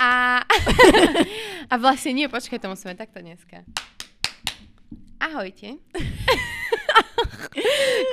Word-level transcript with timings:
a, 0.00 0.40
a 1.72 1.74
vlastne 1.76 2.16
nie, 2.16 2.26
počkaj, 2.26 2.56
to 2.56 2.72
musíme 2.72 2.96
takto 2.96 3.20
dneska. 3.20 3.68
Ahojte. 5.20 5.76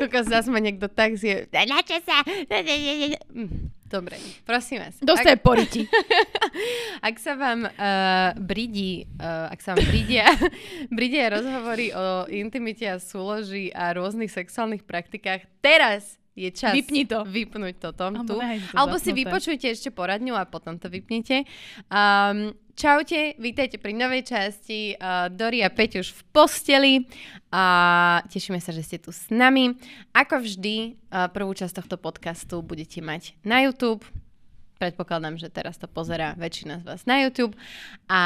Kokos, 0.04 0.28
zase 0.28 0.52
ma 0.52 0.60
niekto 0.60 0.92
tak 0.92 1.16
zje. 1.16 1.48
Na 1.48 1.80
čo 1.80 1.96
sa? 2.04 2.20
Mm, 3.32 3.72
Dobre, 3.88 4.20
prosím 4.44 4.84
vás. 4.84 5.00
Dostaj 5.00 5.40
poriti. 5.40 5.88
Ak 7.08 7.16
sa 7.24 7.40
vám 7.40 7.64
uh, 7.64 8.36
bridí, 8.36 9.08
uh, 9.16 9.48
ak 9.48 9.64
sa 9.64 9.78
vám 9.78 9.88
bridia, 9.88 10.28
bridia 10.92 11.32
rozhovory 11.32 11.96
o 11.96 12.28
intimite 12.28 12.84
a 12.84 13.00
súloži 13.00 13.72
a 13.72 13.96
rôznych 13.96 14.28
sexuálnych 14.28 14.84
praktikách, 14.84 15.48
teraz 15.64 16.20
je 16.38 16.50
čas 16.54 16.78
Vypni 16.78 17.10
to. 17.10 17.26
vypnúť 17.26 17.82
toto 17.82 18.14
Alebo 18.14 18.30
tu. 18.30 18.38
nehaj 18.38 18.62
to 18.62 18.78
Alebo 18.78 18.96
si 19.02 19.10
vypočujte 19.10 19.66
ešte 19.74 19.90
poradňu 19.90 20.38
a 20.38 20.46
potom 20.46 20.78
to 20.78 20.86
vypnite. 20.86 21.50
Um, 21.90 22.54
čaute, 22.78 23.34
vítajte 23.42 23.82
pri 23.82 23.98
novej 23.98 24.30
časti 24.30 24.94
uh, 24.94 25.34
Dori 25.34 25.66
a 25.66 25.74
Peť 25.74 25.98
už 26.06 26.14
v 26.14 26.22
posteli 26.30 26.94
a 27.50 28.22
tešíme 28.30 28.62
sa, 28.62 28.70
že 28.70 28.86
ste 28.86 29.02
tu 29.02 29.10
s 29.10 29.34
nami. 29.34 29.74
Ako 30.14 30.46
vždy, 30.46 30.94
uh, 31.10 31.26
prvú 31.34 31.58
časť 31.58 31.82
tohto 31.82 31.98
podcastu 31.98 32.62
budete 32.62 33.02
mať 33.02 33.34
na 33.42 33.66
YouTube. 33.66 34.06
Predpokladám, 34.78 35.36
že 35.36 35.50
teraz 35.50 35.76
to 35.76 35.90
pozerá 35.90 36.38
väčšina 36.38 36.80
z 36.80 36.84
vás 36.86 37.02
na 37.04 37.22
YouTube. 37.22 37.58
A 38.06 38.22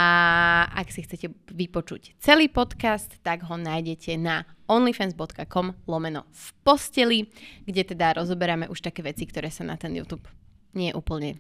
ak 0.68 0.92
si 0.92 1.02
chcete 1.02 1.32
vypočuť 1.48 2.20
celý 2.20 2.52
podcast, 2.52 3.08
tak 3.24 3.48
ho 3.48 3.56
nájdete 3.56 4.20
na 4.20 4.44
onlyfans.com 4.68 5.88
lomeno 5.88 6.28
v 6.28 6.46
posteli, 6.62 7.20
kde 7.64 7.96
teda 7.96 8.20
rozoberáme 8.20 8.68
už 8.68 8.84
také 8.84 9.00
veci, 9.00 9.24
ktoré 9.24 9.48
sa 9.48 9.64
na 9.64 9.80
ten 9.80 9.96
YouTube 9.96 10.28
nie 10.72 10.92
úplne 10.92 11.40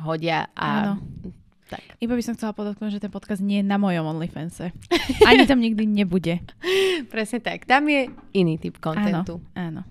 hodia. 0.00 0.48
A 0.52 0.96
Áno. 0.96 1.04
tak. 1.68 1.80
Iba 2.00 2.16
by 2.16 2.22
som 2.24 2.36
chcela 2.36 2.52
podotknúť, 2.52 2.96
že 2.96 3.02
ten 3.04 3.12
podcast 3.12 3.40
nie 3.40 3.60
je 3.60 3.68
na 3.68 3.76
mojom 3.76 4.04
OnlyFanse. 4.16 4.72
Ani 5.24 5.44
tam 5.44 5.60
nikdy 5.60 5.84
nebude. 5.84 6.40
Presne 7.12 7.40
tak. 7.40 7.64
Tam 7.64 7.84
je 7.88 8.08
iný 8.32 8.56
typ 8.56 8.76
Áno, 8.80 8.84
kontentu. 8.84 9.34
áno. 9.52 9.84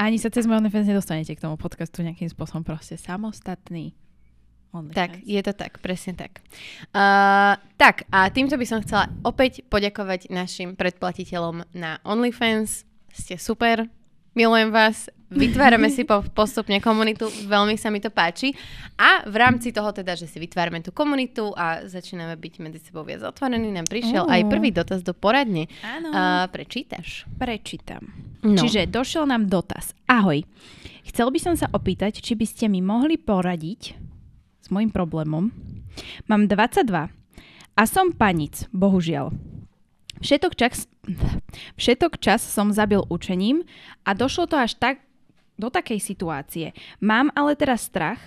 Ani 0.00 0.16
sa 0.16 0.32
cez 0.32 0.48
môj 0.48 0.64
OnlyFans 0.64 0.88
nedostanete 0.88 1.36
k 1.36 1.44
tomu 1.44 1.60
podcastu 1.60 2.00
nejakým 2.00 2.32
spôsobom 2.32 2.64
proste 2.64 2.96
samostatný 2.96 3.92
OnlyFans. 4.72 4.96
Tak, 4.96 5.10
je 5.28 5.40
to 5.44 5.52
tak, 5.52 5.76
presne 5.84 6.16
tak. 6.16 6.40
Uh, 6.96 7.60
tak, 7.76 8.08
a 8.08 8.32
týmto 8.32 8.56
by 8.56 8.64
som 8.64 8.80
chcela 8.80 9.12
opäť 9.28 9.60
poďakovať 9.68 10.32
našim 10.32 10.72
predplatiteľom 10.72 11.68
na 11.76 12.00
OnlyFans. 12.08 12.88
Ste 13.12 13.36
super, 13.36 13.92
milujem 14.32 14.72
vás, 14.72 15.12
vytvárame 15.30 15.88
si 15.88 16.02
po, 16.02 16.26
postupne 16.34 16.82
komunitu, 16.82 17.30
veľmi 17.46 17.78
sa 17.78 17.88
mi 17.88 18.02
to 18.02 18.10
páči. 18.10 18.50
A 18.98 19.24
v 19.24 19.36
rámci 19.38 19.70
toho 19.70 19.94
teda, 19.94 20.18
že 20.18 20.26
si 20.26 20.42
vytvárame 20.42 20.82
tú 20.82 20.90
komunitu 20.90 21.54
a 21.54 21.86
začíname 21.86 22.34
byť 22.34 22.54
medzi 22.60 22.78
sebou 22.82 23.06
viac 23.06 23.22
otvorení, 23.22 23.70
nám 23.70 23.86
prišiel 23.86 24.26
Ó. 24.26 24.30
aj 24.30 24.50
prvý 24.50 24.74
dotaz 24.74 25.06
do 25.06 25.14
poradne. 25.14 25.70
Áno. 25.86 26.10
Uh, 26.10 26.46
prečítaš? 26.50 27.24
Prečítam. 27.38 28.10
No. 28.42 28.58
Čiže 28.58 28.90
došiel 28.90 29.24
nám 29.30 29.46
dotaz. 29.46 29.94
Ahoj. 30.10 30.42
Chcel 31.06 31.28
by 31.30 31.38
som 31.38 31.54
sa 31.54 31.70
opýtať, 31.70 32.20
či 32.20 32.34
by 32.34 32.46
ste 32.46 32.66
mi 32.66 32.82
mohli 32.82 33.16
poradiť 33.16 33.82
s 34.60 34.66
môjim 34.68 34.90
problémom. 34.92 35.54
Mám 36.26 36.46
22 36.50 37.10
a 37.74 37.82
som 37.88 38.12
panic, 38.12 38.68
bohužiaľ. 38.74 39.32
Všetok 40.20 40.52
čas, 40.52 40.84
všetok 41.80 42.20
čas 42.20 42.44
som 42.44 42.76
zabil 42.76 43.00
učením 43.08 43.64
a 44.04 44.12
došlo 44.12 44.44
to 44.44 44.60
až 44.60 44.76
tak 44.76 45.00
do 45.60 45.68
takej 45.68 46.00
situácie. 46.00 46.72
Mám 46.98 47.28
ale 47.36 47.52
teraz 47.54 47.84
strach 47.84 48.18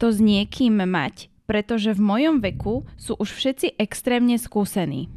to 0.00 0.08
s 0.08 0.18
niekým 0.18 0.80
mať, 0.80 1.28
pretože 1.44 1.92
v 1.92 2.00
mojom 2.00 2.40
veku 2.40 2.88
sú 2.96 3.14
už 3.20 3.36
všetci 3.36 3.76
extrémne 3.76 4.40
skúsení. 4.40 5.12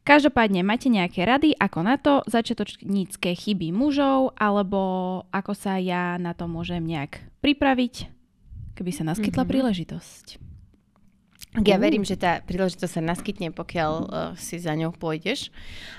Každopádne, 0.00 0.64
máte 0.64 0.88
nejaké 0.88 1.28
rady, 1.28 1.52
ako 1.54 1.78
na 1.84 2.00
to 2.00 2.24
začiatočnícke 2.24 3.36
chyby 3.36 3.68
mužov, 3.70 4.32
alebo 4.34 4.80
ako 5.28 5.52
sa 5.52 5.76
ja 5.76 6.16
na 6.16 6.32
to 6.32 6.48
môžem 6.48 6.80
nejak 6.82 7.20
pripraviť, 7.44 8.08
keby 8.74 8.90
sa 8.90 9.04
naskytla 9.04 9.44
Mhm. 9.44 9.50
príležitosť. 9.52 10.26
Ja 11.66 11.82
verím, 11.82 12.06
že 12.06 12.14
tá 12.14 12.38
príležitosť 12.40 12.92
sa 12.94 13.02
naskytne, 13.02 13.50
pokiaľ 13.50 13.92
uh, 13.92 14.08
si 14.38 14.62
za 14.62 14.70
ňou 14.72 14.94
pôjdeš. 14.94 15.50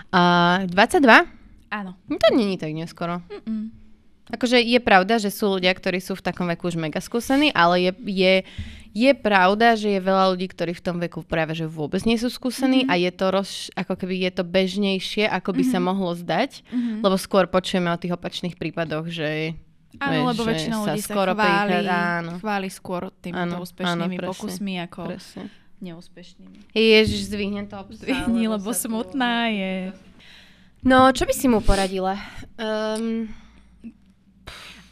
Uh, 0.09 0.63
22? 0.71 1.27
Áno. 1.67 1.99
No 2.07 2.16
to 2.16 2.31
není 2.31 2.55
tak 2.55 2.71
neskoro. 2.71 3.19
Mm-mm. 3.27 3.69
Akože 4.27 4.57
je 4.57 4.77
pravda, 4.77 5.17
že 5.17 5.27
sú 5.27 5.49
ľudia, 5.51 5.71
ktorí 5.71 5.97
sú 5.97 6.13
v 6.13 6.21
takom 6.21 6.45
veku 6.45 6.67
už 6.67 6.77
mega 6.77 6.99
skúsení, 6.99 7.49
ale 7.49 7.81
je, 7.81 7.91
je, 8.05 8.33
je 8.93 9.11
pravda, 9.13 9.73
že 9.73 9.89
je 9.89 9.99
veľa 9.99 10.29
ľudí, 10.29 10.45
ktorí 10.45 10.71
v 10.71 10.83
tom 10.83 10.97
veku 10.97 11.19
práve 11.21 11.51
že 11.51 11.65
vôbec 11.65 11.99
nie 12.01 12.15
sú 12.15 12.27
skúsení 12.27 12.83
Mhm. 12.83 12.87
a 12.87 12.93
je 12.97 13.11
to 13.11 13.25
roz, 13.27 13.49
ako 13.73 13.93
keby 13.95 14.21
je 14.21 14.31
to 14.31 14.43
bežnejšie, 14.43 15.25
ako 15.25 15.51
by 15.51 15.63
sa 15.63 15.79
Mhm. 15.79 15.85
mohlo 15.85 16.11
zdať, 16.13 16.63
Mhm. 16.65 16.93
lebo 17.01 17.15
skôr 17.15 17.43
počujeme 17.45 17.89
o 17.89 17.97
tých 17.97 18.11
opačných 18.11 18.55
prípadoch, 18.55 19.07
že 19.07 19.57
Áno, 19.97 20.23
lebo 20.25 20.47
sa 20.47 20.55
ľudí 20.87 21.01
sa 21.01 21.11
skoro 21.11 21.31
chváli, 21.33 21.83
prichádza, 21.83 21.97
áno. 22.15 22.31
chváli 22.37 22.67
skôr 22.69 23.01
týmito 23.13 23.43
Áno, 23.43 23.55
úspešnými 23.59 23.91
áno, 23.91 24.07
presne, 24.07 24.31
pokusmi 24.31 24.73
ako 24.81 25.01
presne. 25.05 25.43
neúspešnými. 25.81 26.57
Ježiš, 26.71 27.19
zdvihnem 27.27 27.65
to 27.65 27.75
obsa, 27.75 27.99
Zdvihni, 27.99 28.47
lebo 28.47 28.69
sa 28.69 28.79
tu- 28.79 28.87
smutná 28.87 29.51
je. 29.51 29.91
No, 30.81 31.11
čo 31.11 31.25
by 31.25 31.33
si 31.33 31.45
mu 31.45 31.59
poradila? 31.59 32.15
Um, 32.55 33.27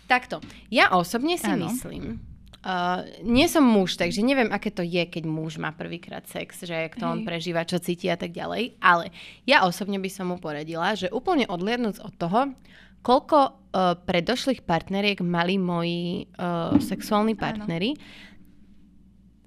takto. 0.10 0.42
Ja 0.74 0.90
osobne 0.98 1.38
si 1.38 1.46
Áno. 1.46 1.70
myslím, 1.70 2.18
uh, 2.66 3.06
nie 3.22 3.46
som 3.46 3.64
muž, 3.64 3.96
takže 3.96 4.26
neviem, 4.26 4.50
aké 4.50 4.74
to 4.74 4.82
je, 4.82 5.06
keď 5.06 5.24
muž 5.30 5.62
má 5.62 5.72
prvýkrát 5.72 6.26
sex, 6.26 6.66
že 6.66 6.74
jak 6.74 6.98
to 6.98 7.06
on 7.06 7.24
Hej. 7.24 7.28
prežíva, 7.30 7.62
čo 7.70 7.78
cíti 7.78 8.10
a 8.10 8.18
tak 8.18 8.34
ďalej. 8.34 8.76
Ale 8.82 9.14
ja 9.46 9.64
osobne 9.64 10.02
by 10.02 10.10
som 10.10 10.34
mu 10.34 10.42
poradila, 10.42 10.98
že 10.98 11.14
úplne 11.14 11.46
odliadnúc 11.48 12.02
od 12.02 12.14
toho, 12.18 12.52
koľko 13.00 13.38
uh, 13.40 13.96
predošlých 14.04 14.68
partneriek 14.68 15.24
mali 15.24 15.56
moji 15.56 16.28
uh, 16.36 16.76
sexuálni 16.82 17.38
Áno. 17.38 17.42
partneri, 17.46 17.96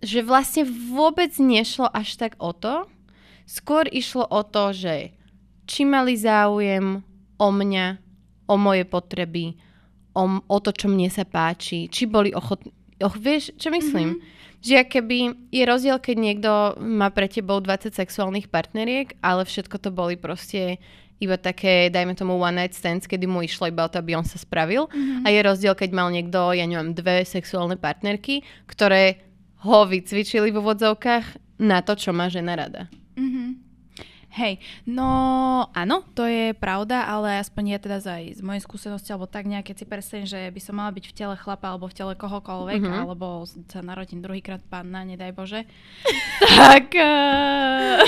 že 0.03 0.25
vlastne 0.25 0.67
vôbec 0.67 1.31
nešlo 1.39 1.87
až 1.87 2.19
tak 2.19 2.34
o 2.43 2.51
to, 2.56 2.89
skôr 3.47 3.87
išlo 3.87 4.27
o 4.27 4.43
to, 4.43 4.75
že 4.75 5.15
či 5.69 5.87
mali 5.87 6.19
záujem 6.19 7.06
o 7.39 7.49
mňa, 7.53 7.87
o 8.51 8.55
moje 8.59 8.83
potreby, 8.89 9.55
o, 10.15 10.23
o 10.41 10.59
to, 10.61 10.71
čo 10.73 10.87
mne 10.89 11.09
sa 11.09 11.25
páči, 11.25 11.89
či 11.89 12.09
boli 12.09 12.33
ochotní. 12.33 12.73
Och, 13.03 13.19
vieš, 13.19 13.50
čo 13.59 13.75
myslím? 13.75 14.19
Mm-hmm. 14.19 14.41
Že 14.62 14.78
keby 14.87 15.19
je 15.50 15.65
rozdiel, 15.67 15.99
keď 15.99 16.17
niekto 16.23 16.50
má 16.78 17.11
pre 17.11 17.27
tebou 17.27 17.59
20 17.59 17.91
sexuálnych 17.91 18.47
partneriek, 18.47 19.19
ale 19.19 19.43
všetko 19.43 19.77
to 19.83 19.91
boli 19.91 20.15
proste 20.15 20.78
iba 21.19 21.39
také, 21.39 21.91
dajme 21.91 22.15
tomu 22.15 22.39
one 22.39 22.62
night 22.62 22.75
stands, 22.75 23.06
kedy 23.06 23.27
mu 23.27 23.43
išlo 23.43 23.71
iba 23.71 23.87
o 23.87 23.91
to, 23.91 23.99
aby 23.99 24.15
on 24.15 24.27
sa 24.27 24.39
spravil. 24.39 24.87
Mhm. 24.91 25.27
A 25.27 25.34
je 25.34 25.41
rozdiel, 25.43 25.75
keď 25.75 25.91
mal 25.95 26.09
niekto, 26.15 26.55
ja 26.55 26.67
neviem, 26.67 26.95
dve 26.95 27.27
sexuálne 27.27 27.75
partnerky, 27.75 28.47
ktoré 28.71 29.22
ho 29.62 29.87
vycvičili 29.87 30.51
v 30.51 30.59
úvodzovkách 30.59 31.59
na 31.62 31.83
to, 31.87 31.95
čo 31.95 32.11
má 32.11 32.27
žena 32.27 32.59
rada. 32.59 32.91
Hej, 34.32 34.65
no 34.88 35.09
áno, 35.76 36.00
to 36.16 36.25
je 36.25 36.56
pravda, 36.56 37.04
ale 37.04 37.37
aspoň 37.37 37.76
ja 37.76 37.78
teda 37.78 38.00
aj 38.00 38.32
z 38.32 38.41
mojej 38.41 38.65
skúsenosti, 38.65 39.12
alebo 39.12 39.28
tak 39.28 39.44
nejak, 39.44 39.69
keď 39.69 39.76
si 39.76 39.84
predstavím, 39.84 40.25
že 40.25 40.48
by 40.48 40.60
som 40.65 40.81
mala 40.81 40.88
byť 40.88 41.04
v 41.04 41.12
tele 41.12 41.37
chlapa 41.37 41.69
alebo 41.69 41.84
v 41.84 41.97
tele 42.00 42.16
kohokoľvek, 42.16 42.81
Mhm. 42.81 42.88
mm-hmm. 42.88 43.03
alebo 43.04 43.44
sa 43.44 43.84
narodím 43.84 44.25
druhýkrát 44.25 44.65
panna, 44.65 45.04
nedaj 45.04 45.37
Bože, 45.37 45.69
tak... 46.56 46.97
Uh... 46.97 48.00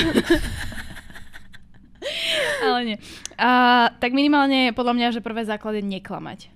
ale 2.65 2.81
nie. 2.85 2.97
Uh, 3.37 3.93
tak 4.01 4.17
minimálne 4.17 4.73
podľa 4.73 4.95
mňa, 4.97 5.09
že 5.13 5.25
prvé 5.25 5.45
základ 5.45 5.77
je 5.77 5.85
neklamať. 5.85 6.54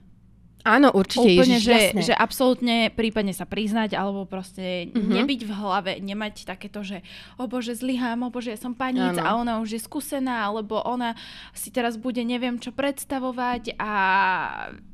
Áno, 0.68 0.92
určite, 0.92 1.24
Úplne, 1.24 1.56
Ježiš, 1.56 1.64
že, 1.64 1.72
jasné. 1.72 2.00
že 2.02 2.14
absolútne 2.14 2.76
prípadne 2.90 3.32
sa 3.32 3.42
priznať, 3.42 3.92
alebo 3.92 4.22
proste 4.22 4.92
Mhm. 4.92 5.12
nebyť 5.16 5.40
v 5.42 5.52
hlave, 5.54 5.92
nemať 5.98 6.44
takéto, 6.44 6.82
že 6.82 7.00
o 7.34 7.46
bože, 7.46 7.72
zlyhám, 7.72 8.20
o 8.20 8.28
bože, 8.28 8.52
ja 8.52 8.58
som 8.58 8.72
paníc 8.72 9.16
Áno. 9.16 9.24
a 9.24 9.30
ona 9.34 9.52
už 9.58 9.74
je 9.74 9.80
skúsená, 9.80 10.44
alebo 10.44 10.76
ona 10.78 11.16
si 11.52 11.68
teraz 11.68 11.96
bude 11.96 12.20
neviem 12.20 12.56
čo 12.56 12.68
predstavovať 12.70 13.74
a 13.74 13.92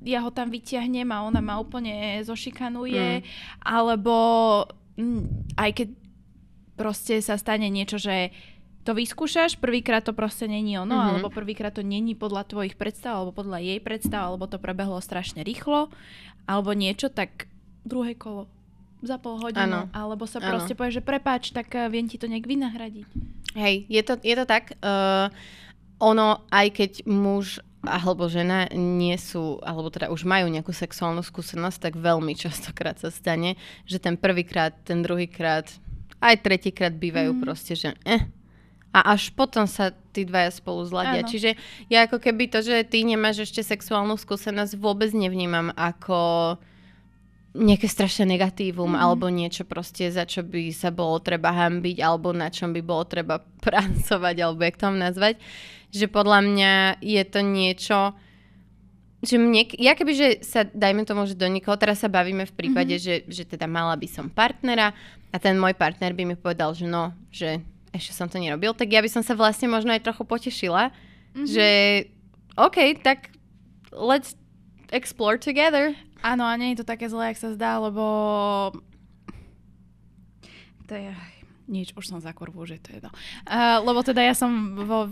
ja 0.01 0.19
ho 0.21 0.31
tam 0.31 0.49
vyťahnem 0.49 1.09
a 1.09 1.25
ona 1.25 1.41
ma 1.41 1.59
úplne 1.59 2.23
zošikanuje, 2.23 3.19
Mm. 3.19 3.25
alebo 3.61 4.15
mm, 4.95 5.23
aj 5.57 5.71
keď 5.75 5.89
proste 6.75 7.19
sa 7.19 7.35
stane 7.35 7.67
niečo, 7.67 7.99
že 7.99 8.31
to 8.85 8.93
vyskúšaš, 8.93 9.57
prvýkrát 9.57 10.05
to 10.05 10.13
proste 10.13 10.45
není 10.45 10.77
ono, 10.77 10.93
Mhm. 10.93 11.01
mm-hmm. 11.01 11.11
alebo 11.19 11.29
prvýkrát 11.33 11.73
to 11.73 11.81
není 11.81 12.13
podľa 12.13 12.45
tvojich 12.45 12.77
predstav, 12.77 13.17
alebo 13.17 13.33
podľa 13.33 13.65
jej 13.65 13.81
predstav, 13.81 14.29
alebo 14.29 14.45
to 14.45 14.61
prebehlo 14.61 15.01
strašne 15.01 15.41
rýchlo, 15.41 15.89
alebo 16.45 16.77
niečo, 16.77 17.09
tak 17.09 17.49
druhé 17.89 18.13
kolo 18.15 18.47
za 19.05 19.21
pol 19.21 19.37
hodinu, 19.37 19.89
Áno. 19.89 19.93
alebo 19.93 20.25
sa 20.25 20.41
Áno. 20.41 20.49
proste 20.49 20.73
povie, 20.73 20.97
že 20.97 21.05
prepáč, 21.05 21.53
tak 21.53 21.73
eh, 21.77 21.89
viem 21.93 22.09
ti 22.09 22.17
to 22.17 22.29
nejak 22.29 22.49
vynahradiť. 22.49 23.09
Hej, 23.55 23.87
je 23.87 24.03
to, 24.03 24.15
je 24.19 24.35
to 24.35 24.45
tak. 24.51 24.75
Uh, 24.83 25.31
ono, 26.03 26.43
aj 26.51 26.75
keď 26.75 26.93
muž 27.07 27.63
alebo 27.85 28.33
žena 28.33 28.67
nie 28.73 29.15
sú, 29.21 29.61
alebo 29.61 29.93
teda 29.93 30.09
už 30.09 30.25
majú 30.25 30.49
nejakú 30.49 30.73
sexuálnu 30.73 31.21
skúsenosť, 31.21 31.79
tak 31.79 31.95
veľmi 32.01 32.33
častokrát 32.33 32.97
sa 32.97 33.13
stane, 33.13 33.61
že 33.85 34.01
ten 34.01 34.17
prvýkrát, 34.17 34.73
ten 34.89 35.05
druhýkrát, 35.05 35.69
aj 36.25 36.35
tretíkrát 36.41 36.97
bývajú 36.97 37.37
mm. 37.37 37.41
proste, 37.45 37.77
že 37.77 37.93
eh, 38.09 38.25
a 38.95 39.19
až 39.19 39.35
potom 39.35 39.67
sa 39.67 39.91
tí 40.15 40.23
dvaja 40.23 40.55
spolu 40.55 40.87
zladia. 40.87 41.27
Áno. 41.27 41.31
Čiže 41.31 41.59
ja 41.91 42.07
ako 42.07 42.23
keby 42.23 42.47
to, 42.47 42.63
že 42.63 42.87
ty 42.87 43.03
nemáš 43.03 43.51
ešte 43.51 43.67
sexuálnu 43.67 44.15
skúsenosť, 44.15 44.79
vôbec 44.79 45.11
nevnímam 45.11 45.75
ako 45.75 46.55
nejaké 47.55 47.87
strašné 47.91 48.39
negatívum 48.39 48.95
mm. 48.95 49.03
alebo 49.03 49.27
niečo 49.31 49.67
proste, 49.67 50.11
za 50.11 50.27
čo 50.27 50.47
by 50.47 50.71
sa 50.71 50.95
bolo 50.95 51.19
treba 51.23 51.55
hambiť 51.55 52.03
alebo 52.03 52.31
na 52.35 52.51
čom 52.51 52.71
by 52.71 52.83
bolo 52.83 53.03
treba 53.07 53.43
pracovať 53.67 54.37
alebo 54.39 54.63
jak 54.63 54.79
to 54.79 54.87
nazvať. 54.95 55.35
Že 55.91 56.07
podľa 56.11 56.41
mňa 56.47 56.73
je 57.03 57.23
to 57.27 57.41
niečo, 57.43 57.99
že 59.23 59.39
mne, 59.39 59.71
ja 59.79 59.95
keby, 59.95 60.13
že 60.15 60.29
sa, 60.43 60.67
dajme 60.67 61.07
tomu, 61.07 61.27
že 61.27 61.39
do 61.39 61.47
nikoho, 61.47 61.79
teraz 61.79 62.03
sa 62.03 62.11
bavíme 62.11 62.47
v 62.47 62.55
prípade, 62.55 62.99
mm-hmm. 62.99 63.27
že, 63.27 63.43
že 63.43 63.43
teda 63.47 63.71
mala 63.71 63.95
by 63.95 64.07
som 64.11 64.27
partnera 64.27 64.91
a 65.31 65.37
ten 65.39 65.59
môj 65.59 65.75
partner 65.79 66.11
by 66.15 66.23
mi 66.27 66.37
povedal, 66.39 66.75
že 66.75 66.87
no, 66.87 67.15
že 67.31 67.63
ešte 67.95 68.13
som 68.13 68.27
to 68.27 68.43
nerobil, 68.43 68.75
tak 68.75 68.91
ja 68.91 68.99
by 68.99 69.09
som 69.09 69.23
sa 69.23 69.39
vlastne 69.39 69.71
možno 69.71 69.95
aj 69.95 70.03
trochu 70.03 70.27
potešila, 70.27 70.91
mm-hmm. 70.91 71.47
že 71.47 71.69
OK, 72.59 72.99
tak 73.03 73.31
let's 73.95 74.35
explore 74.91 75.39
together. 75.39 75.95
Áno, 76.25 76.43
a 76.43 76.55
nie 76.59 76.75
je 76.75 76.83
to 76.83 76.91
také 76.91 77.07
zlé, 77.07 77.31
ak 77.31 77.39
sa 77.39 77.55
zdá, 77.55 77.79
lebo 77.79 78.05
to 80.91 80.95
je 80.99 81.11
nič, 81.65 81.97
už 81.97 82.05
som 82.05 82.19
za 82.21 82.33
kurvu, 82.37 82.69
že 82.69 82.77
to 82.81 82.93
je 82.93 82.97
jedno. 83.01 83.11
Uh, 83.49 83.81
lebo 83.81 84.05
teda 84.05 84.21
ja 84.21 84.37
som 84.37 84.77
vo 84.77 85.09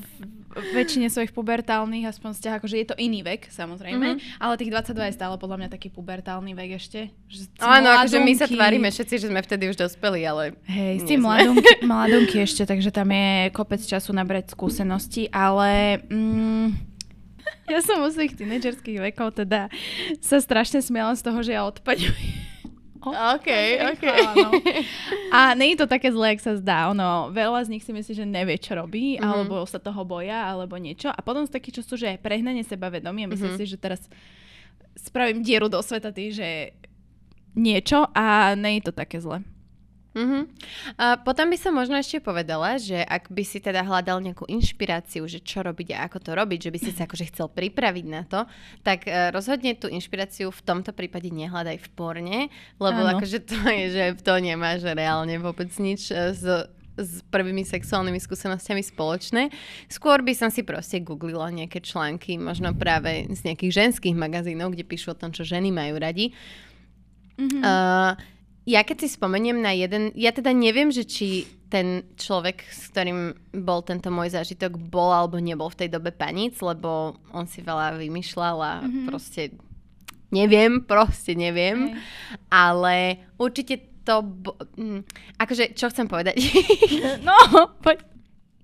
väčšine 0.53 1.09
svojich 1.09 1.33
pubertálnych, 1.33 2.05
aspoň 2.05 2.37
vzťah, 2.37 2.55
akože 2.61 2.77
je 2.77 2.87
to 2.93 2.97
iný 3.01 3.25
vek, 3.25 3.49
samozrejme, 3.49 4.21
mm-hmm. 4.21 4.37
ale 4.37 4.61
tých 4.61 4.69
22 4.69 5.09
je 5.09 5.17
stále 5.17 5.35
podľa 5.41 5.65
mňa 5.65 5.69
taký 5.73 5.89
pubertálny 5.89 6.53
vek 6.53 6.71
ešte. 6.77 7.09
Že 7.33 7.41
Áno, 7.65 7.89
akože 7.97 8.21
my 8.21 8.33
sa 8.37 8.47
tvárime 8.47 8.89
všetci, 8.93 9.15
že 9.17 9.27
sme 9.33 9.41
vtedy 9.41 9.73
už 9.73 9.81
dospeli, 9.81 10.21
ale... 10.29 10.53
Hej, 10.69 11.09
ste 11.09 11.17
mladunky, 11.17 11.73
mladunky 11.89 12.37
ešte, 12.45 12.69
takže 12.69 12.93
tam 12.93 13.09
je 13.09 13.49
kopec 13.57 13.81
času 13.81 14.13
nabrať 14.13 14.53
skúsenosti, 14.53 15.33
ale... 15.33 16.05
Mm, 16.13 16.77
ja 17.73 17.81
som 17.81 18.05
u 18.05 18.09
svojich 18.13 18.37
tínedžerských 18.37 19.01
vekov 19.13 19.41
teda 19.41 19.73
sa 20.21 20.37
strašne 20.43 20.85
smiala 20.85 21.17
z 21.17 21.25
toho, 21.25 21.41
že 21.41 21.57
ja 21.57 21.65
odpaďujem 21.65 22.52
Oh, 23.03 23.35
OK, 23.35 23.51
OK. 23.83 24.07
A 25.35 25.59
nie 25.59 25.75
je 25.75 25.83
to 25.83 25.91
také 25.91 26.15
zlé, 26.15 26.39
ak 26.39 26.41
sa 26.41 26.55
zdá. 26.55 26.87
Ono, 26.95 27.35
veľa 27.35 27.67
z 27.67 27.69
nich 27.75 27.83
si 27.83 27.91
myslí, 27.91 28.15
že 28.15 28.23
nevie, 28.23 28.55
čo 28.63 28.79
robí, 28.79 29.19
mm-hmm. 29.19 29.27
alebo 29.27 29.67
sa 29.67 29.83
toho 29.83 30.07
boja, 30.07 30.47
alebo 30.47 30.79
niečo. 30.79 31.11
A 31.11 31.19
potom 31.19 31.43
z 31.43 31.51
takí, 31.51 31.75
čo 31.75 31.83
sú, 31.83 31.99
že 31.99 32.15
prehnanie 32.23 32.63
sebavedomie, 32.63 33.27
myslím 33.27 33.59
mm-hmm. 33.59 33.67
si, 33.67 33.75
že 33.75 33.83
teraz 33.83 34.07
spravím 34.95 35.43
dieru 35.43 35.67
do 35.67 35.83
sveta 35.83 36.15
tý, 36.15 36.31
že 36.31 36.79
niečo 37.59 38.07
a 38.15 38.55
nie 38.55 38.79
je 38.79 38.87
to 38.87 38.93
také 38.95 39.19
zlé. 39.19 39.43
Uh-huh. 40.13 40.45
A 41.01 41.17
potom 41.17 41.49
by 41.49 41.57
som 41.57 41.73
možno 41.73 41.97
ešte 41.97 42.21
povedala, 42.21 42.77
že 42.77 43.01
ak 43.01 43.33
by 43.33 43.45
si 43.49 43.65
teda 43.65 43.81
hľadal 43.81 44.21
nejakú 44.21 44.45
inšpiráciu, 44.45 45.25
že 45.25 45.41
čo 45.41 45.65
robiť 45.65 45.97
a 45.97 46.05
ako 46.05 46.19
to 46.21 46.31
robiť, 46.37 46.69
že 46.69 46.73
by 46.73 46.79
si 46.79 46.91
sa 46.93 47.09
akože 47.09 47.33
chcel 47.33 47.49
pripraviť 47.49 48.07
na 48.13 48.23
to, 48.29 48.45
tak 48.85 49.09
uh, 49.09 49.33
rozhodne 49.33 49.73
tú 49.73 49.89
inšpiráciu 49.89 50.53
v 50.53 50.65
tomto 50.69 50.93
prípade 50.93 51.33
nehľadaj 51.33 51.81
v 51.81 51.89
porne, 51.97 52.39
lebo 52.77 53.01
ano. 53.01 53.17
akože 53.17 53.39
to 53.41 53.57
je, 53.73 53.85
že 53.89 54.05
to 54.21 54.37
nemáš 54.37 54.85
reálne 54.85 55.41
vôbec 55.41 55.73
nič 55.81 56.13
uh, 56.13 56.37
s 56.37 56.45
s 56.93 57.25
prvými 57.33 57.65
sexuálnymi 57.65 58.21
skúsenostiami 58.21 58.85
spoločné. 58.85 59.49
Skôr 59.89 60.21
by 60.21 60.37
som 60.37 60.53
si 60.53 60.61
proste 60.61 61.01
googlila 61.01 61.49
nejaké 61.49 61.81
články, 61.81 62.37
možno 62.37 62.77
práve 62.77 63.33
z 63.33 63.49
nejakých 63.49 63.73
ženských 63.73 64.13
magazínov, 64.13 64.77
kde 64.77 64.85
píšu 64.85 65.17
o 65.17 65.19
tom, 65.19 65.33
čo 65.33 65.41
ženy 65.41 65.73
majú 65.73 65.97
radi. 65.97 66.37
Mm-hmm. 67.41 67.63
Uh, 67.65 68.13
ja 68.63 68.87
keď 68.87 69.07
si 69.07 69.09
spomeniem 69.11 69.59
na 69.59 69.75
jeden, 69.75 70.15
ja 70.15 70.31
teda 70.31 70.55
neviem, 70.55 70.95
že 70.95 71.03
či 71.03 71.51
ten 71.73 72.05
človek, 72.21 72.69
s 72.69 72.93
ktorým 72.93 73.33
bol 73.65 73.81
tento 73.81 74.13
môj 74.13 74.37
zážitok, 74.37 74.77
bol 74.77 75.09
alebo 75.09 75.41
nebol 75.41 75.73
v 75.73 75.85
tej 75.85 75.89
dobe 75.89 76.13
paníc, 76.13 76.61
lebo 76.61 77.17
on 77.33 77.49
si 77.49 77.65
veľa 77.65 77.97
vymýšľal 77.97 78.57
a 78.61 78.73
mm-hmm. 78.85 79.07
proste 79.09 79.57
neviem, 80.29 80.81
proste 80.91 81.33
neviem. 81.33 81.97
Hej. 81.97 81.99
Ale 82.53 82.97
určite 83.41 84.05
to... 84.05 84.21
Bo- 84.21 84.61
hm, 84.77 85.01
akože, 85.41 85.73
čo 85.73 85.89
chcem 85.89 86.07
povedať? 86.07 86.39
no, 87.27 87.35
poď. 87.81 88.12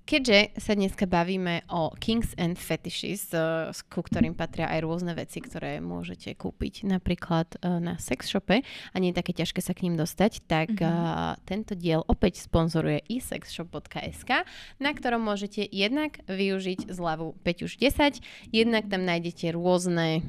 Keďže 0.09 0.57
sa 0.57 0.73
dneska 0.73 1.05
bavíme 1.05 1.69
o 1.69 1.93
Kings 1.93 2.33
and 2.33 2.57
Fetishes, 2.57 3.29
uh, 3.29 3.69
ku 3.93 4.01
ktorým 4.01 4.33
patria 4.33 4.65
aj 4.65 4.81
rôzne 4.81 5.13
veci, 5.13 5.37
ktoré 5.37 5.77
môžete 5.85 6.33
kúpiť 6.33 6.81
napríklad 6.89 7.61
uh, 7.61 7.77
na 7.77 7.93
sex 8.01 8.25
shope 8.25 8.65
a 8.65 8.95
nie 8.97 9.13
je 9.13 9.19
také 9.21 9.37
ťažké 9.37 9.61
sa 9.61 9.77
k 9.77 9.85
ním 9.85 10.01
dostať, 10.01 10.49
tak 10.49 10.73
mm-hmm. 10.73 11.45
tento 11.45 11.77
diel 11.77 12.01
opäť 12.09 12.41
sponzoruje 12.41 13.05
isexshop.sk, 13.05 14.49
na 14.81 14.91
ktorom 14.97 15.21
môžete 15.21 15.61
jednak 15.69 16.25
využiť 16.25 16.89
zľavu 16.89 17.37
5 17.45 17.65
už 17.69 17.77
10, 17.77 18.17
jednak 18.49 18.89
tam 18.89 19.05
nájdete 19.05 19.53
rôzne 19.53 20.25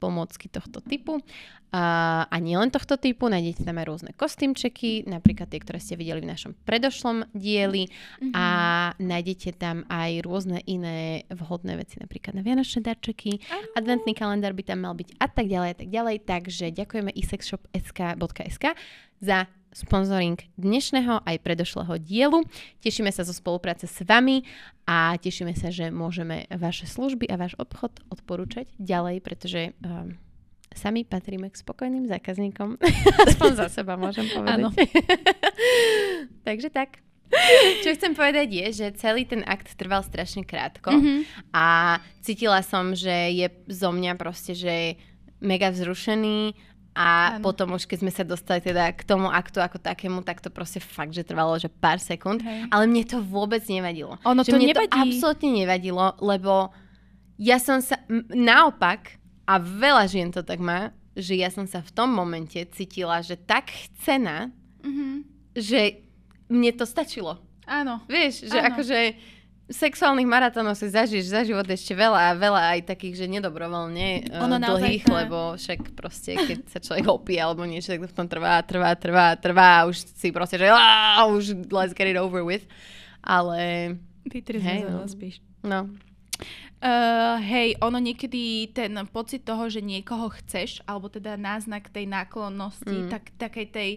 pomocky 0.00 0.48
tohto 0.48 0.80
typu. 0.80 1.20
A, 1.70 2.26
a 2.26 2.36
nielen 2.42 2.74
tohto 2.74 2.98
typu, 2.98 3.30
nájdete 3.30 3.62
tam 3.62 3.78
aj 3.78 3.86
rôzne 3.86 4.10
kostýmčeky, 4.18 5.06
napríklad 5.06 5.46
tie, 5.46 5.62
ktoré 5.62 5.78
ste 5.78 5.94
videli 5.94 6.26
v 6.26 6.34
našom 6.34 6.58
predošlom 6.66 7.30
dieli 7.30 7.86
mm-hmm. 7.86 8.34
a 8.34 8.46
nájdete 8.98 9.54
tam 9.54 9.86
aj 9.86 10.26
rôzne 10.26 10.58
iné 10.66 11.22
vhodné 11.30 11.78
veci, 11.78 12.02
napríklad 12.02 12.34
na 12.34 12.42
vianočné 12.42 12.82
darčeky, 12.82 13.38
uh-huh. 13.38 13.78
adventný 13.78 14.18
kalendár 14.18 14.50
by 14.50 14.66
tam 14.66 14.82
mal 14.82 14.98
byť 14.98 15.14
a 15.22 15.26
tak 15.30 15.46
ďalej 15.46 15.70
a 15.70 15.76
tak 15.78 15.88
ďalej, 15.94 16.16
takže 16.26 16.66
ďakujeme 16.74 17.14
isexshop.sk 17.14 18.64
za 19.22 19.46
sponsoring 19.70 20.38
dnešného 20.58 21.22
aj 21.22 21.36
predošlého 21.42 21.94
dielu. 22.02 22.42
Tešíme 22.82 23.10
sa 23.14 23.22
zo 23.22 23.30
spolupráce 23.30 23.86
s 23.86 24.02
vami 24.02 24.42
a 24.86 25.14
tešíme 25.14 25.54
sa, 25.54 25.70
že 25.70 25.94
môžeme 25.94 26.50
vaše 26.50 26.90
služby 26.90 27.30
a 27.30 27.38
váš 27.38 27.54
obchod 27.54 28.02
odporúčať 28.10 28.66
ďalej, 28.82 29.22
pretože 29.22 29.76
um, 29.82 30.18
sami 30.74 31.06
patríme 31.06 31.50
k 31.50 31.60
spokojným 31.60 32.10
zákazníkom. 32.10 32.82
Aspoň 33.30 33.50
za 33.54 33.66
seba 33.70 33.94
môžem 33.94 34.26
povedať. 34.30 34.74
Takže 36.46 36.70
tak. 36.70 37.02
Čo 37.86 37.94
chcem 37.94 38.12
povedať 38.18 38.50
je, 38.50 38.66
že 38.74 38.98
celý 38.98 39.22
ten 39.22 39.46
akt 39.46 39.70
trval 39.78 40.02
strašne 40.02 40.42
krátko 40.42 40.90
mm-hmm. 40.90 41.54
a 41.54 41.98
cítila 42.26 42.58
som, 42.66 42.90
že 42.90 43.30
je 43.30 43.46
zo 43.70 43.94
mňa 43.94 44.18
proste, 44.18 44.50
že 44.58 44.98
mega 45.38 45.70
vzrušený 45.70 46.58
a 46.90 47.38
ano. 47.38 47.46
potom 47.46 47.78
už 47.78 47.86
keď 47.86 47.98
sme 48.02 48.12
sa 48.12 48.24
dostali 48.26 48.58
teda 48.58 48.90
k 48.90 49.02
tomu 49.06 49.30
aktu 49.30 49.62
ako 49.62 49.78
takému, 49.78 50.26
tak 50.26 50.42
to 50.42 50.50
proste 50.50 50.82
fakt, 50.82 51.14
že 51.14 51.22
trvalo 51.22 51.54
že 51.56 51.70
pár 51.70 52.02
sekúnd. 52.02 52.42
Hej. 52.42 52.66
Ale 52.68 52.84
mne 52.90 53.04
to 53.06 53.22
vôbec 53.22 53.62
nevadilo. 53.70 54.18
Ono 54.26 54.42
že 54.42 54.50
to 54.50 54.58
mne 54.58 54.74
nevadí. 54.74 54.90
to 54.90 54.98
absolútne 54.98 55.50
nevadilo, 55.54 56.18
lebo 56.18 56.74
ja 57.40 57.56
som 57.62 57.78
sa, 57.80 58.02
m- 58.10 58.26
naopak, 58.28 59.20
a 59.50 59.58
veľa 59.58 60.04
žien 60.06 60.30
to 60.30 60.46
tak 60.46 60.62
má, 60.62 60.94
že 61.18 61.34
ja 61.34 61.50
som 61.50 61.66
sa 61.66 61.82
v 61.82 61.90
tom 61.90 62.14
momente 62.14 62.62
cítila, 62.70 63.18
že 63.18 63.34
tak 63.34 63.74
chcená, 63.74 64.54
mm-hmm. 64.78 65.14
že 65.58 66.06
mne 66.46 66.70
to 66.78 66.86
stačilo. 66.86 67.42
Áno. 67.66 68.02
Vieš, 68.06 68.50
že 68.50 68.58
Áno. 68.58 68.74
akože 68.74 68.98
sexuálnych 69.70 70.26
maratónov 70.26 70.74
si 70.74 70.90
zažiješ 70.90 71.26
za 71.30 71.40
život 71.46 71.62
ešte 71.62 71.94
veľa 71.94 72.34
a 72.34 72.38
veľa 72.38 72.62
aj 72.76 72.80
takých, 72.90 73.22
že 73.22 73.26
nedobrovoľne 73.30 74.34
uh, 74.34 74.42
ono 74.42 74.58
dlhých, 74.58 75.06
naozaj, 75.06 75.18
lebo 75.24 75.38
však 75.54 75.80
proste, 75.94 76.34
keď 76.34 76.58
sa 76.66 76.78
človek 76.82 77.06
opie 77.06 77.38
alebo 77.38 77.62
niečo, 77.62 77.94
tak 77.94 78.02
to 78.02 78.10
v 78.10 78.16
tom 78.18 78.26
trvá, 78.26 78.58
trvá, 78.66 78.98
trvá, 78.98 79.38
trvá 79.38 79.68
a 79.80 79.86
už 79.86 80.02
si 80.18 80.34
proste, 80.34 80.58
že 80.58 80.66
už 80.66 81.70
let's 81.70 81.94
get 81.94 82.10
it 82.10 82.18
over 82.18 82.42
with. 82.42 82.66
Ale... 83.22 83.94
Ty 84.26 84.38
hej, 84.58 84.84
no. 84.90 85.06
spíš. 85.06 85.40
No. 85.62 85.88
Uh, 86.80 87.36
hej, 87.44 87.76
ono 87.84 88.00
niekedy 88.00 88.72
ten 88.72 88.96
pocit 89.12 89.44
toho, 89.44 89.68
že 89.68 89.84
niekoho 89.84 90.32
chceš, 90.40 90.80
alebo 90.88 91.12
teda 91.12 91.36
náznak 91.36 91.92
tej 91.92 92.08
náklonnosti, 92.08 93.06
mm. 93.06 93.10
tak, 93.12 93.28
takej 93.36 93.66
tej 93.68 93.90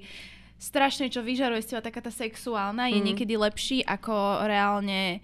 strašnej, 0.59 1.07
čo 1.07 1.23
vyžaruje 1.23 1.63
z 1.63 1.67
teba 1.75 1.81
taká 1.83 2.03
tá 2.03 2.11
sexuálna, 2.11 2.87
mm. 2.87 2.91
je 2.91 2.99
niekedy 2.99 3.33
lepší 3.39 3.79
ako 3.87 4.43
reálne 4.43 5.23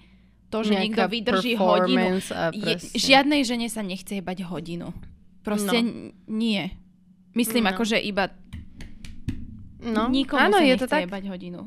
to, 0.49 0.65
že 0.65 0.73
niekto 0.73 1.05
vydrží 1.05 1.53
hodinu. 1.55 2.19
Je, 2.53 2.73
žiadnej 2.97 3.45
žene 3.45 3.69
sa 3.69 3.85
nechce 3.85 4.17
jebať 4.17 4.45
hodinu. 4.49 4.91
Proste 5.45 5.81
no. 5.81 6.11
nie. 6.25 6.73
Myslím, 7.37 7.69
no. 7.69 7.77
akože 7.77 8.01
iba 8.01 8.33
no. 9.79 10.09
nikomu 10.09 10.41
Áno, 10.41 10.57
sa 10.57 10.65
je 10.65 10.73
nechce 10.73 10.83
to 10.83 10.87
tak. 10.89 11.01
jebať 11.05 11.23
hodinu. 11.29 11.61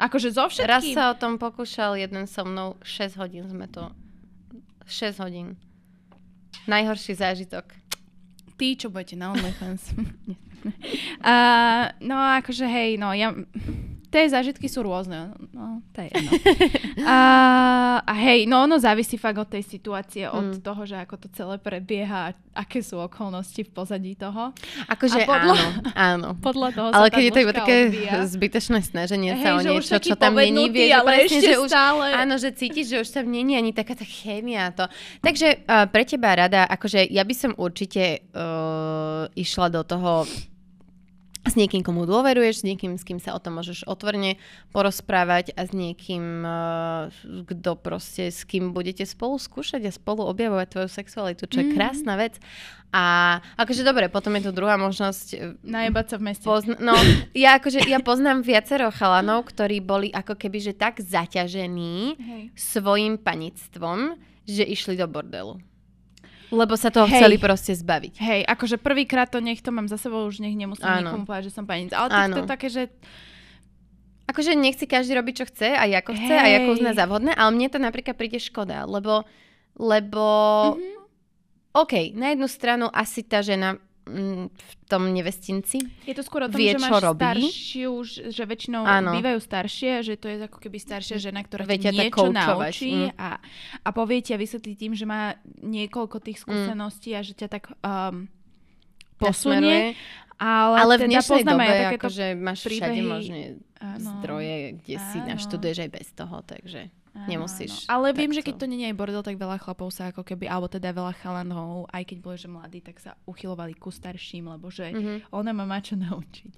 Akože 0.00 0.32
zo 0.32 0.48
všetkým. 0.48 0.70
Raz 0.70 0.84
sa 0.96 1.12
o 1.12 1.18
tom 1.18 1.36
pokúšal 1.36 1.98
jeden 2.00 2.24
so 2.24 2.46
mnou, 2.46 2.80
6 2.80 3.20
hodín 3.20 3.44
sme 3.44 3.68
to... 3.68 3.92
6 4.88 5.20
hodín. 5.20 5.60
Najhorší 6.64 7.20
zážitok. 7.20 7.68
Tí, 8.56 8.80
čo 8.80 8.88
budete 8.88 9.20
na 9.20 9.36
OnlyFans. 9.36 9.92
uh, 11.24 11.84
no 12.00 12.16
akože 12.16 12.66
hej, 12.68 13.00
no 13.00 13.12
ja 13.16 13.32
tie 14.10 14.26
zážitky 14.26 14.66
sú 14.66 14.82
rôzne. 14.82 15.30
No, 15.50 15.80
to 15.90 16.02
je 16.02 16.08
jedno. 16.10 16.30
a, 17.06 17.18
a 18.00 18.12
hej, 18.20 18.44
no 18.44 18.62
ono 18.62 18.76
závisí 18.76 19.14
fakt 19.14 19.38
od 19.38 19.48
tej 19.48 19.62
situácie, 19.62 20.26
od 20.26 20.42
Mm. 20.50 20.60
toho, 20.60 20.82
že 20.82 20.96
ako 20.96 21.14
to 21.16 21.28
celé 21.30 21.56
prebieha, 21.56 22.30
aké 22.50 22.80
sú 22.80 22.98
okolnosti 22.98 23.56
v 23.56 23.70
pozadí 23.70 24.12
toho. 24.12 24.50
Akože 24.86 25.22
podľa- 25.22 25.54
áno, 25.54 25.56
áno. 25.94 26.28
Podľa 26.42 26.68
toho 26.72 26.88
Ale 26.90 27.08
keď 27.08 27.22
je 27.22 27.30
to 27.30 27.40
iba 27.40 27.54
také 27.54 27.76
odvíja. 27.86 28.12
zbytočné 28.26 28.78
snaženie 28.80 29.30
Hej, 29.32 29.40
sa 29.40 29.50
o 29.52 29.60
niečo, 29.60 29.94
čo 29.96 30.14
tam 30.14 30.34
není, 30.34 30.66
vieš, 30.68 30.88
že 30.88 30.96
ale 30.96 31.10
presne, 31.14 31.26
ešte 31.30 31.46
že 31.46 31.56
už, 31.56 31.68
stále. 31.70 32.06
áno, 32.12 32.34
že 32.34 32.48
cítiš, 32.50 32.86
že 32.88 32.98
už 32.98 33.08
tam 33.10 33.26
není 33.26 33.54
ani 33.54 33.70
taká 33.70 33.94
tá 33.94 34.02
chémia. 34.02 34.74
To. 34.74 34.90
Takže 35.20 35.62
uh, 35.62 35.86
pre 35.86 36.02
teba 36.02 36.34
rada, 36.36 36.66
akože 36.66 37.06
ja 37.06 37.22
by 37.22 37.32
som 37.32 37.52
určite 37.54 38.26
uh, 38.28 39.30
išla 39.32 39.68
do 39.68 39.82
toho 39.82 40.26
s 41.40 41.56
niekým, 41.56 41.80
komu 41.80 42.04
dôveruješ, 42.04 42.60
s 42.60 42.66
niekým, 42.66 42.94
s 42.94 43.02
kým 43.02 43.16
sa 43.16 43.32
o 43.32 43.40
tom 43.40 43.56
môžeš 43.56 43.88
otvorene 43.88 44.36
porozprávať 44.70 45.56
a 45.56 45.64
s 45.64 45.72
niekým, 45.72 46.44
uh, 46.44 47.08
kto 47.44 47.74
proste, 47.74 48.28
s 48.28 48.44
kým 48.44 48.70
budete 48.70 49.02
spolu 49.02 49.40
skúšať 49.40 49.88
a 49.88 49.90
spolu 49.90 50.28
objavovať 50.28 50.66
tvoju 50.68 50.88
sexualitu, 50.88 51.48
čo 51.48 51.64
je 51.64 51.66
Mhm. 51.68 51.74
krásna 51.74 52.14
vec. 52.14 52.36
A 52.90 53.38
akože 53.54 53.86
dobre, 53.86 54.10
potom 54.10 54.34
je 54.34 54.46
tu 54.46 54.52
druhá 54.52 54.74
možnosť, 54.76 55.26
uh, 55.32 55.38
Najebať 55.62 56.06
sa 56.06 56.16
v 56.18 56.22
meste. 56.26 56.44
Pozna- 56.44 56.76
no, 56.76 56.92
ja 57.32 57.56
akože, 57.56 57.86
ja 57.86 58.02
poznám 58.02 58.42
viacero 58.42 58.90
chalanov, 58.90 59.48
ktorí 59.48 59.80
boli 59.80 60.10
ako 60.10 60.36
keby, 60.36 60.58
že 60.60 60.72
tak 60.74 61.00
zaťažení 61.00 62.18
Hej. 62.18 62.42
svojim 62.52 63.16
panictvom, 63.16 64.18
že 64.44 64.66
išli 64.66 64.98
do 64.98 65.06
bordelu. 65.06 65.56
Lebo 66.50 66.74
sa 66.74 66.90
toho 66.90 67.06
Hej. 67.06 67.14
chceli 67.16 67.36
proste 67.38 67.72
zbaviť. 67.72 68.14
Hej, 68.18 68.40
akože 68.44 68.76
prvýkrát 68.76 69.26
to 69.26 69.38
nech 69.38 69.62
to 69.62 69.70
mám 69.70 69.86
za 69.86 69.94
sebou, 69.94 70.26
už 70.26 70.42
nech 70.42 70.54
nemusím 70.54 70.82
Áno. 70.82 71.14
nikomu 71.14 71.24
povedať, 71.24 71.46
že 71.46 71.54
som 71.54 71.64
panica. 71.64 71.94
Ale 71.94 72.08
tak 72.08 72.26
to 72.32 72.42
také, 72.44 72.68
že 72.68 72.82
Akože 74.26 74.54
nech 74.54 74.78
si 74.78 74.86
každý 74.86 75.18
robiť, 75.18 75.34
čo 75.36 75.44
chce 75.44 75.74
a 75.74 75.90
ako 75.90 76.14
chce 76.14 76.30
a 76.32 76.46
Hej. 76.46 76.54
ako 76.62 76.68
uzná 76.72 76.94
za 76.94 77.02
vhodné, 77.02 77.34
ale 77.34 77.50
mne 77.50 77.66
to 77.66 77.82
napríklad 77.82 78.14
príde 78.14 78.38
škoda, 78.38 78.86
lebo, 78.86 79.26
lebo 79.74 80.26
Mhm. 80.78 81.02
OK, 81.72 82.14
na 82.14 82.30
jednu 82.30 82.46
stranu 82.46 82.86
asi 82.90 83.22
tá 83.22 83.42
žena 83.42 83.78
v 84.50 84.72
tom 84.90 85.06
nevestinci 85.14 85.78
je 86.02 86.14
to 86.16 86.26
skôr 86.26 86.44
o 86.44 86.48
tom, 86.50 86.58
Vie, 86.58 86.74
že 86.74 86.82
máš 86.82 86.98
robí. 86.98 87.22
staršiu, 87.22 87.92
že 88.34 88.42
väčšinou 88.42 88.82
Áno. 88.82 89.14
bývajú 89.14 89.38
staršie, 89.38 90.02
že 90.02 90.14
to 90.18 90.26
je 90.26 90.36
ako 90.50 90.58
keby 90.58 90.78
staršia 90.82 91.16
žena, 91.22 91.40
ktorá 91.46 91.62
Vie 91.64 91.78
ti 91.78 91.94
niečo 91.94 92.28
naučí 92.28 93.08
mm. 93.08 93.16
a, 93.16 93.38
a 93.86 93.88
povie 93.94 94.20
ti 94.20 94.34
a 94.34 94.38
vysvetlí 94.42 94.74
tým, 94.74 94.92
že 94.98 95.06
má 95.06 95.38
niekoľko 95.62 96.18
tých 96.18 96.42
skúseností 96.42 97.14
a 97.14 97.22
že 97.22 97.38
ťa 97.38 97.48
tak 97.48 97.70
um, 97.80 98.26
posunie. 99.16 99.96
nasmeruje. 99.96 100.28
Ale, 100.40 100.76
Ale 100.80 100.94
v 100.96 101.00
teda 101.04 101.12
dnešnej 101.12 101.42
dobe 101.44 101.64
aj 101.68 101.84
akože 102.00 102.26
máš 102.32 102.58
všade 102.64 102.96
príbehy. 102.96 103.04
možné 103.04 103.40
Áno. 103.76 104.08
zdroje, 104.16 104.56
kde 104.80 104.96
si 104.96 105.18
Áno. 105.20 105.28
naštuduješ 105.36 105.78
aj 105.84 105.90
bez 105.92 106.08
toho, 106.16 106.36
takže 106.48 106.88
nemusíš 107.12 107.84
áno. 107.84 108.00
Ale 108.00 108.06
viem, 108.12 108.30
že 108.30 108.40
keď 108.40 108.54
to 108.56 108.66
nie 108.66 108.84
je 108.84 108.92
bordel, 108.92 109.20
tak 109.20 109.34
veľa 109.34 109.56
chlapov 109.56 109.88
sa 109.88 110.08
ako 110.08 110.22
keby, 110.22 110.44
alebo 110.44 110.66
teda 110.66 110.90
veľa 110.90 111.14
chalanov, 111.16 111.88
aj 111.88 112.02
keď 112.04 112.18
boli 112.18 112.36
že 112.36 112.46
mladí, 112.46 112.78
tak 112.78 112.96
sa 112.96 113.18
uchylovali 113.24 113.74
ku 113.74 113.88
starším, 113.88 114.48
lebo 114.48 114.68
že 114.68 114.90
Mhm. 114.90 115.14
ona 115.30 115.50
ma 115.50 115.64
má 115.64 115.78
čo 115.78 115.94
naučiť. 115.94 116.52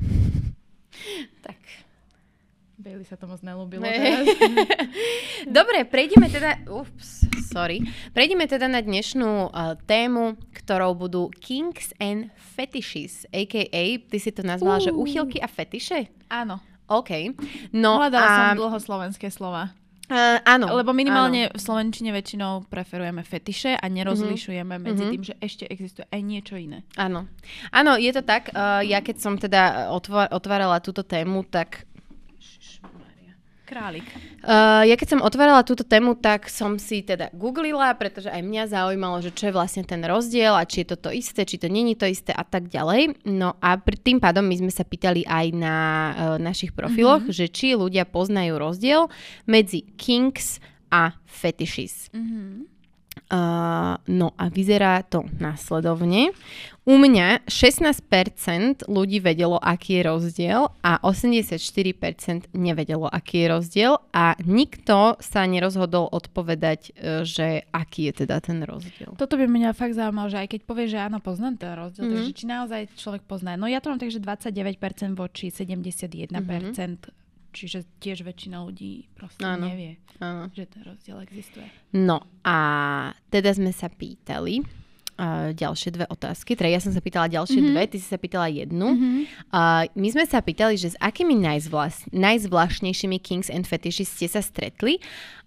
Tak. 1.42 1.60
Bailey 2.76 3.04
sa 3.04 3.16
to 3.16 3.24
moc 3.24 3.40
nelúbilo 3.40 3.80
Ne. 3.82 3.92
teraz. 3.92 4.26
Dobre, 5.48 5.84
prejdeme 5.84 6.28
teda... 6.28 6.60
Ups, 6.66 7.24
sorry. 7.48 7.80
Prejdeme 8.12 8.44
teda 8.44 8.64
na 8.64 8.80
dnešnú 8.80 9.24
uh, 9.46 9.76
tému, 9.82 10.36
ktorou 10.54 10.92
budú 10.92 11.32
kinks 11.32 11.96
and 11.96 12.28
fetishes, 12.36 13.24
a.k.a. 13.30 13.64
ty 13.98 14.16
si 14.16 14.28
to 14.28 14.40
nazvala, 14.40 14.76
že 14.78 14.92
Uú. 14.92 15.04
uchylky 15.04 15.36
a 15.36 15.48
fetiše? 15.48 16.12
Áno. 16.28 16.60
OK. 16.88 17.10
No 17.72 17.98
Hľadala 17.98 18.26
a... 18.26 18.34
som 18.34 18.48
dlho 18.58 18.78
slovenské 18.78 19.26
slova. 19.28 19.74
Uh, 20.06 20.38
áno. 20.46 20.70
Lebo 20.72 20.94
minimálne 20.94 21.50
áno. 21.50 21.54
v 21.54 21.60
slovenčine 21.60 22.14
väčšinou 22.14 22.70
preferujeme 22.70 23.20
fetiše 23.20 23.74
a 23.74 23.84
nerozlišujeme 23.84 24.78
medzi 24.78 25.02
Mhm. 25.02 25.10
tým, 25.10 25.22
že 25.24 25.34
ešte 25.36 25.64
existuje 25.66 26.06
aj 26.06 26.20
niečo 26.22 26.54
iné. 26.54 26.86
Áno. 26.94 27.26
Áno, 27.70 27.98
je 27.98 28.10
to 28.10 28.22
tak. 28.22 28.50
Uh, 28.50 28.86
ja 28.86 29.02
keď 29.02 29.16
som 29.18 29.34
teda 29.34 29.90
otva- 29.90 30.30
otvárala 30.30 30.78
túto 30.78 31.02
tému, 31.02 31.42
tak 31.42 31.82
Králik. 33.66 34.06
Uh, 34.46 34.86
ja 34.86 34.94
keď 34.94 35.18
som 35.18 35.26
otvárala 35.26 35.66
túto 35.66 35.82
tému, 35.82 36.14
tak 36.14 36.46
som 36.46 36.78
si 36.78 37.02
teda 37.02 37.34
googlila, 37.34 37.90
pretože 37.98 38.30
aj 38.30 38.38
mňa 38.38 38.70
zaujímalo, 38.70 39.18
že 39.18 39.34
čo 39.34 39.50
je 39.50 39.56
vlastne 39.58 39.82
ten 39.82 39.98
rozdiel 40.06 40.54
a 40.54 40.62
či 40.62 40.86
je 40.86 40.94
to 40.94 40.96
to 41.02 41.10
isté, 41.10 41.42
či 41.42 41.58
to 41.58 41.66
není 41.66 41.98
to 41.98 42.06
isté 42.06 42.30
a 42.30 42.46
tak 42.46 42.70
ďalej. 42.70 43.26
No 43.26 43.58
a 43.58 43.74
pr- 43.74 43.98
tým 43.98 44.22
pádom 44.22 44.46
my 44.46 44.54
sme 44.54 44.70
sa 44.70 44.86
pýtali 44.86 45.26
aj 45.26 45.46
na 45.50 45.76
uh, 45.76 46.14
našich 46.38 46.70
profiloch, 46.70 47.26
mm-hmm. 47.26 47.38
že 47.42 47.50
či 47.50 47.74
ľudia 47.74 48.06
poznajú 48.06 48.54
rozdiel 48.54 49.10
medzi 49.50 49.82
kinks 49.98 50.62
a 50.94 51.18
fetishes. 51.26 52.06
Mhm. 52.14 52.78
Uh, 53.26 53.98
no 54.06 54.30
a 54.38 54.46
vyzerá 54.46 55.02
to 55.02 55.26
následovne. 55.42 56.30
U 56.86 56.94
mňa 56.94 57.50
16% 57.50 58.86
ľudí 58.86 59.18
vedelo, 59.18 59.58
aký 59.58 59.98
je 59.98 60.02
rozdiel 60.06 60.60
a 60.80 61.02
84% 61.02 61.58
nevedelo, 62.54 63.10
aký 63.10 63.42
je 63.42 63.48
rozdiel 63.50 63.92
a 64.10 64.38
nikto 64.40 65.18
sa 65.18 65.42
nerozhodol 65.44 66.06
odpovedať, 66.06 66.94
e, 66.94 67.26
že 67.26 67.66
aký 67.68 68.06
je 68.06 68.22
teda 68.22 68.38
ten 68.38 68.62
rozdiel. 68.62 69.18
Toto 69.18 69.34
by 69.34 69.50
mňa 69.50 69.74
fakt 69.74 69.98
zaujímalo, 69.98 70.30
že 70.30 70.38
aj 70.38 70.48
keď 70.48 70.60
povie, 70.62 70.86
že 70.86 71.02
áno, 71.02 71.18
poznám 71.18 71.58
ten 71.58 71.74
rozdiel, 71.74 72.06
Mhm. 72.06 72.10
mm-hmm. 72.14 72.22
takže 72.22 72.38
či 72.38 72.44
naozaj 72.46 72.80
človek 72.94 73.22
pozná. 73.26 73.58
No 73.58 73.66
ja 73.66 73.82
to 73.82 73.90
mám 73.90 73.98
tak, 73.98 74.14
že 74.14 74.22
29% 74.22 75.18
voči 75.18 75.50
71%, 75.50 76.30
mm-hmm. 76.30 76.94
čiže 77.50 77.82
tiež 77.98 78.22
väčšina 78.22 78.62
ľudí 78.62 79.10
proste. 79.10 79.42
Áno. 79.42 79.66
nevie, 79.66 79.98
Áno. 80.22 80.54
že 80.54 80.70
ten 80.70 80.86
rozdiel 80.86 81.18
existuje. 81.18 81.66
No 81.98 82.22
a 82.46 82.56
teda 83.26 83.50
sme 83.50 83.74
sa 83.74 83.90
pýtali 83.90 84.85
uh, 85.16 85.50
ďalšie 85.52 85.90
dve 85.92 86.06
otázky. 86.08 86.54
Teda 86.54 86.70
ja 86.70 86.80
som 86.80 86.92
sa 86.92 87.00
pýtala 87.00 87.32
ďalšie 87.32 87.60
mm-hmm. 87.60 87.76
dve, 87.76 87.82
ty 87.90 87.96
si 87.98 88.06
sa 88.06 88.20
pýtala 88.20 88.52
jednu. 88.52 88.88
Mm-hmm. 88.92 89.20
Uh, 89.50 89.84
my 89.96 90.08
sme 90.12 90.24
sa 90.28 90.40
pýtali, 90.40 90.76
že 90.76 90.94
s 90.94 90.96
akými 91.00 91.34
najzvláš- 91.36 92.12
najzvláštnejšími 92.12 93.18
kings 93.20 93.48
and 93.48 93.64
fetishes 93.64 94.12
ste 94.12 94.28
sa 94.28 94.44
stretli 94.44 95.00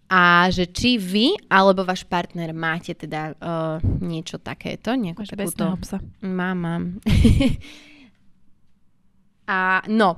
a 0.09 0.49
že 0.49 0.65
či 0.73 0.97
vy 0.97 1.38
alebo 1.53 1.85
váš 1.85 2.01
partner 2.01 2.49
máte 2.49 2.97
teda 2.97 3.38
uh, 3.38 3.77
niečo 4.01 4.41
takéto, 4.41 4.97
nejakú 4.97 5.21
Máš 5.21 5.38
takúto... 5.38 5.77
psa. 5.85 6.01
Mám, 6.25 6.57
mám. 6.57 6.83
a 9.49 9.85
no, 9.85 10.17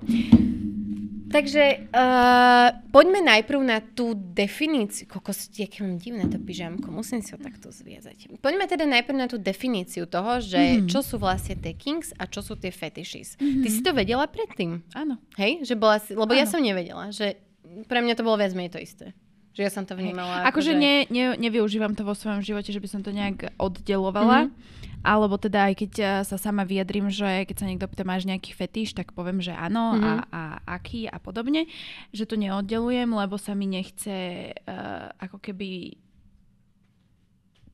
takže 1.32 1.64
uh, 1.90 2.68
poďme 2.92 3.24
najprv 3.26 3.60
na 3.64 3.80
tú 3.80 4.12
definíciu. 4.14 5.08
Kokos, 5.08 5.48
aké 5.50 5.82
mám 5.82 5.98
divné 5.98 6.28
to 6.28 6.38
pyžamko, 6.38 6.92
musím 6.92 7.24
si 7.24 7.32
ho 7.32 7.40
takto 7.40 7.72
zviazať. 7.72 8.36
Poďme 8.38 8.68
teda 8.68 8.84
najprv 8.86 9.18
na 9.18 9.28
tú 9.32 9.40
definíciu 9.40 10.06
toho, 10.06 10.44
že 10.44 10.60
Mhm. 10.60 10.72
mm-hmm. 10.86 10.92
čo 10.92 11.00
sú 11.02 11.16
vlastne 11.18 11.56
tie 11.56 11.74
kings 11.74 12.12
a 12.20 12.28
čo 12.28 12.44
sú 12.44 12.60
tie 12.60 12.70
fetishes. 12.70 13.40
Mm-hmm. 13.40 13.64
Ty 13.64 13.68
si 13.72 13.80
to 13.82 13.92
vedela 13.96 14.26
predtým? 14.28 14.84
Áno. 14.92 15.18
Hej? 15.40 15.64
Že 15.64 15.76
bola 15.80 15.98
si, 15.98 16.12
lebo 16.14 16.36
ja 16.36 16.44
Áno. 16.44 16.52
som 16.52 16.62
nevedela, 16.62 17.10
že 17.10 17.40
pre 17.88 18.04
mňa 18.04 18.20
to 18.20 18.28
bolo 18.28 18.36
viac 18.36 18.52
menej 18.52 18.76
to 18.76 18.80
isté. 18.84 19.16
Že 19.52 19.62
ja 19.68 19.72
som 19.72 19.84
to 19.84 20.00
vnímala. 20.00 20.48
Akože 20.48 20.76
že... 20.76 20.80
ne, 20.80 20.96
ne, 21.12 21.36
nevyužívam 21.36 21.92
to 21.92 22.08
vo 22.08 22.16
svojom 22.16 22.40
živote, 22.40 22.72
že 22.72 22.80
by 22.80 22.88
som 22.88 23.02
to 23.04 23.12
nejak 23.12 23.52
oddelovala. 23.60 24.48
Mm-hmm. 24.48 24.81
Alebo 25.01 25.36
teda 25.36 25.65
aj 25.65 25.74
keď 25.75 25.91
eh, 25.98 26.08
sa 26.22 26.36
sama 26.36 26.62
vyjadrím, 26.62 27.10
že 27.10 27.43
keď 27.43 27.55
sa 27.55 27.65
niekto 27.65 27.86
pýta, 27.86 28.03
máš 28.03 28.24
nejaký 28.24 28.51
fetíš, 28.51 28.93
tak 28.93 29.12
poviem, 29.12 29.39
že 29.39 29.51
áno 29.51 29.93
Mhm. 29.93 30.01
a, 30.01 30.13
a 30.29 30.41
aký 30.72 31.05
a 31.05 31.17
podobne. 31.17 31.65
Že 32.10 32.24
to 32.25 32.36
neoddelujem, 32.38 33.10
lebo 33.10 33.36
sa 33.36 33.51
mi 33.51 33.65
nechce 33.65 34.13
uh, 34.53 35.10
ako 35.17 35.38
keby 35.38 35.98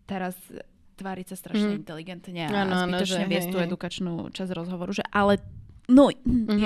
teraz 0.06 0.36
tváriť 0.96 1.28
sa 1.28 1.36
strašne 1.38 1.76
Mhm. 1.76 1.78
inteligentne 1.78 2.42
a 2.44 2.52
áno, 2.58 2.74
zbytočne 2.90 3.24
že 3.24 3.30
viesť 3.30 3.50
tú 3.52 3.58
edukačnú 3.60 4.14
časť 4.32 4.52
rozhovoru. 4.52 4.92
Že 4.92 5.06
ale 5.12 5.38
no, 5.88 6.10
je 6.10 6.18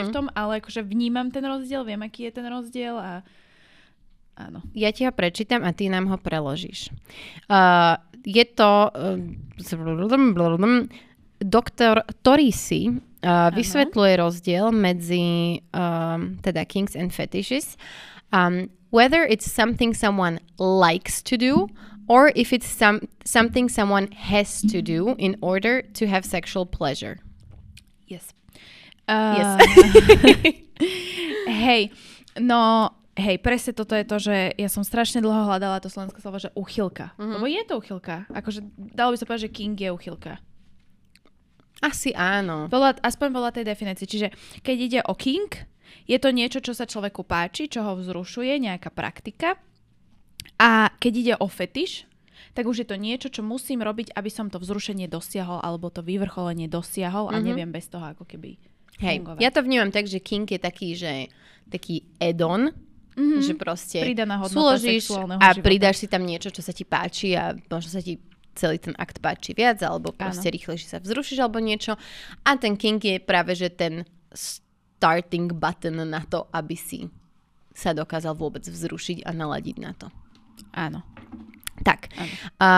Mhm. 0.02 0.08
v 0.08 0.12
tom, 0.12 0.26
ale 0.32 0.62
akože 0.62 0.82
vnímam 0.84 1.28
ten 1.28 1.44
rozdiel, 1.44 1.84
viem, 1.84 2.00
aký 2.00 2.30
je 2.30 2.34
ten 2.34 2.48
rozdiel 2.48 2.96
a 2.96 3.26
áno. 4.36 4.64
Ja 4.74 4.92
ti 4.92 5.06
ho 5.06 5.12
prečítam 5.12 5.64
a 5.64 5.72
ty 5.76 5.90
nám 5.90 6.08
ho 6.08 6.18
preložíš. 6.18 6.92
Uh, 7.52 7.98
je 8.26 8.46
to 8.46 8.92
uh, 8.92 9.18
doktor 11.42 12.06
Torisi 12.22 12.90
uh, 12.90 13.50
vysvetľuje 13.50 14.14
rozdiel 14.22 14.70
medzi 14.70 15.58
um, 15.74 16.38
teda 16.42 16.66
kings 16.66 16.96
and 16.96 17.14
fetishes. 17.14 17.78
Um, 18.32 18.70
whether 18.92 19.24
it's 19.24 19.50
something 19.50 19.94
someone 19.94 20.40
likes 20.60 21.22
to 21.24 21.38
do 21.38 21.68
or 22.08 22.32
if 22.36 22.54
it's 22.54 22.68
some, 22.68 23.08
something 23.24 23.70
someone 23.70 24.12
has 24.12 24.62
to 24.62 24.82
do 24.82 25.16
in 25.18 25.38
order 25.42 25.82
to 25.96 26.08
have 26.08 26.26
sexual 26.26 26.66
pleasure. 26.66 27.20
Yes. 28.08 28.34
Yes. 29.08 29.48
Uh, 30.82 31.52
hej, 31.52 31.92
no 32.40 32.90
hej, 33.14 33.38
presne 33.38 33.72
toto 33.72 33.92
je 33.92 34.04
to, 34.04 34.18
že 34.18 34.36
ja 34.56 34.68
som 34.68 34.82
strašne 34.82 35.20
dlho 35.20 35.46
hľadala 35.46 35.80
to 35.80 35.88
slovenské 35.88 36.20
slovo, 36.20 36.38
že 36.38 36.52
uchylka. 36.54 37.12
Mhm. 37.18 37.32
Lebo 37.36 37.46
je 37.46 37.62
to 37.64 37.74
uchylka. 37.76 38.16
Akože 38.30 38.62
dalo 38.78 39.12
by 39.12 39.18
sa 39.18 39.26
povedať, 39.26 39.44
že 39.48 39.54
king 39.54 39.76
je 39.76 39.90
uchylka. 39.90 40.40
Asi 41.82 42.14
áno. 42.14 42.70
Podľa, 42.70 43.02
aspoň 43.02 43.28
podľa 43.32 43.52
tej 43.52 43.66
definície. 43.66 44.06
Čiže 44.06 44.28
keď 44.62 44.78
ide 44.78 45.00
o 45.02 45.14
king, 45.14 45.50
Je 46.08 46.16
to 46.16 46.32
niečo, 46.32 46.64
čo 46.64 46.72
sa 46.72 46.88
človeku 46.88 47.28
páči, 47.28 47.68
čo 47.68 47.84
ho 47.84 48.00
vzrušuje, 48.00 48.64
nejaká 48.64 48.88
praktika. 48.90 49.60
A 50.56 50.88
keď 50.98 51.14
ide 51.14 51.34
o 51.36 51.52
fetiš, 51.52 52.08
tak 52.56 52.64
už 52.64 52.84
je 52.84 52.88
to 52.88 52.96
niečo, 52.96 53.28
čo 53.28 53.44
musím 53.44 53.84
robiť, 53.84 54.16
aby 54.16 54.32
som 54.32 54.48
to 54.48 54.56
vzrušenie 54.56 55.12
dosiahol 55.12 55.60
alebo 55.60 55.92
to 55.92 56.00
vyvrcholenie 56.00 56.72
dosiahol 56.72 57.28
a 57.28 57.38
Mhm. 57.38 57.44
neviem 57.44 57.72
bez 57.72 57.92
toho 57.92 58.08
ako 58.08 58.24
keby 58.24 58.56
Hej, 59.00 59.20
fungovať. 59.20 59.40
ja 59.40 59.52
to 59.52 59.62
vnímam 59.62 59.92
tak, 59.92 60.08
že 60.08 60.20
kink 60.20 60.48
je 60.50 60.60
taký, 60.60 60.96
že 60.96 61.28
taký 61.68 62.08
add-on, 62.18 62.72
Mhm. 63.22 63.42
že 63.46 63.54
proste 63.54 64.02
Pridaná 64.02 64.42
hodnota 64.42 64.82
súložíš 64.82 65.14
a 65.14 65.54
života. 65.54 65.62
pridáš 65.62 65.96
si 66.02 66.08
tam 66.10 66.26
niečo, 66.26 66.50
čo 66.50 66.66
sa 66.66 66.74
ti 66.74 66.82
páči 66.82 67.38
a 67.38 67.54
možno 67.70 67.94
sa 67.94 68.02
ti 68.02 68.18
celý 68.58 68.82
ten 68.82 68.98
akt 69.00 69.22
páči 69.24 69.56
viac, 69.56 69.80
alebo 69.80 70.12
proste 70.12 70.52
rýchlejšie 70.52 70.98
sa 70.98 71.00
vzrušíš 71.00 71.40
alebo 71.40 71.64
niečo. 71.64 71.96
A 72.44 72.58
ten 72.60 72.76
kink 72.76 73.06
je 73.06 73.16
práve, 73.22 73.56
že 73.56 73.72
ten 73.72 74.04
starting 74.36 75.56
button 75.56 76.04
na 76.04 76.22
to, 76.28 76.50
aby 76.52 76.76
si 76.76 77.08
sa 77.72 77.96
dokázal 77.96 78.36
vôbec 78.36 78.62
vzrušiť 78.68 79.24
a 79.24 79.32
naladiť 79.32 79.78
na 79.80 79.92
to. 79.96 80.12
Áno. 80.76 81.02
Tak. 81.82 82.14
Áno. 82.14 82.34
A 82.62 82.70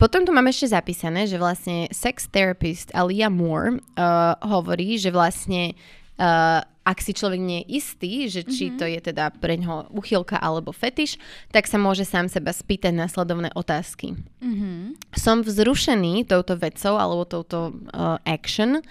potom 0.00 0.26
tu 0.26 0.34
máme 0.34 0.50
ešte 0.50 0.74
zapísané, 0.74 1.30
že 1.30 1.38
vlastne 1.38 1.86
sex 1.94 2.26
therapist 2.26 2.90
Alia 2.90 3.30
Moore 3.30 3.78
uh, 3.78 4.34
hovorí, 4.42 4.98
že 4.98 5.14
vlastne 5.14 5.78
uh, 6.18 6.64
ak 6.82 6.98
si 6.98 7.14
človek 7.14 7.38
nie 7.38 7.62
je 7.62 7.70
istý, 7.78 8.12
že 8.26 8.42
či 8.42 8.74
to 8.74 8.82
je 8.82 8.98
teda 8.98 9.30
pre 9.38 9.54
ňoho 9.54 9.94
uchylka 9.94 10.34
alebo 10.34 10.74
fetiš, 10.74 11.14
tak 11.54 11.70
sa 11.70 11.78
môže 11.78 12.02
sám 12.02 12.26
seba 12.26 12.50
spýtať 12.50 12.90
následovné 12.90 13.54
otázky. 13.54 14.18
Mhm. 14.42 14.98
Som 15.14 15.46
vzrušený 15.46 16.26
touto 16.26 16.58
vecou 16.58 16.98
alebo 16.98 17.22
touto 17.22 17.70
uh, 17.70 18.18
action. 18.26 18.82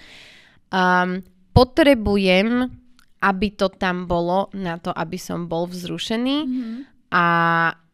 Um, 0.71 1.27
potrebujem, 1.51 2.71
aby 3.19 3.47
to 3.59 3.67
tam 3.67 4.07
bolo 4.07 4.47
na 4.55 4.79
to, 4.79 4.95
aby 4.95 5.19
som 5.19 5.51
bol 5.51 5.67
vzrušený 5.67 6.37
Mhm. 6.47 6.73
a 7.11 7.27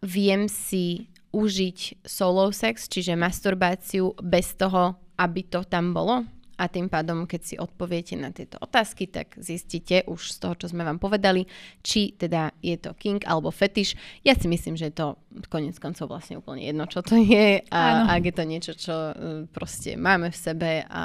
viem 0.05 0.45
si 0.45 1.09
užiť 1.33 2.05
solo 2.05 2.53
sex, 2.53 2.85
čiže 2.87 3.17
masturbáciu 3.17 4.13
bez 4.21 4.53
toho, 4.55 4.95
aby 5.17 5.41
to 5.43 5.65
tam 5.65 5.91
bolo. 5.91 6.23
A 6.57 6.65
tým 6.65 6.89
pádom, 6.89 7.29
keď 7.29 7.41
si 7.45 7.55
odpoviete 7.55 8.17
na 8.17 8.33
tieto 8.33 8.57
otázky, 8.57 9.05
tak 9.05 9.37
zistíte 9.37 10.01
už 10.09 10.33
z 10.33 10.37
toho, 10.41 10.53
čo 10.57 10.73
sme 10.73 10.81
vám 10.81 10.97
povedali, 10.97 11.45
či 11.85 12.17
teda 12.17 12.49
je 12.65 12.73
to 12.81 12.97
kink 12.97 13.29
alebo 13.29 13.53
fetiš. 13.53 13.93
Ja 14.25 14.33
si 14.33 14.49
myslím, 14.49 14.73
že 14.73 14.89
je 14.89 14.97
to 14.97 15.07
konec 15.53 15.77
koncov 15.77 16.09
vlastne 16.09 16.41
úplne 16.41 16.65
jedno, 16.65 16.89
čo 16.89 17.05
to 17.05 17.13
je. 17.13 17.61
Áno. 17.69 18.09
A 18.09 18.17
ak 18.17 18.23
je 18.25 18.33
to 18.33 18.43
niečo, 18.49 18.73
čo 18.73 18.95
eh, 19.13 19.13
proste 19.53 19.93
máme 20.01 20.33
v 20.33 20.37
sebe 20.37 20.71
a 20.89 21.03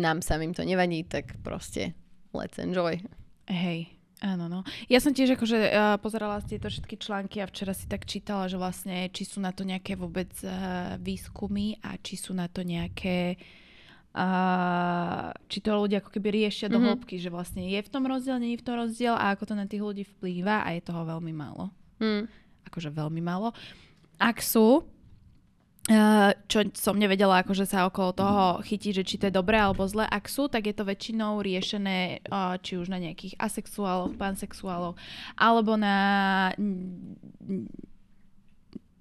nám 0.00 0.24
samým 0.24 0.56
to 0.56 0.64
nevadí, 0.64 1.04
tak 1.04 1.36
proste 1.44 1.92
let's 2.32 2.56
enjoy. 2.56 2.96
Hej, 3.52 3.92
áno, 4.24 4.48
no. 4.48 4.64
Ja 4.88 5.04
som 5.04 5.12
tiež 5.12 5.36
akože 5.36 5.58
uh, 5.68 6.00
pozerala 6.00 6.40
tieto 6.40 6.72
všetky 6.72 6.96
články 6.96 7.44
a 7.44 7.50
včera 7.50 7.76
si 7.76 7.84
tak 7.84 8.08
čítala, 8.08 8.48
že 8.48 8.56
vlastne 8.56 9.12
či 9.12 9.28
sú 9.28 9.44
na 9.44 9.52
to 9.52 9.68
nejaké 9.68 10.00
vôbec 10.00 10.32
uh, 10.48 10.96
výskumy 10.96 11.76
a 11.84 12.00
či 12.00 12.16
sú 12.16 12.32
na 12.32 12.48
to 12.48 12.64
nejaké 12.64 13.36
uh, 13.36 13.61
či 15.48 15.58
to 15.60 15.72
ľudia 15.72 16.04
ako 16.04 16.12
keby 16.12 16.28
riešia 16.44 16.68
do 16.68 16.76
Mhm. 16.76 16.86
hĺbky, 16.86 17.16
že 17.16 17.32
vlastne 17.32 17.64
je 17.64 17.80
v 17.80 17.88
tom 17.88 18.04
rozdiel, 18.04 18.36
nie 18.36 18.52
je 18.54 18.60
v 18.60 18.66
tom 18.66 18.76
rozdiel 18.76 19.16
a 19.16 19.32
ako 19.32 19.48
to 19.48 19.54
na 19.56 19.64
tých 19.64 19.80
ľudí 19.80 20.04
vplýva 20.04 20.62
a 20.62 20.76
je 20.76 20.84
toho 20.84 21.02
veľmi 21.02 21.32
málo. 21.32 21.72
Hm. 21.98 22.28
Akože 22.68 22.92
veľmi 22.92 23.20
málo. 23.20 23.52
Ak 24.20 24.40
sú, 24.40 24.84
Uh, 25.90 26.30
čo 26.46 26.62
som 26.78 26.94
nevedela, 26.94 27.42
akože 27.42 27.66
sa 27.66 27.90
okolo 27.90 28.14
toho 28.14 28.62
chytiť, 28.62 28.92
že 28.92 29.02
či 29.02 29.18
to 29.18 29.26
je 29.26 29.34
dobré 29.34 29.58
alebo 29.58 29.82
zle. 29.82 30.06
Ak 30.06 30.30
sú, 30.30 30.46
tak 30.46 30.70
je 30.70 30.74
to 30.78 30.86
väčšinou 30.86 31.42
riešené 31.42 32.22
uh, 32.30 32.54
či 32.62 32.78
už 32.78 32.86
na 32.86 33.02
nejakých 33.02 33.34
asexuáloch, 33.34 34.14
pansexuáloch, 34.14 34.94
alebo 35.34 35.74
na 35.74 36.54
mm, 36.54 37.66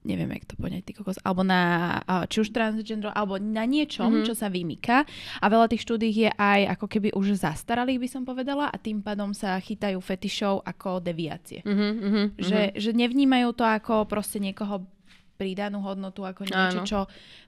neviem, 0.01 0.33
jak 0.33 0.49
to 0.49 0.55
poňať, 0.57 0.81
ty 0.81 0.91
kokos, 0.93 1.21
alebo 1.21 1.41
na 1.41 1.61
či 2.25 2.41
už 2.41 2.49
transgender, 2.49 3.13
alebo 3.13 3.37
na 3.37 3.63
niečom, 3.63 4.09
Mhm. 4.09 4.13
mm-hmm. 4.17 4.27
čo 4.27 4.33
sa 4.33 4.47
vymýka. 4.47 5.05
A 5.37 5.45
veľa 5.45 5.69
tých 5.69 5.85
štúdí 5.85 6.09
je 6.09 6.29
aj 6.31 6.73
ako 6.73 6.85
keby 6.87 7.09
už 7.13 7.37
zastaralých, 7.37 8.01
by 8.01 8.09
som 8.09 8.23
povedala, 8.23 8.65
a 8.65 8.75
tým 8.75 8.99
pádom 8.99 9.29
sa 9.31 9.53
chytajú 9.55 10.01
fetišov 10.01 10.63
ako 10.63 10.99
deviácie. 10.99 11.61
Mhm, 11.61 11.87
mhm, 12.01 12.23
Že, 12.35 12.61
že 12.73 12.89
nevnímajú 12.91 13.53
to 13.53 13.61
ako 13.61 14.05
proste 14.05 14.37
niekoho 14.37 14.81
pridanú 15.41 15.81
hodnotu, 15.81 16.21
ako 16.21 16.45
niečo, 16.45 16.55
Áno. 16.75 16.85
čo 16.85 16.99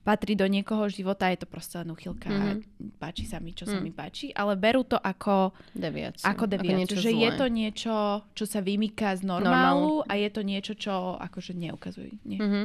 patrí 0.01 0.33
do 0.33 0.45
niekoho 0.45 0.89
života, 0.89 1.29
je 1.29 1.37
to 1.37 1.45
proste 1.45 1.77
len 1.77 1.87
uchylka, 1.87 2.25
Mhm. 2.25 2.41
mm-hmm. 2.41 2.97
páči 2.97 3.23
sa 3.23 3.37
mi, 3.37 3.51
čo 3.51 3.63
sa 3.63 3.77
Mm. 3.77 3.83
mi 3.83 3.91
páči, 3.91 4.33
ale 4.33 4.55
berú 4.55 4.81
to 4.83 4.97
ako, 4.97 5.53
Deviáciu. 5.71 6.25
ako 6.25 6.43
deviáciu, 6.47 6.77
niečo 6.79 6.97
že 6.97 7.11
je 7.11 7.29
zlé. 7.29 7.37
to 7.37 7.45
niečo, 7.47 7.95
čo 8.31 8.45
sa 8.45 8.59
vymýka 8.59 9.13
z 9.13 9.21
normálu 9.23 10.01
a 10.03 10.13
je 10.15 10.27
to 10.27 10.41
niečo, 10.41 10.73
čo 10.73 10.91
akože 11.17 11.53
neukazujú. 11.53 12.17
Nie, 12.23 12.39
Mhm. 12.39 12.61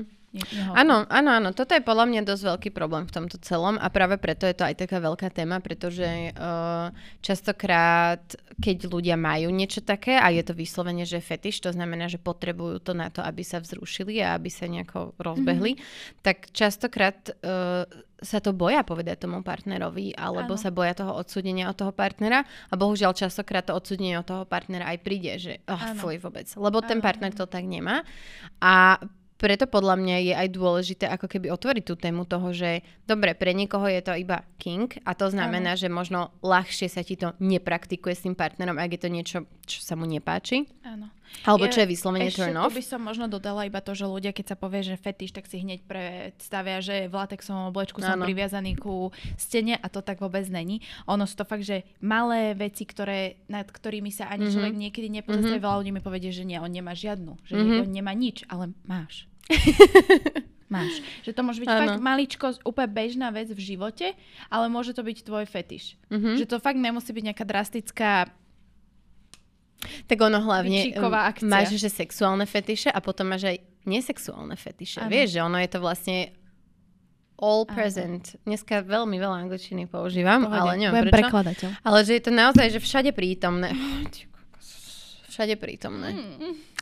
Áno, 0.77 1.09
áno, 1.09 1.31
áno. 1.33 1.49
Toto 1.57 1.73
je 1.73 1.81
podľa 1.81 2.05
mňa 2.05 2.21
dosť 2.21 2.43
veľký 2.53 2.71
problém 2.77 3.09
v 3.09 3.15
tomto 3.17 3.41
celom 3.41 3.81
a 3.81 3.89
práve 3.89 4.21
preto 4.21 4.45
je 4.45 4.53
to 4.53 4.69
aj 4.69 4.77
taká 4.77 5.01
veľká 5.01 5.33
téma, 5.33 5.65
pretože 5.65 6.05
uh, 6.37 6.93
častokrát, 7.25 8.21
keď 8.61 8.93
ľudia 8.93 9.17
majú 9.17 9.49
niečo 9.49 9.81
také 9.81 10.21
a 10.21 10.29
je 10.29 10.45
to 10.45 10.53
vyslovene, 10.53 11.09
že 11.09 11.25
fetiš, 11.25 11.65
to 11.65 11.73
znamená, 11.73 12.13
že 12.13 12.21
potrebujú 12.21 12.77
to 12.85 12.93
na 12.93 13.09
to, 13.09 13.25
aby 13.25 13.41
sa 13.41 13.57
vzrušili 13.57 14.21
a 14.21 14.37
aby 14.37 14.53
sa 14.53 14.69
nejako 14.69 15.17
rozbehli, 15.17 15.81
mm-hmm. 15.81 16.21
tak 16.21 16.53
častokrát 16.53 17.33
uh, 17.41 17.89
sa 18.19 18.43
to 18.43 18.51
boja 18.51 18.83
povedať 18.83 19.25
tomu 19.25 19.47
partnerovi, 19.47 20.13
alebo 20.19 20.59
Áno. 20.59 20.61
sa 20.61 20.75
boja 20.75 20.93
toho 20.93 21.15
odsúdenia 21.15 21.71
od 21.71 21.79
toho 21.79 21.95
partnera 21.95 22.43
a 22.43 22.75
bohužiaľ 22.75 23.15
častokrát 23.15 23.63
to 23.63 23.73
odsúdenie 23.79 24.19
od 24.19 24.27
toho 24.27 24.43
partnera 24.43 24.91
aj 24.91 24.99
príde, 25.07 25.33
že 25.39 25.63
oh, 25.71 25.95
fuj 25.97 26.19
vôbec, 26.19 26.51
lebo 26.59 26.83
ten 26.83 26.99
Áno, 26.99 27.07
partner 27.07 27.31
áno. 27.31 27.39
to 27.39 27.47
tak 27.47 27.63
nemá 27.65 28.03
a 28.59 28.99
preto 29.39 29.71
podľa 29.71 29.95
mňa 29.97 30.17
je 30.19 30.35
aj 30.35 30.49
dôležité 30.51 31.05
ako 31.07 31.31
keby 31.31 31.55
otvoriť 31.55 31.85
tú 31.87 31.95
tému 31.95 32.27
toho, 32.27 32.51
že 32.51 32.83
dobre, 33.07 33.39
pre 33.39 33.55
niekoho 33.55 33.87
je 33.87 34.03
to 34.03 34.19
iba 34.19 34.43
kink 34.59 34.99
a 35.07 35.15
to 35.15 35.31
znamená, 35.31 35.79
že 35.79 35.87
možno 35.87 36.35
ľahšie 36.43 36.91
sa 36.91 37.07
ti 37.07 37.15
to 37.15 37.39
nepraktikuje 37.39 38.19
s 38.19 38.27
tým 38.27 38.35
partnerom, 38.35 38.77
ak 38.77 38.99
je 38.99 39.01
to 39.01 39.09
niečo, 39.09 39.39
čo 39.63 39.79
sa 39.81 39.95
mu 39.95 40.11
nepáči. 40.11 40.67
Áno. 40.83 41.15
Alebo 41.43 41.65
čo 41.67 41.79
je 41.79 41.89
vyslovene 41.89 42.29
turn 42.29 42.51
tu 42.51 42.61
off. 42.61 42.71
by 42.71 42.81
som 42.81 43.01
možno 43.01 43.27
dodala 43.27 43.63
iba 43.63 43.79
to, 43.79 43.93
že 43.93 44.05
ľudia, 44.05 44.31
keď 44.31 44.47
sa 44.47 44.57
povie, 44.57 44.81
že 44.83 44.95
fetiš, 44.95 45.31
tak 45.31 45.45
si 45.45 45.59
hneď 45.59 45.83
predstavia, 45.83 46.79
že 46.79 47.05
v 47.05 47.15
latexovom 47.15 47.69
oblečku 47.69 47.99
som 47.99 48.15
Áno. 48.15 48.25
priviazaný 48.25 48.75
ku 48.75 49.09
stene 49.35 49.75
a 49.75 49.87
to 49.87 50.01
tak 50.01 50.19
vôbec 50.19 50.45
není. 50.45 50.81
Ono 51.07 51.23
sú 51.23 51.35
to 51.35 51.45
fakt, 51.45 51.63
že 51.63 51.83
malé 51.99 52.53
veci, 52.53 52.83
ktoré, 52.83 53.19
nad 53.47 53.65
ktorými 53.65 54.09
sa 54.09 54.27
ani 54.27 54.47
Mhm. 54.47 54.53
človek 54.53 54.75
niekedy 54.75 55.09
nepozastavie. 55.11 55.57
Mhm. 55.57 55.65
Veľa 55.65 55.79
ľudí 55.79 55.91
mi 55.91 56.01
povedie, 56.01 56.31
že 56.31 56.43
nie, 56.43 56.57
on 56.57 56.69
nemá 56.69 56.93
žiadnu. 56.93 57.37
Že 57.45 57.55
Mhm. 57.55 57.77
on 57.79 57.91
nemá 57.91 58.13
nič, 58.13 58.43
ale 58.47 58.73
máš. 58.83 59.25
Máš. 60.69 61.01
Že 61.25 61.33
to 61.33 61.41
môže 61.43 61.59
byť 61.59 61.69
Áno. 61.71 61.81
fakt 61.89 61.97
maličko, 61.99 62.47
úplne 62.63 62.91
bežná 62.91 63.29
vec 63.31 63.49
v 63.49 63.57
živote, 63.59 64.13
ale 64.47 64.69
môže 64.69 64.93
to 64.93 65.01
byť 65.01 65.25
tvoj 65.25 65.45
fetiš. 65.45 65.97
Mhm. 66.09 66.37
Že 66.37 66.45
to 66.47 66.57
fakt 66.59 66.77
nemusí 66.77 67.09
byť 67.09 67.25
nejaká 67.27 67.45
drastická 67.47 68.29
Tak 69.79 70.19
ono 70.19 70.43
hlavne 70.43 70.91
akcia. 70.99 71.47
máš 71.47 71.79
že 71.79 71.87
sexuálne 71.87 72.45
fetiše 72.45 72.91
a 72.91 72.99
potom 72.99 73.31
máš 73.31 73.47
aj 73.47 73.57
nesexuálne 73.87 74.59
fetiše. 74.59 75.01
Áno. 75.01 75.11
Vieš, 75.11 75.39
že 75.39 75.41
ono 75.41 75.57
je 75.63 75.69
to 75.71 75.79
vlastne 75.79 76.17
all 77.39 77.63
Áno. 77.63 77.71
present. 77.71 78.35
Dneska 78.43 78.83
veľmi 78.83 79.15
veľa 79.17 79.47
angličtiny 79.47 79.87
používam, 79.87 80.45
Pohode, 80.45 80.59
ale 80.59 80.71
neviem 80.77 81.07
budem 81.07 81.15
prečo. 81.15 81.25
prekladateľ. 81.31 81.69
Ale 81.87 81.99
že 82.03 82.13
je 82.19 82.23
to 82.27 82.33
naozaj, 82.35 82.67
že 82.75 82.79
všade 82.83 83.11
prítomné. 83.15 83.71
Všade 85.31 85.55
prítomné. 85.55 86.19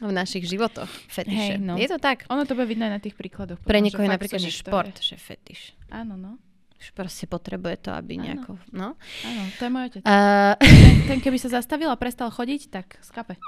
V 0.00 0.12
našich 0.16 0.48
životoch 0.48 0.88
fetiše. 1.12 1.60
Hej, 1.60 1.60
no. 1.60 1.76
Je 1.76 1.84
to 1.92 2.00
tak. 2.00 2.24
Ono 2.32 2.48
to 2.48 2.56
bude 2.56 2.72
vidno 2.72 2.88
aj 2.88 2.92
na 2.96 3.00
tých 3.04 3.12
príkladoch. 3.12 3.60
Pre 3.60 3.78
niekoho 3.84 4.00
je 4.00 4.12
napríklad, 4.16 4.40
že 4.40 4.48
šport, 4.48 4.96
že 4.96 5.20
fetiš. 5.20 5.76
Áno, 5.92 6.16
no. 6.16 6.40
Už 6.76 6.92
proste 6.92 7.24
potrebuje 7.24 7.88
to, 7.88 7.90
aby 7.92 8.20
Áno. 8.20 8.22
nejako... 8.28 8.50
No. 8.72 8.88
Áno, 9.24 9.42
to 9.56 9.62
je 9.64 9.70
môj 9.72 9.84
otec. 9.88 10.02
Uh, 10.04 10.54
Ten, 10.60 10.96
ten 11.08 11.18
keby 11.24 11.38
sa 11.40 11.48
zastavil 11.48 11.88
a 11.88 11.96
prestal 11.96 12.28
chodiť, 12.28 12.68
tak 12.68 13.00
skape. 13.00 13.40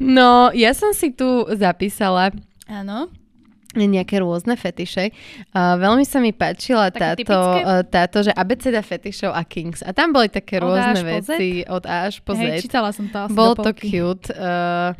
no, 0.00 0.50
ja 0.50 0.72
som 0.74 0.90
si 0.90 1.14
tu 1.14 1.46
zapísala 1.54 2.34
Áno. 2.66 3.06
nejaké 3.78 4.18
rôzne 4.18 4.58
fetiše. 4.58 5.14
Uh, 5.54 5.78
veľmi 5.78 6.02
sa 6.02 6.18
mi 6.18 6.34
páčila 6.34 6.90
Také 6.90 7.22
táto, 7.22 7.36
uh, 7.38 7.86
táto, 7.86 8.26
že 8.26 8.32
abeceda 8.34 8.82
fetišov 8.82 9.30
a 9.30 9.46
kings. 9.46 9.86
A 9.86 9.94
tam 9.94 10.10
boli 10.10 10.26
také 10.26 10.58
Od 10.58 10.66
rôzne 10.66 11.00
veci 11.06 11.62
od 11.68 11.86
A 11.86 12.10
až 12.10 12.18
po 12.24 12.34
Hej, 12.34 12.58
Z. 12.58 12.66
čítala 12.66 12.90
som 12.90 13.06
to 13.06 13.30
do 13.30 13.54
to 13.62 13.70
cute. 13.78 14.26
Uh, 14.34 14.96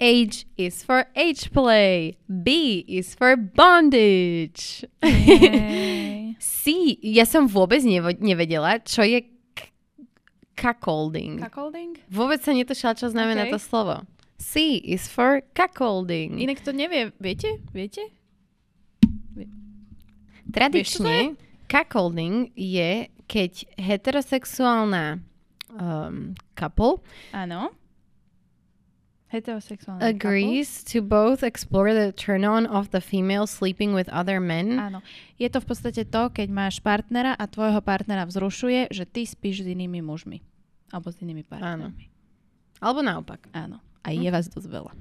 H 0.00 0.44
is 0.58 0.82
for 0.82 1.06
age 1.14 1.52
play. 1.52 2.18
B 2.26 2.82
is 2.88 3.14
for 3.14 3.36
bondage. 3.36 4.84
C, 6.42 6.62
ja 7.00 7.24
som 7.24 7.46
vôbec 7.46 7.80
nevedela, 8.18 8.82
čo 8.82 9.06
je 9.06 9.22
cuckolding. 10.58 11.38
Cuckolding? 11.46 11.98
Vôbec 12.10 12.42
sa 12.42 12.50
netušila, 12.50 12.98
čo 12.98 13.06
znamená 13.12 13.46
Ok. 13.46 13.54
to 13.54 13.60
slovo. 13.62 13.96
C 14.40 14.82
is 14.82 15.06
for 15.06 15.40
cuckolding. 15.54 16.42
Inak 16.42 16.60
to 16.66 16.74
nevie, 16.74 17.14
viete? 17.22 17.62
Viete? 17.70 18.10
Tradične 20.50 21.34
cuckolding 21.70 22.52
je, 22.54 23.08
keď 23.26 23.52
heterosexuálna 23.80 25.18
um, 25.72 26.36
couple 26.54 27.00
Áno. 27.32 27.72
Heterosexuálny 29.34 29.98
agrees 29.98 30.86
to 30.86 31.02
both 31.02 31.42
explore 31.42 31.90
the 31.90 32.14
turn 32.14 32.46
on 32.46 32.70
of 32.70 32.94
the 32.94 33.02
female 33.02 33.50
sleeping 33.50 33.90
with 33.90 34.06
other 34.14 34.38
men. 34.38 34.78
Áno. 34.78 35.02
Je 35.34 35.50
to 35.50 35.58
v 35.58 35.66
podstate 35.66 36.06
to, 36.06 36.22
keď 36.30 36.48
máš 36.54 36.78
partnera 36.78 37.34
a 37.34 37.50
tvojho 37.50 37.82
partnera 37.82 38.22
vzrušuje, 38.30 38.94
že 38.94 39.02
ty 39.02 39.26
spíš 39.26 39.66
s 39.66 39.68
inými 39.74 39.98
mužmi. 39.98 40.38
Alebo 40.94 41.10
s 41.10 41.18
inými 41.18 41.42
partnermi. 41.42 42.06
Alebo 42.78 43.02
naopak. 43.02 43.50
Áno. 43.50 43.82
A 44.06 44.14
je 44.14 44.30
vás 44.30 44.46
dosť 44.46 44.70
veľa. 44.70 44.92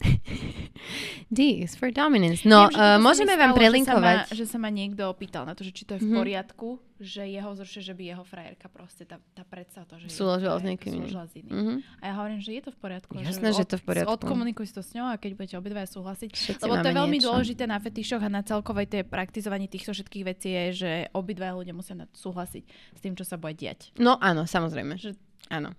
D 1.30 1.60
is 1.60 1.74
for 1.74 1.90
dominance. 1.90 2.42
No, 2.42 2.66
Viem, 2.66 2.72
že 2.72 2.80
uh, 2.80 2.98
môžeme 2.98 3.34
vám 3.34 3.52
stalo, 3.52 3.58
prelinkovať. 3.60 4.16
Že 4.16 4.26
sa, 4.26 4.26
ma, 4.26 4.36
že 4.36 4.44
sa 4.46 4.58
ma 4.58 4.68
niekto 4.68 5.02
opýtal 5.06 5.42
na 5.44 5.52
to, 5.52 5.62
že 5.62 5.70
či 5.70 5.84
to 5.84 5.94
je 5.94 6.00
v 6.00 6.08
Mhm. 6.08 6.16
poriadku, 6.16 6.68
že 6.98 7.22
jeho 7.22 7.50
zrušuje, 7.52 7.82
že 7.82 7.94
by 7.94 8.02
jeho 8.08 8.24
frajerka 8.24 8.66
proste, 8.66 9.04
tá, 9.04 9.16
tá 9.30 9.40
predstava 9.42 9.86
to, 9.86 9.96
že 9.96 10.10
Súložila 10.10 10.56
s 10.56 10.64
niekým 10.64 10.90
iným. 10.90 11.00
súložila 11.06 11.24
s 11.24 11.32
iným. 11.34 11.52
Mhm. 11.52 11.74
A 11.96 12.04
ja 12.04 12.14
hovorím, 12.14 12.40
že 12.40 12.50
je 12.50 12.62
to 12.62 12.70
v 12.70 12.78
poriadku. 12.78 13.10
Jasné, 13.14 13.48
že 13.48 13.60
je 13.60 13.70
to 13.70 13.78
v 13.78 13.84
poriadku. 13.86 14.10
Odkomunikuj 14.10 14.64
si 14.64 14.74
to 14.74 14.82
s 14.82 14.90
ňou 14.90 15.06
a 15.06 15.14
keď 15.14 15.30
budete 15.34 15.56
obidvaja 15.56 15.86
súhlasiť. 15.86 16.30
Všetci 16.30 16.62
Lebo 16.62 16.74
to 16.76 16.88
je 16.88 16.96
veľmi 16.96 17.16
niečo. 17.16 17.26
dôležité 17.26 17.64
na 17.64 17.78
fetišoch 17.78 18.20
a 18.20 18.28
na 18.28 18.42
celkovej 18.42 18.86
tej 18.88 19.02
praktizovaní 19.04 19.64
týchto 19.66 19.92
všetkých 19.92 20.24
vecí 20.26 20.48
je, 20.50 20.64
že 20.74 20.90
obidvaja 21.12 21.54
ľudia 21.54 21.72
musia 21.72 21.94
súhlasiť 22.10 22.64
s 22.66 23.00
tým, 23.00 23.14
čo 23.14 23.22
sa 23.22 23.36
bude 23.36 23.54
diať. 23.54 23.94
No 23.94 24.16
áno, 24.16 24.44
samozrejme. 24.44 24.96
Že- 24.96 25.14
Áno. 25.48 25.74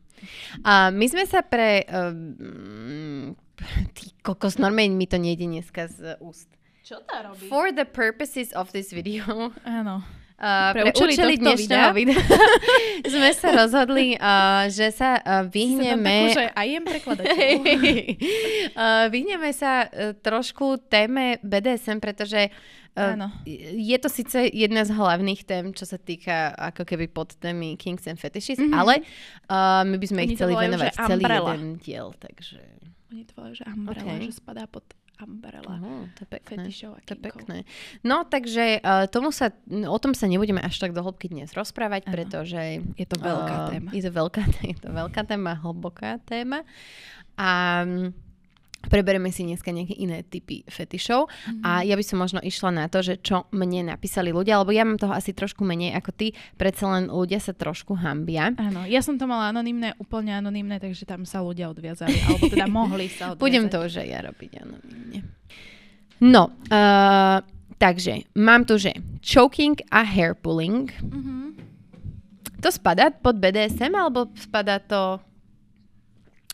A 0.64 0.92
my 0.92 1.06
sme 1.06 1.24
sa 1.24 1.40
pre... 1.42 1.88
Um, 1.88 3.32
ty 3.96 4.12
kokos, 4.22 4.58
normálne 4.58 4.96
mi 4.96 5.06
to 5.06 5.18
nejde 5.18 5.46
dneska 5.46 5.88
z 5.88 6.18
úst. 6.20 6.50
Čo 6.82 6.98
tá 7.06 7.30
robí? 7.30 7.46
For 7.46 7.70
the 7.70 7.86
purposes 7.86 8.50
of 8.58 8.74
this 8.74 8.90
video, 8.92 9.54
Áno. 9.64 10.02
Uh, 10.42 10.74
Pre 10.74 10.90
účely 10.90 11.38
tohto 11.38 11.40
dnešného 11.54 11.94
videa 11.94 12.18
sme 13.14 13.30
sa 13.30 13.54
rozhodli, 13.54 14.18
uh, 14.18 14.66
že 14.74 14.90
sa 14.90 15.22
uh, 15.22 15.46
vyhneme... 15.46 16.34
že 16.34 16.50
aj 16.50 16.66
jem 16.66 16.82
uh, 16.82 16.98
vyhneme 19.14 19.54
sa 19.54 19.86
uh, 19.86 20.18
trošku 20.18 20.82
téme 20.90 21.38
BDSM, 21.46 22.02
pretože 22.02 22.50
uh, 22.50 23.14
Áno. 23.14 23.30
je 23.46 23.94
to 24.02 24.10
síce 24.10 24.50
jedna 24.50 24.82
z 24.82 24.98
hlavných 24.98 25.46
tém, 25.46 25.78
čo 25.78 25.86
sa 25.86 26.02
týka 26.02 26.58
ako 26.58 26.90
keby 26.90 27.06
pod 27.06 27.38
témy 27.38 27.78
Kings 27.78 28.10
and 28.10 28.18
Fetishes, 28.18 28.58
Mhm. 28.58 28.74
ale 28.74 29.06
uh, 29.46 29.86
my 29.86 30.02
by 30.02 30.08
sme 30.10 30.26
ich 30.26 30.42
chceli 30.42 30.58
volajú, 30.58 30.74
venovať 30.74 30.94
celý 31.06 31.22
umbrella. 31.22 31.54
jeden 31.54 31.78
diel, 31.78 32.18
takže... 32.18 32.81
Oni 33.12 33.28
to 33.28 33.34
volajú, 33.36 33.54
že 33.60 33.66
umbrella, 33.68 34.08
Okay. 34.16 34.26
že 34.26 34.40
spadá 34.40 34.64
pod 34.66 34.88
umbrella. 35.22 35.78
Oh, 35.78 36.10
to 36.18 36.26
je 36.26 36.30
pekné. 36.34 36.66
Fetišov 36.66 36.98
To 37.06 37.14
je 37.14 37.20
pekné. 37.20 37.58
No, 38.02 38.26
takže 38.26 38.82
uh, 38.82 39.06
tomu 39.06 39.30
sa, 39.30 39.54
o 39.70 39.98
tom 40.02 40.18
sa 40.18 40.26
nebudeme 40.26 40.58
až 40.58 40.82
tak 40.82 40.98
do 40.98 41.06
hĺbky 41.06 41.30
dnes 41.30 41.54
rozprávať, 41.54 42.10
Áno. 42.10 42.14
pretože 42.16 42.82
Je 42.98 43.06
to 43.06 43.22
veľká 43.22 43.56
uh, 43.56 43.68
téma. 43.70 43.90
Je 43.94 44.02
to 44.02 44.12
veľká, 44.12 44.42
je 44.74 44.78
to 44.82 44.90
veľká 44.90 45.22
téma, 45.30 45.52
hlboká 45.62 46.18
téma. 46.26 46.66
A 47.38 47.84
mm, 47.86 48.31
preberieme 48.88 49.30
si 49.30 49.46
dneska 49.46 49.70
nejaké 49.70 49.94
iné 49.98 50.26
typy 50.26 50.66
fetišov. 50.66 51.28
Mhm. 51.28 51.62
A 51.62 51.86
ja 51.86 51.94
by 51.94 52.04
som 52.06 52.18
možno 52.18 52.40
išla 52.42 52.74
na 52.74 52.86
to, 52.90 53.06
že 53.06 53.22
čo 53.22 53.46
mne 53.54 53.94
napísali 53.94 54.34
ľudia, 54.34 54.62
lebo 54.62 54.74
ja 54.74 54.88
mám 54.88 54.98
toho 54.98 55.14
asi 55.14 55.36
trošku 55.36 55.62
menej 55.62 55.94
ako 55.98 56.12
ty, 56.16 56.34
predsa 56.58 56.90
len 56.90 57.12
ľudia 57.12 57.38
sa 57.38 57.54
trošku 57.54 57.94
hambia. 57.98 58.54
Áno, 58.58 58.88
ja 58.90 59.04
som 59.06 59.18
to 59.20 59.30
mala 59.30 59.54
anonymné, 59.54 59.94
úplne 60.02 60.34
anonymné, 60.34 60.82
takže 60.82 61.06
tam 61.06 61.28
sa 61.28 61.44
ľudia 61.46 61.70
odviazali, 61.70 62.18
alebo 62.26 62.46
teda 62.50 62.68
mohli 62.82 63.08
sa 63.12 63.36
odviazať. 63.36 63.44
Budem 63.44 63.66
to 63.70 63.78
už 63.86 63.94
aj 64.02 64.08
ja 64.08 64.20
robiť 64.26 64.52
anonymne. 64.62 65.20
No, 66.22 66.54
uh, 66.70 67.42
takže 67.82 68.30
mám 68.38 68.70
tu, 68.70 68.78
že 68.78 68.94
choking 69.26 69.74
a 69.90 70.06
hair 70.06 70.38
pulling. 70.38 70.94
Mhm. 71.02 71.42
To 72.62 72.70
spadá 72.70 73.10
pod 73.10 73.42
BDSM, 73.42 73.98
alebo 73.98 74.30
spadá 74.38 74.78
to... 74.78 75.18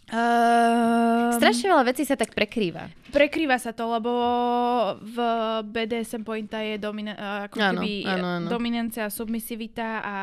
Um, 0.08 1.36
Strašne 1.36 1.68
veľa 1.68 1.84
vecí 1.84 2.02
sa 2.02 2.16
tak 2.16 2.32
prekrýva. 2.32 2.88
Prekrýva 3.12 3.56
sa 3.56 3.72
to, 3.72 3.84
lebo 3.90 4.12
v 4.98 5.18
BDSM 5.66 6.24
pointa 6.24 6.60
je 6.60 6.76
domina- 6.78 7.12
eh, 7.12 7.46
ako 7.46 7.56
Áno, 7.58 7.76
keby 7.78 7.92
áno, 8.08 8.28
áno. 8.34 8.48
dominancia, 8.48 9.08
submisivita 9.08 9.88
a 10.00 10.16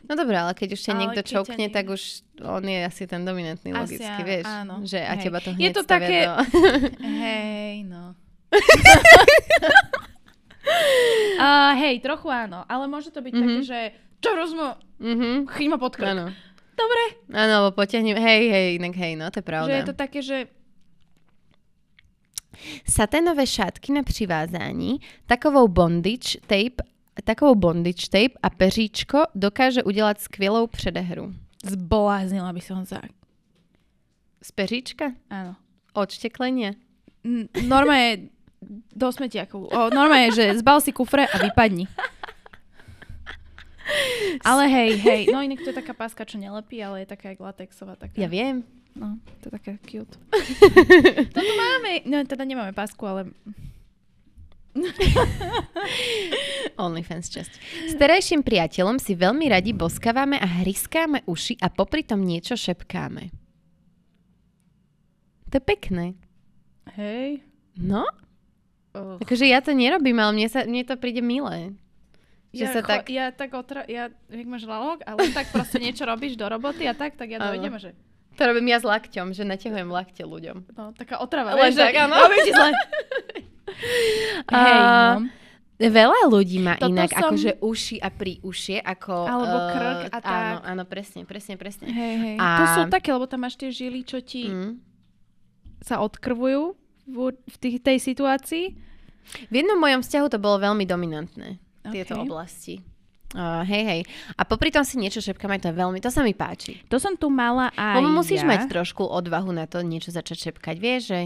No 0.00 0.14
dobré, 0.14 0.32
ale 0.34 0.52
keď 0.52 0.68
už 0.70 0.80
ťa 0.80 0.94
niekto 0.94 1.20
keď 1.20 1.34
niekto- 1.58 1.74
tak 1.74 1.86
už 1.90 2.02
on 2.40 2.64
je 2.64 2.78
asi 2.80 3.04
ten 3.04 3.20
dominantný 3.20 3.68
Asi 3.68 3.78
logicky, 3.92 4.06
á- 4.16 4.24
vieš. 4.24 4.44
áno, 4.46 4.74
Že 4.80 4.96
a 4.98 5.12
hej. 5.12 5.20
teba 5.20 5.38
to 5.38 5.50
Je 5.50 5.56
hneď 5.58 5.72
to 5.72 5.82
stavia 5.82 6.06
také- 6.06 6.24
do... 6.24 6.32
hej, 7.20 7.74
no. 7.84 8.04
uh, 11.36 11.72
hej, 11.76 12.00
trochu 12.00 12.28
áno, 12.28 12.64
ale 12.64 12.84
môže 12.86 13.10
to 13.10 13.20
byť 13.20 13.32
Mhm. 13.32 13.42
také, 13.42 13.60
že 13.62 13.80
čo 14.20 14.30
rozmo, 14.32 14.78
Mhm. 14.98 15.48
chyť 15.48 15.68
ma 15.68 15.76
pod 15.76 15.92
krk. 15.92 16.08
Áno. 16.08 16.32
Dobre, 16.74 17.04
Áno, 17.30 17.52
lebo 17.64 17.78
potiahnem, 17.78 18.18
hej, 18.18 18.42
hej, 18.50 18.66
inak 18.76 18.94
hej, 18.98 19.14
no 19.16 19.30
to 19.30 19.38
je 19.40 19.46
pravda. 19.46 19.70
že 19.70 19.76
je 19.78 19.86
to 19.86 19.96
také, 19.96 20.18
že 20.22 20.38
Saténové 22.88 23.46
šátky 23.46 23.92
na 23.92 24.02
přivázání, 24.02 24.98
takovou 25.26 25.68
bondage 25.68 26.38
tape, 26.46 26.82
takovou 27.24 27.54
bondage 27.54 28.06
tape 28.10 28.34
a 28.42 28.50
peříčko 28.50 29.22
dokáže 29.34 29.82
udělat 29.82 30.20
skvělou 30.20 30.66
předehru. 30.66 31.34
zbláznila 31.64 32.52
by 32.52 32.60
som 32.60 32.84
sa. 32.86 33.00
Z 34.44 34.50
peříčka? 34.52 35.12
Áno. 35.32 35.56
Odšteklenie? 35.96 36.76
N- 37.24 37.48
Normálne 37.64 38.28
do 38.92 39.08
smetiaku. 39.12 39.64
O, 39.72 39.88
normálne, 39.88 40.28
že 40.36 40.52
zbal 40.60 40.80
si 40.84 40.92
kufre 40.92 41.24
a 41.24 41.36
vypadni. 41.40 41.88
Ale 44.48 44.64
hej, 44.68 44.90
hej, 45.00 45.22
no 45.30 45.40
inak 45.44 45.60
to 45.60 45.70
je 45.70 45.76
taká 45.76 45.92
páska, 45.92 46.24
čo 46.24 46.40
nelepí, 46.40 46.80
ale 46.80 47.04
je 47.04 47.12
taká 47.12 47.36
jak 47.36 47.40
latexová. 47.40 47.96
Taká. 47.96 48.16
Ja 48.16 48.28
viem. 48.28 48.64
No, 48.94 49.18
to 49.42 49.50
je 49.50 49.52
také 49.58 49.70
cute. 49.90 50.14
to 51.34 51.40
tu 51.42 51.52
máme, 51.58 52.06
no 52.06 52.22
teda 52.22 52.46
nemáme 52.46 52.70
pásku, 52.70 53.02
ale 53.02 53.26
OnlyFans 56.82 57.26
časť. 57.30 57.52
S 57.90 57.94
terajším 57.98 58.46
priateľom 58.46 59.02
si 59.02 59.18
veľmi 59.18 59.50
radi 59.50 59.74
boskávame 59.74 60.38
a 60.38 60.46
hryskáme 60.62 61.26
uši 61.26 61.58
a 61.58 61.70
popri 61.70 62.06
tom 62.06 62.22
niečo 62.22 62.54
šepkáme. 62.54 63.30
To 65.50 65.54
je 65.58 65.62
pekné. 65.62 66.18
hej. 66.98 67.42
No, 67.74 68.06
akože 68.94 69.50
ja 69.50 69.58
to 69.58 69.74
nerobím, 69.74 70.18
ale 70.22 70.32
mne, 70.38 70.48
sa, 70.50 70.62
mne 70.62 70.86
to 70.86 70.94
príde 70.94 71.22
milé. 71.22 71.74
Že 72.54 72.60
ja, 72.60 72.70
sa 72.70 72.80
tak... 72.80 73.04
ja 73.08 73.26
tak 73.28 73.50
otra... 73.50 73.82
Ja, 73.84 74.08
jak 74.28 74.46
máš 74.46 74.62
lalok, 74.62 75.02
ale 75.02 75.28
tak 75.28 75.50
proste 75.50 75.76
niečo 75.76 76.02
robíš 76.02 76.34
do 76.34 76.46
roboty 76.46 76.84
a 76.84 76.94
tak, 76.94 77.14
tak 77.14 77.28
ja 77.28 77.38
dojdem 77.38 77.68
a 77.68 77.80
že... 77.80 77.90
To 78.34 78.42
robím 78.44 78.66
ja 78.66 78.78
s 78.78 78.84
lakťom, 78.84 79.30
že 79.30 79.42
naťahujem 79.42 79.86
lakte 79.88 80.22
ľuďom. 80.22 80.70
No, 80.72 80.90
taká 80.90 81.18
otrava. 81.18 81.52
Len 81.52 81.70
tak, 81.70 81.94
áno. 81.96 82.14
Robím 82.24 82.40
ti 82.40 82.50
zle. 82.50 82.70
Hej, 84.50 84.74
no. 84.74 85.26
Veľa 85.76 86.20
ľudí 86.26 86.58
má 86.58 86.74
Toto 86.74 86.88
inak 86.88 87.10
som- 87.10 87.34
akože 87.34 87.58
uši 87.58 87.96
a 87.98 88.08
pri 88.08 88.38
ušie, 88.40 88.78
ako... 88.78 89.14
Alebo 89.20 89.56
eh, 89.56 89.68
krk 89.68 90.00
a 90.06 90.18
tak. 90.20 90.24
Áno, 90.24 90.58
áno, 90.64 90.82
presne, 90.84 91.22
presne, 91.22 91.54
presne. 91.54 91.86
Hej, 91.88 92.14
hej. 92.16 92.36
A- 92.38 92.58
To 92.58 92.64
sú 92.72 92.80
také, 92.88 93.10
lebo 93.10 93.26
tam 93.26 93.42
máš 93.42 93.54
tie 93.54 93.68
žily, 93.68 94.02
čo 94.02 94.18
ti 94.18 94.46
Mm. 94.46 94.78
sa 95.80 95.98
odkrvujú 95.98 96.78
v, 97.04 97.16
v 97.34 97.56
tých, 97.56 97.76
tej 97.80 97.98
situácii. 97.98 98.64
V 99.44 99.54
jednom 99.54 99.76
mojom 99.76 100.00
vzťahu 100.00 100.26
to 100.28 100.38
bolo 100.38 100.58
veľmi 100.58 100.84
dominantné, 100.84 101.58
tieto 101.90 102.14
Ok. 102.14 102.22
oblasti. 102.22 102.74
Uh, 103.34 103.66
hej, 103.66 103.82
hej. 103.82 104.00
A 104.38 104.46
popri 104.46 104.70
tom 104.70 104.86
si 104.86 104.94
niečo 104.94 105.18
šepkám, 105.18 105.50
aj 105.50 105.60
to 105.60 105.68
je 105.68 105.76
veľmi, 105.76 105.98
to 105.98 106.06
sa 106.06 106.22
mi 106.22 106.30
páči. 106.30 106.78
To 106.86 106.96
som 106.96 107.18
tu 107.18 107.26
mala 107.26 107.66
aj 107.74 107.98
Lebo 107.98 108.14
musíš 108.14 108.40
ja. 108.40 108.48
mať 108.48 108.70
trošku 108.70 109.02
odvahu 109.02 109.50
na 109.50 109.66
to 109.66 109.82
niečo 109.82 110.08
začať 110.08 110.38
šepkať, 110.50 110.76
vieš, 110.78 111.02
že 111.10 111.20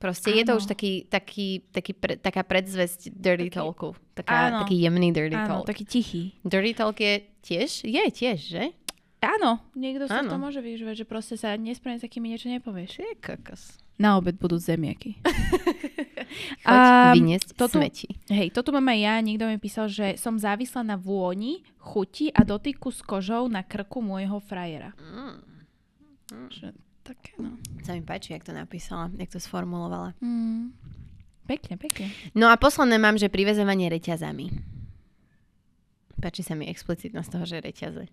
proste 0.00 0.32
je 0.32 0.40
to 0.40 0.56
už 0.56 0.64
taký, 0.64 1.04
taký, 1.04 1.68
taký 1.68 1.92
pre, 1.92 2.16
taká 2.16 2.40
predzvesť 2.40 3.12
dirty 3.12 3.48
Taký- 3.48 3.56
talku. 3.56 3.92
Taká, 4.12 4.48
Áno. 4.48 4.58
taký 4.64 4.80
jemný 4.80 5.12
dirty 5.12 5.36
Áno, 5.36 5.48
talk. 5.60 5.68
taký 5.68 5.84
tichý. 5.84 6.22
Dirty 6.40 6.72
talk 6.72 6.96
je 6.96 7.14
tiež? 7.40 7.84
Je 7.84 8.02
tiež, 8.08 8.38
že? 8.40 8.64
Áno, 9.20 9.60
niekto 9.72 10.04
sa 10.04 10.20
Áno. 10.20 10.32
to 10.32 10.36
môže 10.36 10.60
využívať, 10.60 11.04
že 11.04 11.06
proste 11.08 11.36
sa 11.36 11.56
nesprávne 11.56 12.00
s 12.00 12.04
takými 12.04 12.28
niečo 12.28 12.48
nepovieš. 12.48 13.00
Je 13.00 13.12
kokos. 13.16 13.83
Na 13.96 14.16
obed 14.16 14.34
budú 14.34 14.56
zemiaky. 14.56 15.14
A 16.66 17.14
vyniesť 17.14 17.54
to 17.54 17.66
tu- 17.66 17.78
smeti. 17.78 18.10
Hej, 18.26 18.50
toto 18.50 18.70
mám 18.70 18.86
aj 18.86 18.98
ja, 18.98 19.14
niekto 19.18 19.46
mi 19.46 19.54
písal, 19.56 19.86
že 19.86 20.16
som 20.16 20.34
závislá 20.34 20.82
na 20.82 20.96
vôni, 20.96 21.62
chuti 21.78 22.26
a 22.28 22.42
dotyku 22.42 22.90
s 22.90 23.00
kožou 23.00 23.46
na 23.46 23.62
krku 23.62 24.00
môjho 24.00 24.40
frajera. 24.40 24.90
Mm. 24.96 25.38
Že, 26.50 26.74
také, 27.02 27.38
no. 27.38 27.54
Sa 27.80 27.94
mi 27.94 28.02
páči, 28.02 28.32
jak 28.32 28.42
to 28.42 28.50
napísala, 28.50 29.14
jak 29.14 29.28
to 29.28 29.38
sformulovala. 29.38 30.16
Mm. 30.18 30.74
Pekne, 31.44 31.76
pekne. 31.76 32.08
No 32.32 32.48
a 32.48 32.56
posledné 32.56 32.96
mám, 32.96 33.14
že 33.14 33.28
privezovanie 33.28 33.86
reťazami. 33.86 34.48
Páči 36.16 36.40
sa 36.40 36.54
mi 36.54 36.66
explicitnosť 36.66 37.28
toho, 37.28 37.44
že 37.44 37.60
reťaze. 37.60 38.04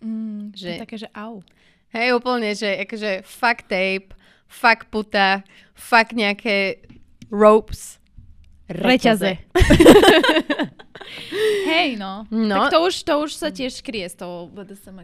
Mm, 0.00 0.50
Že- 0.50 0.66
že... 0.74 0.80
Také, 0.80 0.96
že 0.96 1.08
au. 1.12 1.44
Hej, 1.88 2.12
úplne, 2.12 2.52
že 2.52 2.68
akože 2.80 3.22
fuck 3.22 3.64
tape, 3.64 4.12
fuck 4.48 4.88
puta, 4.90 5.44
fuck 5.76 6.16
nejaké 6.16 6.82
ropes, 7.28 8.00
reťaze. 8.68 9.38
Hej, 11.68 11.96
no. 11.96 12.28
No. 12.28 12.68
Tak 12.68 12.76
to 12.76 12.78
už, 12.84 12.94
to 13.04 13.14
už 13.24 13.30
sa 13.32 13.48
tiež 13.48 13.80
skrie 13.80 14.04
z 14.08 14.18
toho 14.18 14.48
BDSM 14.52 14.98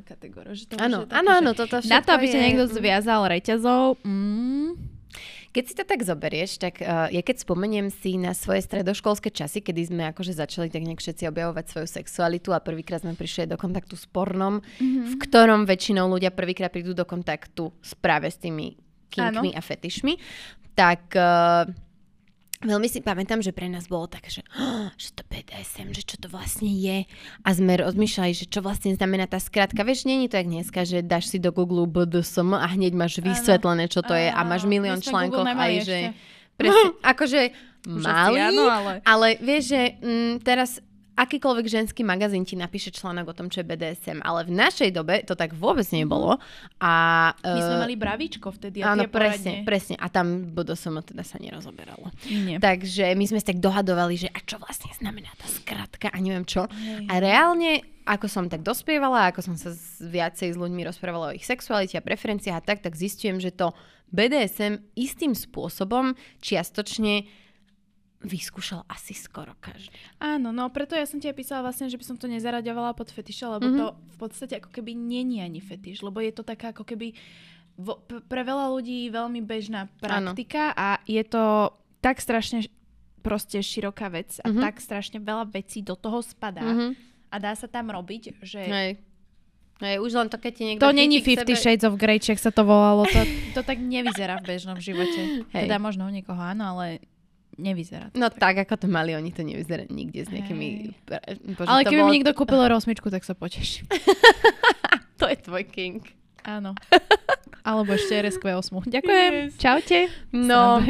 už 0.53 0.69
Áno, 0.77 1.09
áno, 1.09 1.31
áno, 1.33 1.51
toto 1.57 1.81
všetko 1.81 1.93
Na 1.93 2.01
to, 2.05 2.13
aby 2.13 2.27
ťa 2.29 2.39
je- 2.41 2.45
niekto 2.45 2.65
zviazal 2.69 3.25
reťazou, 3.25 3.97
mm, 4.05 4.77
Keď 5.55 5.65
si 5.71 5.75
to 5.79 5.85
tak 5.87 6.03
zoberieš, 6.03 6.59
tak 6.59 6.83
uh, 6.83 7.07
ja 7.15 7.23
keď 7.23 7.47
spomeniem 7.47 7.87
si 7.87 8.19
na 8.19 8.35
svoje 8.35 8.67
stredoškolské 8.67 9.31
časy, 9.31 9.63
kedy 9.63 9.87
sme 9.87 10.03
akože 10.11 10.35
začali 10.35 10.67
tak 10.67 10.83
nejak 10.83 10.99
všetci 10.99 11.31
objavovať 11.31 11.65
svoju 11.71 11.89
sexualitu 11.89 12.51
a 12.51 12.59
prvýkrát 12.59 13.07
sme 13.07 13.15
prišli 13.15 13.47
do 13.47 13.55
kontaktu 13.55 13.95
s 13.95 14.03
pornom, 14.11 14.59
mm-hmm. 14.59 15.07
v 15.09 15.15
ktorom 15.15 15.63
väčšinou 15.63 16.11
ľudia 16.11 16.35
prvýkrát 16.35 16.75
prídu 16.75 16.91
do 16.91 17.07
kontaktu 17.07 17.71
s 17.79 17.95
práve 17.95 18.35
s 18.35 18.37
tými 18.43 18.75
kinkmi 19.15 19.55
a 19.55 19.61
fetišmi, 19.63 20.19
tak 20.75 21.15
uh, 21.15 21.71
veľmi 22.65 22.89
si 22.91 22.99
pamätám, 23.05 23.39
že 23.45 23.55
pre 23.55 23.71
nás 23.71 23.87
bolo 23.87 24.11
také, 24.11 24.33
že, 24.33 24.43
"Oh, 24.59 24.91
že 24.99 25.15
to 25.15 25.23
BDSM, 25.29 25.95
že 25.95 26.03
čo 26.03 26.17
to 26.19 26.27
vlastne 26.27 26.67
je. 26.67 27.07
A 27.47 27.49
sme 27.55 27.79
rozmýšľali, 27.79 28.33
že 28.35 28.51
čo 28.51 28.65
vlastne 28.65 28.97
znamená 28.97 29.31
tá 29.31 29.39
skratka. 29.39 29.87
Vieš, 29.87 30.09
není 30.09 30.27
to 30.27 30.41
jak 30.41 30.49
dneska, 30.51 30.83
že 30.83 31.05
dáš 31.05 31.31
si 31.31 31.39
do 31.39 31.55
Google 31.55 31.87
BDSM 31.87 32.57
a 32.57 32.67
hneď 32.67 32.93
máš 32.97 33.23
vysvetlené, 33.23 33.87
čo 33.87 34.03
to 34.03 34.17
je 34.17 34.33
a 34.33 34.41
máš 34.43 34.67
milión 34.67 34.99
článkov 34.99 35.47
aj, 35.47 35.73
že... 35.85 35.99
ešte. 35.99 35.99
Presne, 36.55 36.85
akože 37.13 37.41
áno, 38.07 38.65
ale... 38.71 38.93
ale 39.05 39.29
vieš, 39.43 39.77
že 39.77 39.83
mm, 40.01 40.35
teraz 40.41 40.81
akýkoľvek 41.15 41.67
ženský 41.67 42.03
magazín 42.03 42.43
ti 42.43 42.59
napíše 42.59 42.91
článok 42.91 43.31
o 43.31 43.37
tom, 43.37 43.47
čo 43.47 43.63
je 43.63 43.67
BDSM, 43.67 44.19
ale 44.21 44.47
v 44.47 44.53
našej 44.55 44.91
dobe 44.91 45.23
to 45.23 45.39
tak 45.39 45.55
vôbec 45.55 45.87
nebolo. 45.95 46.39
A, 46.83 46.93
My 47.39 47.61
sme 47.63 47.77
eh, 47.79 47.83
mali 47.87 47.95
bravíčko 47.95 48.51
vtedy 48.51 48.83
a 48.83 48.95
Áno, 48.95 49.07
presne, 49.07 49.63
poradne. 49.63 49.67
presne. 49.67 49.95
A 50.03 50.11
tam 50.11 50.51
BDSM 50.51 50.99
teda 51.07 51.23
sa 51.23 51.39
nerozoberalo. 51.39 52.11
Nie. 52.27 52.59
Takže 52.59 53.15
my 53.15 53.25
sme 53.31 53.39
sa 53.39 53.55
tak 53.55 53.63
dohadovali, 53.63 54.27
že 54.27 54.29
a 54.35 54.43
čo 54.43 54.59
vlastne 54.59 54.91
znamená 54.99 55.31
tá 55.39 55.47
skratka 55.47 56.11
a 56.11 56.19
neviem 56.19 56.45
čo. 56.45 56.67
Hej. 56.67 57.07
A 57.07 57.15
reálne, 57.23 57.87
ako 58.05 58.27
som 58.27 58.45
tak 58.51 58.67
dospievala, 58.67 59.31
ako 59.31 59.41
som 59.41 59.57
sa 59.57 59.71
s, 59.71 60.03
viacej 60.03 60.53
s 60.53 60.57
ľuďmi 60.59 60.83
rozprávala 60.83 61.31
o 61.31 61.37
ich 61.37 61.47
sexualite 61.47 61.95
a 61.97 62.05
preferenciách 62.05 62.59
a 62.59 62.65
tak, 62.65 62.83
tak 62.83 62.99
zistujem, 62.99 63.39
že 63.39 63.55
to 63.55 63.71
BDSM 64.11 64.83
istým 64.95 65.35
spôsobom 65.35 66.15
čiastočne 66.43 67.27
vyskúšal 68.25 68.83
asi 68.87 69.13
skoro 69.13 69.53
každý. 69.55 69.93
Áno, 70.17 70.49
no 70.49 70.67
preto 70.69 70.93
ja 70.93 71.05
som 71.05 71.17
ti 71.17 71.29
aj 71.29 71.37
písala 71.37 71.61
vlastne, 71.63 71.87
že 71.87 71.95
by 71.95 72.05
som 72.05 72.17
to 72.17 72.27
nezaraďovala 72.27 72.93
pod 72.93 73.09
fetiše, 73.09 73.45
lebo 73.47 73.67
Mhm. 73.67 73.77
to 73.77 73.87
v 73.93 74.17
podstate 74.19 74.55
ako 74.57 74.71
keby 74.71 74.93
není 74.93 75.39
ani 75.39 75.61
fetiš, 75.61 76.01
lebo 76.01 76.19
je 76.19 76.33
to 76.33 76.41
taká 76.41 76.71
ako 76.71 76.83
keby 76.83 77.13
vo, 77.75 77.99
pre 78.01 78.41
veľa 78.41 78.71
ľudí 78.71 79.07
veľmi 79.09 79.41
bežná 79.41 79.93
praktika 79.99 80.73
a 80.73 81.03
je 81.05 81.21
to 81.21 81.69
tak 82.01 82.17
strašne 82.17 82.65
proste 83.21 83.59
široká 83.59 84.09
vec 84.09 84.37
a 84.39 84.49
Mhm. 84.49 84.61
tak 84.63 84.75
strašne 84.79 85.19
veľa 85.19 85.45
vecí 85.47 85.81
do 85.81 85.95
toho 85.95 86.21
spadá 86.21 86.63
Mhm. 86.63 86.89
a 87.29 87.37
dá 87.37 87.53
sa 87.53 87.67
tam 87.67 87.89
robiť, 87.89 88.41
že 88.41 88.61
Hej. 88.63 88.91
Hej, 89.77 89.99
už 89.99 90.13
len 90.15 90.29
to, 90.29 90.39
keď 90.39 90.53
ti 90.55 90.63
niekto 90.65 90.81
to 90.81 90.95
není 90.95 91.19
chytí 91.19 91.25
k 91.27 91.29
Fifty 91.35 91.53
sebe- 91.53 91.63
Shades 91.67 91.85
of 91.85 91.99
Grey, 91.99 92.23
sa 92.23 92.49
to 92.49 92.63
volalo, 92.63 93.03
to, 93.05 93.21
to 93.59 93.61
tak 93.61 93.77
nevyzerá 93.77 94.39
v 94.39 94.55
bežnom 94.55 94.79
živote. 94.79 95.43
Hej. 95.51 95.67
Teda 95.67 95.77
možno 95.77 96.07
u 96.07 96.15
niekoho 96.15 96.39
áno, 96.39 96.63
ale 96.73 97.03
nevyzerá 97.57 98.09
to 98.09 98.17
No 98.17 98.29
tak. 98.29 98.39
tak, 98.39 98.57
ako 98.65 98.75
to 98.77 98.87
mali 98.87 99.13
oni, 99.13 99.31
to 99.31 99.41
nevyzerá 99.41 99.87
nikde 99.87 100.23
s 100.23 100.31
nejakými... 100.31 100.93
Bože, 101.53 101.67
Ale 101.67 101.83
keby 101.83 101.97
bolo- 101.97 102.07
mi 102.07 102.15
niekto 102.15 102.33
kúpil 102.33 102.61
rozmičku, 102.61 103.09
tak 103.09 103.23
sa 103.23 103.33
poteším. 103.33 103.87
To 105.15 105.31
je 105.31 105.39
tvoj 105.39 105.65
king. 105.65 106.03
Áno. 106.43 106.75
Alebo 107.63 107.95
ešte 107.95 108.13
RSQ8. 108.13 108.85
Ďakujem. 108.85 109.33
Yes. 109.33 109.57
Čaute. 109.57 110.11
No, 110.35 110.83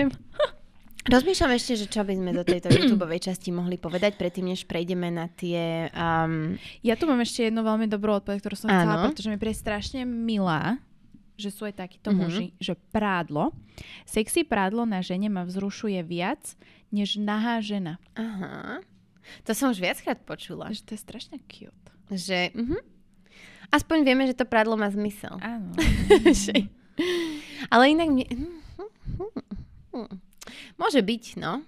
rozmýšľam 1.14 1.52
ešte, 1.54 1.72
že 1.76 1.86
čo 1.86 2.02
by 2.02 2.16
sme 2.16 2.30
do 2.32 2.42
tejto 2.42 2.72
YouTube 2.74 3.04
časti 3.14 3.52
mohli 3.52 3.76
povedať, 3.76 4.16
predtým, 4.16 4.48
než 4.48 4.64
prejdeme 4.64 5.12
na 5.12 5.28
tie... 5.28 5.92
Um, 5.92 6.56
Ja 6.80 6.96
tu 6.96 7.04
mám 7.04 7.20
ešte 7.20 7.46
jednu 7.46 7.60
veľmi 7.60 7.86
dobrú 7.86 8.16
odpoveď, 8.16 8.40
ktorú 8.40 8.56
som 8.56 8.68
chcela, 8.68 9.06
pretože 9.06 9.28
mi 9.28 9.36
príde 9.36 9.54
strašne 9.54 10.02
milá, 10.02 10.80
že 11.34 11.50
sú 11.50 11.66
aj 11.66 11.74
takíto 11.78 12.14
Mhm. 12.14 12.18
muži, 12.18 12.46
že 12.58 12.78
prádlo, 12.90 13.50
sexy 14.06 14.46
prádlo 14.46 14.86
na 14.86 15.02
žene 15.02 15.26
ma 15.28 15.42
vzrušuje 15.42 15.98
viac, 16.02 16.54
než 16.90 17.18
nahá 17.18 17.58
žena. 17.58 17.98
aha. 18.14 18.80
To 19.48 19.56
som 19.56 19.72
už 19.72 19.80
viackrát 19.80 20.20
počula. 20.20 20.68
Že 20.68 20.80
to 20.84 20.90
je 20.92 21.00
strašne 21.00 21.36
cute. 21.48 21.88
Že... 22.12 22.52
Uh-huh. 22.52 22.76
Aspoň 23.72 24.04
vieme, 24.04 24.28
že 24.28 24.36
to 24.36 24.44
prádlo 24.44 24.76
má 24.76 24.92
zmysel. 24.92 25.40
Áno. 25.40 25.72
Ale 27.72 27.84
inak 27.88 28.08
mne... 28.12 28.28
Môže 30.76 31.00
byť, 31.00 31.24
no. 31.40 31.64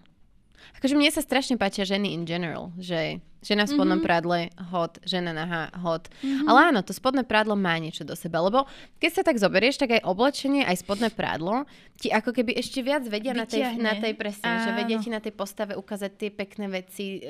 Akože 0.76 0.94
mne 0.94 1.08
sa 1.08 1.20
strašne 1.20 1.56
páčia 1.56 1.82
ženy 1.82 2.12
in 2.12 2.22
general, 2.22 2.70
že 2.76 3.18
žena 3.40 3.64
v 3.64 3.72
spodnom 3.72 3.96
Mhm. 3.96 4.02
mm-hmm. 4.02 4.06
prádle, 4.06 4.38
hot, 4.68 4.98
žena 5.02 5.30
nahá, 5.30 5.70
hot. 5.78 6.10
Mhm. 6.10 6.20
Mm-hmm. 6.20 6.46
Ale 6.50 6.58
áno, 6.68 6.80
to 6.82 6.90
spodné 6.90 7.22
prádlo 7.22 7.54
má 7.54 7.76
niečo 7.76 8.02
do 8.02 8.12
seba, 8.12 8.40
lebo 8.40 8.66
keď 8.98 9.10
sa 9.10 9.22
tak 9.22 9.38
zoberieš, 9.38 9.78
tak 9.78 9.96
aj 9.96 10.02
oblečenie, 10.02 10.62
aj 10.62 10.82
spodné 10.82 11.08
prádlo 11.08 11.64
ti 11.96 12.10
ako 12.10 12.30
keby 12.30 12.52
ešte 12.54 12.82
viac 12.82 13.06
vedia 13.06 13.32
na 13.32 13.46
tej, 13.46 13.64
Vyťahne. 13.64 13.80
na 13.80 13.94
tej 13.96 14.12
presne, 14.12 14.50
že 14.60 14.70
vedia 14.74 14.98
ti 14.98 15.08
na 15.08 15.18
tej 15.18 15.32
postave 15.32 15.72
ukázať 15.74 16.10
tie 16.12 16.30
pekné 16.30 16.66
veci, 16.68 17.24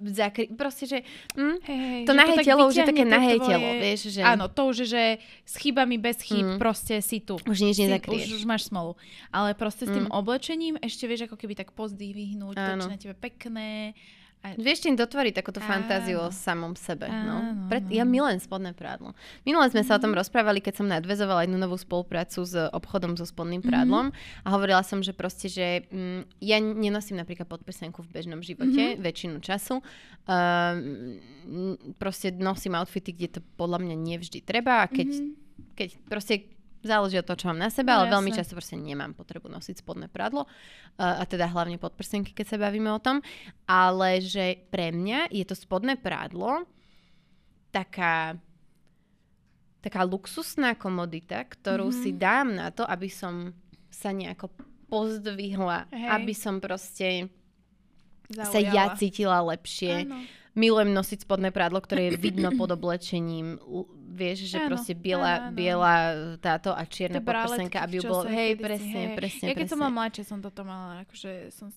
zakry... 0.00 0.48
proste, 0.48 0.84
že... 0.84 0.98
Hm? 1.32 1.56
Hej, 1.60 1.78
hej, 1.78 2.02
To 2.04 2.12
že 2.12 2.18
nahé 2.18 2.34
telo 2.40 2.62
už 2.64 2.74
je 2.74 2.84
také 2.84 3.02
to 3.02 3.10
nahé 3.10 3.32
tvoje- 3.34 3.48
telo, 3.48 3.68
vieš, 3.76 4.00
že... 4.10 4.20
Áno, 4.22 4.44
to 4.46 4.62
už 4.66 4.76
že 4.84 5.04
s 5.42 5.54
chybami, 5.56 5.96
bez 5.96 6.18
chýb, 6.20 6.46
Mm. 6.46 6.58
proste 6.58 6.98
si 6.98 7.18
tu. 7.18 7.36
Už 7.40 7.58
nič 7.60 7.76
nezakrieš. 7.78 8.26
už, 8.26 8.32
už 8.36 8.44
máš 8.44 8.66
smolu. 8.66 8.94
Ale 9.28 9.52
proste 9.52 9.84
s 9.84 9.90
tým 9.90 10.06
Mm. 10.06 10.12
oblečením 10.12 10.74
ešte 10.76 11.04
vieš 11.04 11.26
ako 11.26 11.36
keby 11.36 11.54
tak 11.54 11.70
pozdvihnúť, 11.70 12.54
to, 12.54 12.70
Áno. 12.70 12.82
čo 12.82 12.88
na 12.88 12.98
tebe 12.98 13.14
pekné. 13.14 13.92
A 14.40 14.56
Vieš 14.56 14.88
tým 14.88 14.96
dotvoriť 14.96 15.36
takúto 15.36 15.60
fantáziu 15.60 16.16
o 16.16 16.32
samom 16.32 16.72
sebe. 16.72 17.04
No. 17.12 17.68
Pred, 17.68 17.92
áno. 17.92 17.92
ja 17.92 18.04
milujem 18.08 18.40
spodné 18.40 18.72
prádlo. 18.72 19.12
Minule 19.44 19.68
sme 19.68 19.84
sa 19.84 20.00
o 20.00 20.02
tom 20.02 20.16
rozprávali, 20.16 20.64
keď 20.64 20.80
som 20.80 20.88
nadvezovala 20.88 21.44
jednu 21.44 21.60
novú 21.60 21.76
spoluprácu 21.76 22.48
s 22.48 22.56
obchodom 22.56 23.20
so 23.20 23.28
spodným 23.28 23.60
prádlom 23.60 24.08
a 24.40 24.48
hovorila 24.48 24.80
som, 24.80 25.04
že 25.04 25.12
proste, 25.12 25.52
že 25.52 25.84
mm, 25.92 26.40
ja 26.40 26.56
nenosím 26.56 27.20
napríklad 27.20 27.52
podprsenku 27.52 28.00
v 28.00 28.08
bežnom 28.16 28.40
živote 28.40 28.96
väčšinu 28.96 29.44
času. 29.44 29.84
Um, 30.24 31.20
proste 32.00 32.32
nosím 32.32 32.80
outfity, 32.80 33.12
kde 33.12 33.28
to 33.28 33.40
podľa 33.60 33.84
mňa 33.84 33.96
nevždy 34.00 34.40
treba 34.40 34.84
a 34.84 34.88
keď, 34.88 35.20
keď 35.76 35.88
proste 36.08 36.59
záleží 36.80 37.14
od 37.14 37.24
toho, 37.24 37.36
čo 37.36 37.48
mám 37.48 37.58
na 37.58 37.68
sebe, 37.68 37.88
No, 37.88 37.98
ale 37.98 38.08
veľmi 38.10 38.30
jasné. 38.30 38.38
často 38.40 38.54
proste 38.54 38.74
nemám 38.74 39.12
potrebu 39.12 39.46
nosiť 39.46 39.76
spodné 39.78 40.06
prádlo. 40.06 40.48
Uh, 40.96 41.18
a 41.18 41.24
teda 41.24 41.44
hlavne 41.46 41.76
podprsenky, 41.76 42.30
keď 42.30 42.46
sa 42.46 42.58
bavíme 42.58 42.88
o 42.88 42.98
tom. 42.98 43.20
Ale 43.64 44.18
že 44.18 44.44
pre 44.66 44.88
mňa 44.88 45.28
je 45.28 45.42
to 45.42 45.54
spodné 45.54 45.94
prádlo 45.94 46.64
taká 47.68 48.34
taká 49.80 50.04
luxusná 50.04 50.74
komodita, 50.74 51.40
ktorú 51.42 51.88
Mhm. 51.88 51.96
si 51.96 52.10
dám 52.12 52.52
na 52.52 52.68
to, 52.68 52.84
aby 52.84 53.08
som 53.08 53.56
sa 53.88 54.10
nejako 54.10 54.52
pozdvihla, 54.86 55.88
Hej. 55.88 56.08
aby 56.12 56.32
som 56.32 56.58
proste 56.58 57.32
sa 58.30 58.52
zaujala. 58.52 58.70
ja 58.70 58.84
cítila 58.94 59.40
lepšie. 59.42 60.04
Áno. 60.04 60.20
Milujem 60.52 60.90
nosiť 60.90 61.24
spodné 61.24 61.48
prádlo, 61.48 61.78
ktoré 61.78 62.10
je 62.10 62.18
vidno 62.20 62.50
pod 62.52 62.68
oblečením. 62.68 63.56
Vieš, 64.10 64.38
že 64.44 64.58
Áno, 64.58 64.68
proste 64.68 64.90
biela, 64.92 65.22
áno, 65.30 65.44
áno. 65.46 65.54
biela 65.54 65.92
táto 66.36 66.70
a 66.70 66.82
čierna 66.82 67.22
podprsenka, 67.22 67.78
aby 67.78 67.94
ju 67.96 68.02
bolo... 68.02 68.26
Hej, 68.26 68.50
kedysi, 68.52 68.66
presne, 68.66 68.90
hej. 69.00 69.14
presne, 69.14 69.44
Ja 69.44 69.52
keď 69.52 69.56
presne. 69.56 69.70
som 69.70 69.78
bola 69.78 69.92
mladšia, 69.94 70.24
som 70.24 70.38
toto 70.40 70.62
mala, 70.62 71.06
akože 71.06 71.30
som 71.50 71.70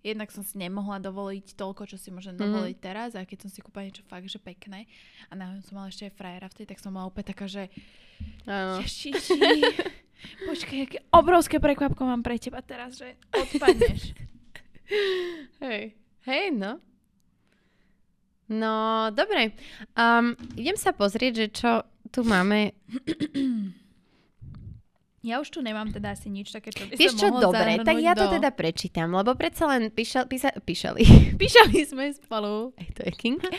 jednak 0.00 0.28
som 0.28 0.42
si 0.42 0.54
nemohla 0.54 1.00
dovoliť 1.00 1.54
toľko, 1.54 1.86
čo 1.86 1.96
si 1.96 2.10
môžem 2.10 2.34
Mhm. 2.34 2.42
dovoliť 2.42 2.76
teraz 2.76 3.14
a 3.14 3.22
keď 3.22 3.38
som 3.40 3.50
si 3.50 3.62
kúpila 3.62 3.86
niečo 3.86 4.02
fakt, 4.04 4.26
že 4.26 4.36
pekné 4.36 4.84
a 5.26 5.32
náhodou 5.32 5.62
som 5.62 5.74
mala 5.76 5.88
ešte 5.88 6.04
aj 6.04 6.12
frajera 6.12 6.46
vtedy, 6.48 6.66
tak 6.66 6.78
som 6.78 6.90
mala 6.90 7.06
opäť 7.06 7.32
taká, 7.32 7.46
že 7.46 7.70
ježiši, 8.44 9.10
počkaj, 10.44 10.78
aké 10.82 10.98
obrovské 11.08 11.56
prekvapko 11.56 12.02
mám 12.02 12.20
pre 12.20 12.36
teba 12.36 12.58
teraz, 12.60 12.98
že 12.98 13.14
odpadneš. 13.30 14.12
Hej. 15.64 15.94
Hej, 16.24 16.44
no. 16.52 16.82
No, 18.48 19.08
dobre. 19.12 19.52
Um, 19.92 20.32
idem 20.56 20.76
sa 20.80 20.96
pozrieť, 20.96 21.32
že 21.36 21.46
čo 21.52 21.72
tu 22.08 22.24
máme. 22.24 22.72
Ja 25.18 25.42
už 25.42 25.50
tu 25.50 25.58
nemám 25.58 25.90
teda 25.90 26.14
asi 26.14 26.30
nič 26.30 26.54
také, 26.54 26.70
čo 26.70 26.86
by 26.86 26.94
Vieš 26.94 27.18
čo, 27.18 27.26
dobre, 27.34 27.82
tak 27.82 27.98
ja 27.98 28.14
to 28.14 28.30
do... 28.30 28.38
teda 28.38 28.54
prečítam, 28.54 29.10
lebo 29.10 29.34
predsa 29.34 29.66
len 29.66 29.90
píšal, 29.90 30.30
písa, 30.30 30.54
píšali. 30.54 31.02
Píšali 31.42 31.78
sme 31.82 32.06
spolu. 32.14 32.70
Aj 32.78 32.88
to 32.94 33.02
je 33.02 33.12
king. 33.14 33.38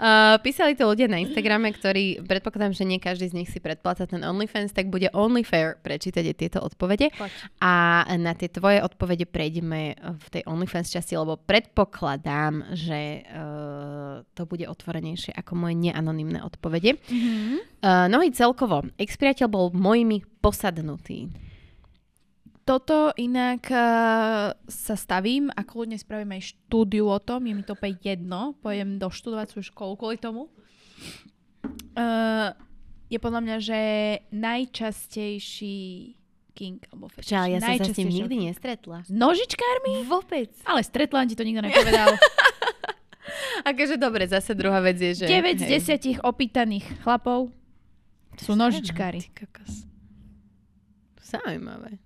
Uh, 0.00 0.40
písali 0.40 0.72
to 0.72 0.88
ľudia 0.88 1.12
na 1.12 1.20
Instagrame, 1.20 1.68
ktorí, 1.76 2.24
predpokladám, 2.24 2.72
že 2.72 2.88
nie 2.88 2.96
každý 2.96 3.28
z 3.28 3.36
nich 3.36 3.52
si 3.52 3.60
predpláca 3.60 4.08
ten 4.08 4.24
OnlyFans, 4.24 4.72
tak 4.72 4.88
bude 4.88 5.12
only 5.12 5.44
fair 5.44 5.76
prečítať 5.76 6.24
aj 6.24 6.36
tieto 6.40 6.58
odpovede. 6.64 7.12
Poď. 7.12 7.28
A 7.60 7.72
na 8.16 8.32
tie 8.32 8.48
tvoje 8.48 8.80
odpovede 8.80 9.28
prejdeme 9.28 10.00
v 10.00 10.26
tej 10.32 10.42
OnlyFans 10.48 10.88
časti, 10.88 11.20
lebo 11.20 11.36
predpokladám, 11.36 12.72
že 12.72 13.28
uh, 13.28 14.24
to 14.32 14.48
bude 14.48 14.64
otvorenejšie 14.64 15.36
ako 15.36 15.52
moje 15.52 15.76
neanonymné 15.76 16.40
odpovede. 16.40 16.96
Mhm. 17.12 17.84
Uh, 17.84 18.08
nohy 18.08 18.32
celkovo. 18.32 18.88
Ex-priateľ 18.96 19.48
bol 19.52 19.68
mojimi 19.76 20.29
posadnutý. 20.40 21.28
toto 22.64 23.10
inak 23.18 23.66
uh, 23.72 24.54
sa 24.70 24.94
stavím 24.94 25.50
a 25.50 25.66
kľudne 25.66 25.98
spravím 25.98 26.38
aj 26.38 26.54
štúdiu 26.54 27.10
o 27.10 27.18
tom, 27.18 27.44
je 27.44 27.54
mi 27.56 27.64
to 27.66 27.74
opäť 27.74 28.14
jedno, 28.14 28.54
pojem 28.62 29.00
doštudovať 29.00 29.46
svoju 29.50 29.66
školu 29.74 29.92
kvôli 29.98 30.16
tomu. 30.22 30.46
Uh, 31.98 32.54
je 33.10 33.18
podľa 33.18 33.40
mňa, 33.42 33.56
že 33.58 33.80
najčastejší 34.30 35.78
king 36.54 36.78
alebo 36.94 37.10
fetiš. 37.10 37.34
Ja 37.34 37.58
som 37.58 37.74
sa 37.74 37.86
s 37.90 37.98
tým 37.98 38.10
nikdy 38.12 38.36
nestretla. 38.52 39.02
S 39.02 39.10
nožičkármi? 39.10 40.06
Vôbec. 40.06 40.54
Ale 40.62 40.86
stretla 40.86 41.26
ti 41.26 41.34
to 41.34 41.42
nikto 41.42 41.66
nepovedal. 41.66 42.14
Akože 43.70 43.98
dobre, 43.98 44.30
zase 44.30 44.54
druhá 44.54 44.78
vec 44.78 44.96
je, 45.00 45.24
že... 45.24 45.26
9 45.26 45.58
z 45.58 45.64
hej. 45.66 46.20
10 46.20 46.26
opýtaných 46.26 46.86
chlapov 47.02 47.50
sú 48.38 48.54
nožičkári. 48.54 49.26
Ty 49.26 49.30
kokos. 49.44 49.89
Zaujímavé. 51.30 52.02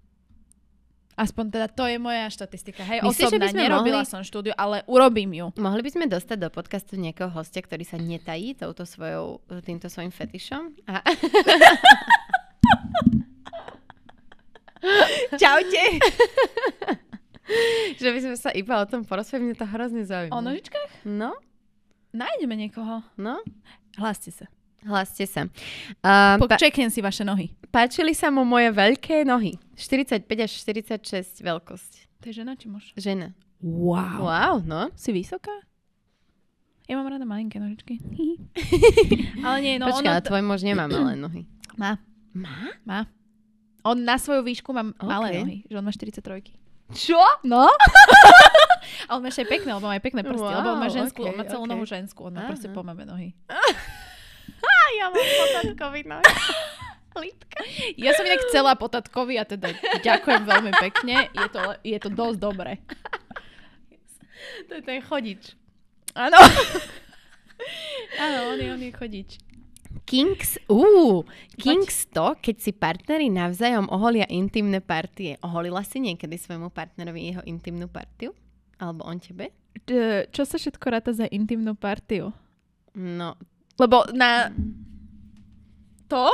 Aspoň 1.15 1.45
teda 1.47 1.67
to 1.71 1.87
je 1.87 1.95
moja 1.95 2.27
štatistika. 2.27 2.83
Hej, 2.83 3.07
Myslíš, 3.07 3.31
že 3.31 3.39
by 3.39 3.47
osobná, 3.47 3.55
sme 3.55 3.63
nerobila 3.71 4.03
mohli- 4.03 4.11
som 4.11 4.27
štúdiu, 4.27 4.51
ale 4.59 4.83
urobím 4.91 5.31
ju. 5.31 5.47
Mohli 5.55 5.87
by 5.87 5.91
sme 5.95 6.05
dostať 6.11 6.39
do 6.43 6.51
podcastu 6.51 6.99
niekoho 6.99 7.31
hostia, 7.31 7.63
ktorý 7.63 7.87
sa 7.87 8.03
netají 8.03 8.59
touto 8.59 8.83
svojou, 8.83 9.39
týmto 9.63 9.87
svojim 9.87 10.11
fetišom? 10.11 10.75
A... 10.91 11.07
Čaute. 15.41 15.85
že 18.01 18.09
by 18.11 18.19
sme 18.21 18.37
sa 18.37 18.51
iba 18.53 18.81
o 18.81 18.87
tom 18.89 19.05
porozprávali, 19.05 19.53
mňa 19.53 19.57
to 19.57 19.67
hrozne 19.69 20.03
zaujíma. 20.05 20.35
O 20.35 20.43
nožičkách? 20.43 21.07
No, 21.09 21.37
Nájdeme 22.15 22.55
niekoho. 22.55 23.03
no, 23.19 23.43
Hláste 23.95 24.31
sa. 24.35 24.47
Hláste 24.85 25.25
sa. 25.25 25.49
Uh, 26.01 26.37
pa- 26.39 26.55
Počeknem 26.55 26.89
si 26.89 27.01
vaše 27.01 27.23
nohy. 27.23 27.51
páčili 27.69 28.13
sa 28.13 28.29
mu 28.29 28.43
moje 28.43 28.69
veľké 28.69 29.25
nohy. 29.25 29.57
45 29.75 30.25
až 30.39 30.51
46 31.01 31.41
veľkosť. 31.41 31.93
To 32.21 32.29
je 32.29 32.35
žena 32.37 32.55
či 32.55 32.69
muž? 32.69 32.93
Žena. 32.95 33.33
Wow. 33.59 34.21
Wow, 34.23 34.55
no. 34.61 34.93
Si 34.95 35.11
vysoká? 35.11 35.53
Ja 36.85 36.95
mám 36.95 37.09
rada 37.09 37.25
malinké 37.25 37.57
nožičky. 37.57 37.97
ale 39.47 39.57
nie, 39.59 39.75
no 39.77 39.89
Počkaj, 39.89 40.05
ono... 40.05 40.13
ale 40.13 40.21
tvoj 40.21 40.43
muž 40.45 40.61
nemá 40.63 40.85
malé 40.85 41.17
nohy. 41.17 41.43
Má, 41.81 41.97
Má? 42.31 42.71
má. 42.85 42.99
On 43.83 43.97
na 43.97 44.15
svoju 44.15 44.41
výšku 44.41 44.71
má 44.71 44.85
malé 44.97 45.29
Ok. 45.29 45.39
nohy, 45.41 45.57
že 45.65 45.75
on 45.75 45.83
má 45.83 45.91
43. 45.91 46.55
Čo? 46.93 47.19
No. 47.43 47.67
a 49.09 49.17
on 49.17 49.21
má 49.21 49.29
ešte 49.29 49.43
aj 49.43 49.51
pekné, 49.51 49.71
lebo 49.73 49.89
má 49.89 49.97
aj 49.97 50.05
pekné 50.05 50.21
prsty, 50.23 50.45
Wow, 50.45 50.55
lebo 50.55 50.69
on 50.71 50.79
má 50.79 50.89
ženskú, 50.89 51.21
ok, 51.21 51.29
on 51.29 51.37
má 51.37 51.45
celú 51.45 51.65
ok. 51.65 51.71
nohu 51.73 51.85
ženskú, 51.85 52.21
on 52.25 52.33
má 52.33 52.45
Aha. 52.45 52.51
proste 52.53 52.69
pomavé 52.69 53.03
nohy. 53.03 53.29
Ja 54.95 55.11
mám 55.11 55.19
potatkový 55.21 56.01
nohy. 56.07 56.25
Lítka. 57.15 57.59
Ja 58.05 58.11
som 58.19 58.27
inak 58.27 58.43
chcela 58.51 58.75
po 58.75 58.91
tatkovi 58.91 59.39
a 59.39 59.47
teda 59.47 59.71
ďakujem 60.03 60.43
veľmi 60.45 60.73
pekne, 60.83 61.31
je 61.31 61.49
to, 61.51 61.63
je 61.87 61.99
to 62.03 62.11
dosť 62.11 62.39
dobré. 62.43 62.73
To 64.67 64.73
je 64.77 64.83
ten 64.83 64.99
chodič. 65.03 65.55
Áno. 66.15 66.37
Áno, 68.25 68.39
on 68.55 68.59
je, 68.59 68.69
on 68.71 68.83
je 68.83 68.93
chodič. 68.95 69.31
Kings, 70.05 70.59
uh, 70.69 71.23
Kings 71.55 72.11
to, 72.11 72.35
keď 72.43 72.57
si 72.59 72.71
partneri 72.75 73.31
navzájom 73.31 73.87
oholia 73.89 74.27
intimné 74.27 74.83
partie. 74.83 75.39
Oholila 75.41 75.87
si 75.87 76.03
niekedy 76.03 76.35
svojmu 76.35 76.75
partnerovi 76.75 77.31
jeho 77.31 77.43
intimnú 77.47 77.87
partiu? 77.87 78.35
Alebo 78.83 79.07
on 79.07 79.23
tebe? 79.23 79.55
D- 79.87 80.27
čo 80.35 80.43
sa 80.43 80.59
všetko 80.59 80.87
ráta 80.91 81.15
za 81.15 81.31
intimnú 81.31 81.79
partiu? 81.79 82.35
No, 82.95 83.39
Lebo 83.77 84.05
na... 84.11 84.49
To? 86.07 86.31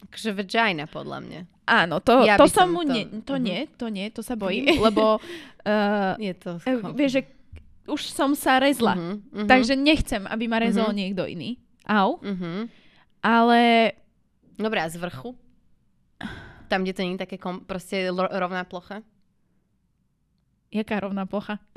akože 0.00 0.30
vagina 0.32 0.84
podľa 0.84 1.18
mňa. 1.20 1.40
Áno, 1.66 2.00
to, 2.00 2.24
Ja 2.24 2.34
to 2.34 2.48
som 2.48 2.70
mu... 2.70 2.80
to- 2.80 2.90
Nie, 2.90 3.04
to 3.20 3.36
Mhm. 3.36 3.42
nie, 3.42 3.58
to 3.70 3.86
nie, 3.88 4.06
to 4.08 4.22
sa 4.22 4.34
bojím, 4.34 4.80
lebo 4.80 5.20
uh, 5.68 6.16
Je 6.16 6.32
to... 6.32 6.56
vieš, 6.92 7.12
že 7.12 7.22
už 7.86 8.00
som 8.06 8.32
sa 8.32 8.56
rezla, 8.56 8.92
Mhm, 8.94 9.14
mhm, 9.34 9.46
takže 9.46 9.74
nechcem, 9.74 10.24
aby 10.24 10.44
ma 10.44 10.58
rezol 10.58 10.88
Mhm. 10.88 10.96
niekto 10.96 11.24
iný. 11.24 11.60
Au. 11.84 12.16
mhm. 12.18 12.68
Ale 13.18 13.92
Dobre, 14.54 14.78
a 14.78 14.88
z 14.88 14.96
vrchu? 14.96 15.36
Tam, 16.66 16.82
kde 16.82 16.92
to 16.92 17.00
nie 17.00 17.14
je 17.14 17.22
také 17.22 17.36
kom- 17.36 17.62
proste 17.62 18.08
rovná 18.10 18.62
plocha? 18.62 19.00
jaká 20.68 21.00
rovná 21.00 21.24
plocha? 21.24 21.56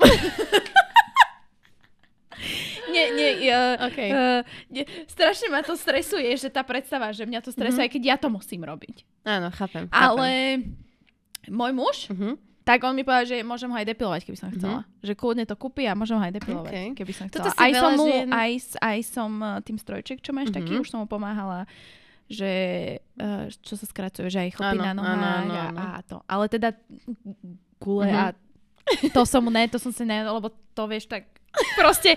nie, 2.92 3.06
nie, 3.10 3.30
ja, 3.42 3.60
Okay. 3.82 4.08
uh, 4.08 4.40
nie, 4.68 4.84
strašne 5.06 5.48
ma 5.48 5.60
to 5.60 5.72
stresuje, 5.74 6.28
že 6.32 6.46
tá 6.46 6.60
predstava, 6.60 7.08
že 7.08 7.22
mňa 7.22 7.40
to 7.40 7.50
stresuje, 7.50 7.82
Mhm. 7.82 7.90
keď 7.90 8.02
ja 8.04 8.16
to 8.16 8.28
musím 8.28 8.62
robiť. 8.62 9.02
Áno, 9.22 9.48
chápem. 9.50 9.86
chápem. 9.86 9.90
Ale 9.90 10.28
môj 11.48 11.72
muž, 11.72 11.96
Mhm. 12.08 12.36
tak 12.62 12.78
on 12.80 12.92
mi 12.92 13.02
povedal, 13.02 13.26
že 13.26 13.40
môžem 13.40 13.66
ho 13.66 13.74
aj 13.74 13.88
depilovať, 13.88 14.20
keby 14.22 14.38
som 14.38 14.50
chcela. 14.50 14.86
Že 15.00 15.12
kľudne 15.14 15.44
to 15.44 15.56
kúpi 15.56 15.82
a 15.82 15.92
môžem 15.92 16.14
ho 16.14 16.22
aj 16.22 16.34
depilovať, 16.34 16.70
Ok. 16.70 16.94
keby 16.94 17.12
som 17.12 17.26
Toto 17.26 17.48
chcela. 17.48 17.52
si 17.52 17.58
Aj 17.58 17.72
som 17.74 17.90
mu, 17.92 18.06
žien- 18.06 18.30
aj, 18.30 18.52
aj 18.78 18.98
som 19.02 19.30
uh, 19.34 19.58
tým 19.58 19.76
strojček, 19.76 20.20
čo 20.20 20.30
máš 20.30 20.50
taký, 20.50 20.70
Mhm. 20.70 20.80
už 20.80 20.88
som 20.88 21.00
mu 21.00 21.06
pomáhala 21.06 21.66
že 22.30 22.48
uh, 23.18 23.44
čo 23.60 23.76
sa 23.76 23.84
skracuje, 23.84 24.24
že 24.26 24.40
aj 24.40 24.50
chlopy 24.52 24.78
Áno, 24.78 24.84
na 24.86 24.92
nohách 24.94 25.20
áno, 25.20 25.52
áno, 25.52 25.52
a, 25.76 25.86
a 25.90 26.00
to. 26.00 26.16
Ale 26.24 26.48
teda 26.48 26.72
gule 27.76 28.06
Mhm. 28.06 28.16
a 28.16 28.24
to 29.10 29.22
som 29.22 29.44
ne, 29.44 29.64
to 29.66 29.76
som 29.76 29.90
si 29.90 30.00
ne, 30.02 30.24
lebo 30.24 30.48
to 30.72 30.82
vieš 30.86 31.06
tak 31.06 31.28
proste 31.76 32.16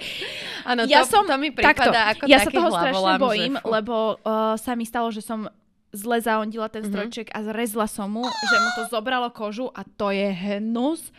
Áno, 0.64 0.84
ja 0.84 1.02
to, 1.02 1.12
som 1.12 1.24
to 1.24 1.36
mi 1.36 1.52
takto, 1.52 1.86
prípada 1.86 2.12
ako 2.12 2.24
ja 2.26 2.40
sa 2.40 2.50
toho 2.50 2.70
strašne 2.70 3.16
bojím, 3.18 3.54
že 3.54 3.66
lebo 3.66 3.96
uh, 4.18 4.56
sa 4.56 4.74
mi 4.74 4.84
stalo, 4.84 5.10
že 5.10 5.20
som 5.20 5.46
zle 5.92 6.18
zaondila 6.20 6.68
ten 6.68 6.82
Mhm. 6.82 6.90
strojček 6.90 7.28
a 7.30 7.40
zrezla 7.44 7.86
som 7.86 8.10
mu, 8.10 8.24
že 8.24 8.56
mu 8.58 8.70
to 8.74 8.84
zobralo 8.90 9.30
kožu 9.30 9.70
a 9.70 9.84
to 9.86 10.10
je 10.10 10.28
hnus. 10.28 11.12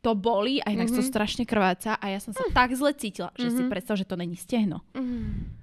To 0.00 0.14
bolí 0.14 0.58
a 0.58 0.70
inak 0.70 0.88
to 0.88 0.98
Mhm. 0.98 1.06
strašne 1.06 1.44
krváca 1.44 1.94
a 1.94 2.04
ja 2.06 2.16
som 2.16 2.30
sa 2.30 2.40
tak 2.48 2.72
zle 2.72 2.90
cítila, 2.92 3.34
že 3.34 3.48
si 3.48 3.60
Mhm. 3.60 3.68
predstav, 3.68 3.94
že 3.94 4.04
to 4.04 4.14
není 4.14 4.32
stehno. 4.34 4.80
Mm. 4.92 5.60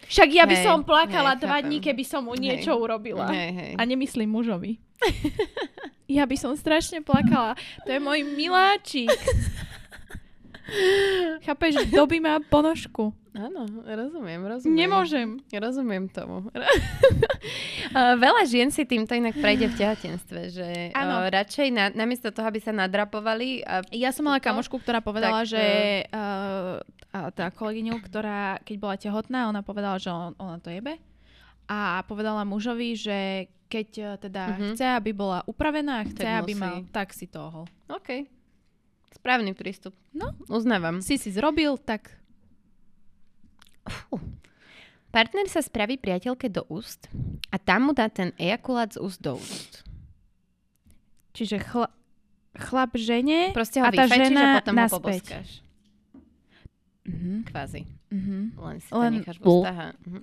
Však 0.00 0.28
ja 0.30 0.44
by 0.44 0.54
Hej, 0.54 0.64
som 0.64 0.80
plakala 0.80 1.34
hej, 1.34 1.40
dva 1.40 1.58
chápem. 1.58 1.66
dní, 1.66 1.78
keby 1.82 2.02
som 2.02 2.22
mu 2.22 2.32
Hej. 2.32 2.40
niečo 2.40 2.72
urobila. 2.72 3.28
Hej, 3.28 3.50
hej. 3.52 3.72
A 3.74 3.82
nemyslím 3.82 4.28
mužovi. 4.28 4.78
ja 6.08 6.22
by 6.22 6.36
som 6.36 6.54
strašne 6.54 7.00
plakala. 7.00 7.52
To 7.82 7.90
je 7.90 7.98
môj 7.98 8.24
miláčik. 8.26 9.10
Chápeš, 11.40 11.90
dobí 11.90 12.18
ma 12.18 12.38
ponožku. 12.40 13.10
Áno, 13.30 13.62
rozumiem, 13.86 14.42
rozumiem. 14.42 14.74
Nemôžem. 14.74 15.28
Rozumiem 15.48 16.10
tomu. 16.10 16.50
Uh, 16.50 18.14
Veľa 18.26 18.42
žien 18.44 18.68
si 18.68 18.82
týmto 18.82 19.14
inak 19.14 19.38
prejde 19.38 19.70
v 19.70 19.78
tehotenstve, 19.78 20.40
že 20.50 20.66
Áno. 20.90 21.22
uh, 21.22 21.30
radšej 21.30 21.68
na, 21.70 21.94
namiesto 21.94 22.34
toho, 22.34 22.50
aby 22.50 22.58
sa 22.58 22.74
nadrapovali 22.74 23.62
a 23.62 23.86
Ja 23.90 24.10
som 24.10 24.26
mala 24.26 24.42
kamošku, 24.42 24.82
ktorá 24.82 24.98
povedala, 24.98 25.46
Tak, 25.46 25.50
že 25.54 25.64
uh, 26.10 26.82
a 27.10 27.30
tá 27.30 27.50
kolegyňu, 27.50 28.02
ktorá 28.02 28.58
keď 28.62 28.76
bola 28.78 28.94
tehotná, 28.94 29.46
ona 29.46 29.62
povedala, 29.62 29.98
že 29.98 30.10
on, 30.10 30.34
ona 30.34 30.58
to 30.58 30.70
jebe. 30.70 30.98
A 31.66 32.02
povedala 32.02 32.42
mužovi, 32.42 32.94
že 32.94 33.18
keď 33.70 34.18
teda 34.18 34.42
Mhm. 34.58 34.74
chce, 34.74 34.86
aby 34.90 35.14
bola 35.14 35.46
upravená, 35.46 36.02
chce, 36.02 36.26
Tak 36.26 36.42
aby 36.42 36.52
mal, 36.58 36.82
tak 36.90 37.14
si 37.14 37.30
to 37.30 37.38
ohol. 37.38 37.64
OK. 37.86 38.26
Správny 39.20 39.52
prístup. 39.52 39.92
No. 40.10 40.32
Uznávam. 40.48 41.04
Si 41.04 41.14
si 41.14 41.28
zrobil, 41.28 41.76
tak 41.76 42.08
Fú. 43.84 44.16
Partner 45.10 45.44
sa 45.44 45.58
spraví 45.58 45.98
priateľke 45.98 46.46
do 46.46 46.62
úst 46.68 47.10
a 47.50 47.58
tam 47.58 47.90
mu 47.90 47.92
dá 47.92 48.06
ten 48.06 48.30
ejakulát 48.36 48.94
z 48.94 48.98
úst 49.02 49.18
do 49.18 49.34
úst. 49.34 49.82
čiže 51.32 51.58
chla, 51.58 51.90
chlap 52.54 52.94
žene 52.94 53.50
Proste 53.50 53.82
ho 53.82 53.86
a 53.86 53.90
tá 53.90 54.06
vyfajčíš 54.06 54.14
a 54.14 54.24
žena 54.24 54.42
potom 54.56 54.72
ho 54.72 54.78
naspäť. 54.78 55.00
poboskáš. 55.00 55.48
Mhm. 57.02 57.32
Kvázi. 57.44 57.82
Mhm. 58.10 58.36
Len 58.54 58.76
si 58.78 58.88
to 58.88 58.98
Len 58.98 59.12
necháš 59.18 59.36
v 59.36 59.42
bl- 59.42 59.50
ústach 59.58 59.78
a 59.78 59.86
mhm. 59.98 60.20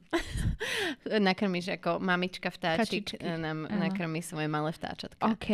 nakrmíš 1.27 1.67
ako 1.75 1.91
mamička 1.99 2.47
vtáčik 2.47 3.11
Kačičky. 3.11 3.19
nám 3.19 3.67
nakrmí 3.67 4.23
svoje 4.23 4.47
malé 4.47 4.71
vtáčatka. 4.71 5.19
OK. 5.19 5.49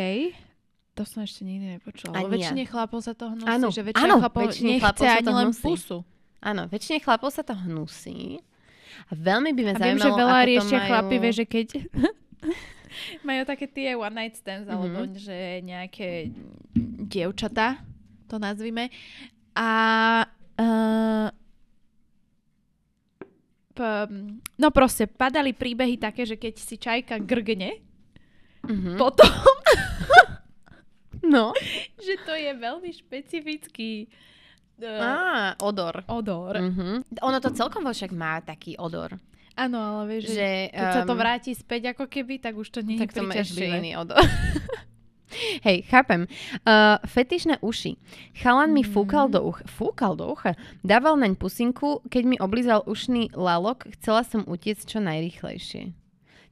To 0.93 1.01
som 1.03 1.21
ešte 1.21 1.41
nikdy 1.41 1.73
nepočula. 1.73 2.13
Ani 2.13 2.23
Lebo 2.23 2.33
ja. 2.33 2.39
väčšine 2.45 2.63
chlapov 2.65 2.99
sa 3.01 3.11
to 3.11 3.25
hnusí, 3.27 3.49
Áno, 3.49 3.67
že 3.67 3.81
väčšina 3.81 4.05
áno, 4.05 4.15
chlapov 4.19 4.41
väčšine 4.43 4.69
nechce 4.71 5.03
ani 5.03 5.23
to 5.23 5.31
len 5.31 5.49
pusu. 5.51 5.97
Áno, 6.39 6.61
väčšine 6.67 6.97
chlapov 6.99 7.29
sa 7.29 7.41
to 7.41 7.53
hnusí. 7.55 8.37
A 9.03 9.11
veľmi 9.11 9.51
by 9.51 9.61
ma 9.63 9.71
A 9.71 9.73
viem, 9.73 9.97
zaujímalo, 9.97 10.05
že 10.05 10.11
veľa 10.15 10.39
riešia 10.45 10.77
majú... 10.77 10.87
chlapi, 10.87 11.15
vieš, 11.17 11.35
že 11.35 11.45
keď 11.47 11.67
majú 13.27 13.41
také 13.43 13.65
tie 13.65 13.89
one 13.95 14.13
night 14.13 14.35
stands, 14.35 14.65
Mhm. 14.65 14.71
alebo 14.71 14.97
že 15.13 15.37
nejaké 15.61 16.29
dievčatá, 17.03 17.81
to 18.27 18.37
nazvime. 18.37 18.93
A 19.51 19.69
uh, 20.55 21.27
p- 23.71 24.09
no 24.53 24.69
proste, 24.69 25.07
padali 25.07 25.51
príbehy 25.51 25.97
také, 25.97 26.21
že 26.23 26.35
keď 26.35 26.53
si 26.55 26.75
čajka 26.75 27.17
grgne, 27.19 27.81
Mhm. 28.63 28.95
potom, 28.95 29.27
No. 31.23 31.55
že 32.05 32.15
to 32.27 32.33
je 32.35 32.51
veľmi 32.51 32.91
špecifický 32.91 34.11
uh, 34.83 34.99
Á, 34.99 35.15
odor. 35.63 36.03
odor. 36.07 36.53
Mhm. 36.59 37.19
Ono 37.23 37.37
to 37.39 37.49
celkom 37.55 37.87
však 37.87 38.11
má 38.11 38.43
taký 38.43 38.75
odor. 38.75 39.15
Áno, 39.53 39.77
ale 39.77 40.17
vieš, 40.17 40.33
že 40.33 40.33
Že, 40.33 40.49
keď 40.73 40.87
sa 40.89 41.01
to 41.05 41.13
um, 41.13 41.21
vráti 41.21 41.51
späť 41.53 41.93
ako 41.93 42.09
keby, 42.09 42.41
tak 42.41 42.57
už 42.57 42.73
to 42.73 42.81
nie 42.81 42.97
je 42.97 43.05
tak 43.05 43.13
to 43.13 43.21
má 43.21 43.37
ešte 43.37 43.61
iný 43.61 43.93
odor. 44.01 44.17
Hej, 45.65 45.85
chápem. 45.89 46.29
Uh, 46.61 47.01
fetiš 47.09 47.49
na 47.49 47.57
uši. 47.61 47.97
Chalan 48.37 48.69
mi 48.69 48.85
fúkal 48.85 49.29
do 49.29 49.41
ucha. 49.41 49.65
Fúkal 49.65 50.13
do 50.13 50.29
ucha? 50.29 50.53
Dával 50.85 51.17
naň 51.17 51.37
pusinku, 51.37 52.05
keď 52.05 52.23
mi 52.25 52.37
oblízal 52.37 52.85
ušný 52.85 53.33
lalok, 53.33 53.89
chcela 53.97 54.21
som 54.25 54.45
utiecť 54.45 54.85
čo 54.85 54.99
najrychlejšie. 55.01 56.02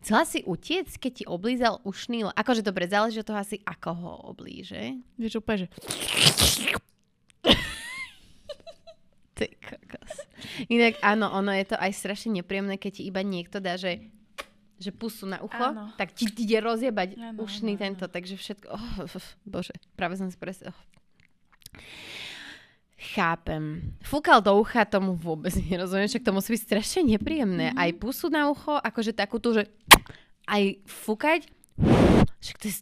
Chcela 0.01 0.25
si 0.25 0.41
utiecť, 0.41 0.97
keď 0.97 1.11
ti 1.13 1.23
oblízal 1.29 1.77
ušný 1.85 2.25
lalok? 2.25 2.37
Akože 2.37 2.65
dobre, 2.65 2.89
záleží 2.89 3.21
od 3.21 3.27
toho 3.29 3.37
asi, 3.37 3.61
ako 3.61 3.89
ho 3.93 4.11
oblíže. 4.33 4.97
Vieš 5.15 5.45
úplne, 5.45 5.65
že... 5.65 5.67
Ty 9.37 9.45
kokos. 9.61 10.13
Inak 10.67 10.97
áno, 11.05 11.29
ono 11.29 11.53
je 11.53 11.65
to 11.69 11.77
aj 11.77 11.93
strašne 11.93 12.33
nepríjemné, 12.41 12.81
keď 12.81 12.91
ti 12.97 13.03
iba 13.05 13.21
niekto 13.21 13.61
dá, 13.61 13.77
že 13.77 14.01
že 14.81 14.89
pusu 14.89 15.29
na 15.29 15.37
ucho, 15.45 15.61
Áno. 15.61 15.93
tak 15.93 16.09
ti 16.09 16.25
ide 16.25 16.57
rozjebať 16.57 17.13
Áno, 17.13 17.45
ušný 17.45 17.77
áno, 17.77 17.77
áno. 17.77 17.83
tento, 17.85 18.05
takže 18.09 18.33
všetko, 18.33 18.67
oh, 18.73 19.05
bože, 19.53 19.77
práve 19.93 20.17
som 20.17 20.25
si 20.33 20.37
presne, 20.41 20.73
oh. 20.73 20.79
Chápem. 23.01 23.97
Fúkal 24.05 24.45
do 24.45 24.53
ucha, 24.61 24.85
tomu 24.85 25.17
vôbec 25.17 25.49
nerozumiem, 25.69 26.05
však 26.05 26.21
to 26.21 26.37
musí 26.37 26.53
byť 26.53 26.61
strašne 26.61 27.01
nepríjemné. 27.17 27.73
Mhm. 27.73 27.77
Aj 27.77 27.89
pusu 27.97 28.29
na 28.29 28.45
ucho, 28.53 28.77
akože 28.77 29.17
takú 29.17 29.41
tu, 29.41 29.57
že 29.57 29.65
aj 30.45 30.77
fúkať, 30.85 31.49
však 32.41 32.57
to 32.61 32.65
je... 32.69 32.73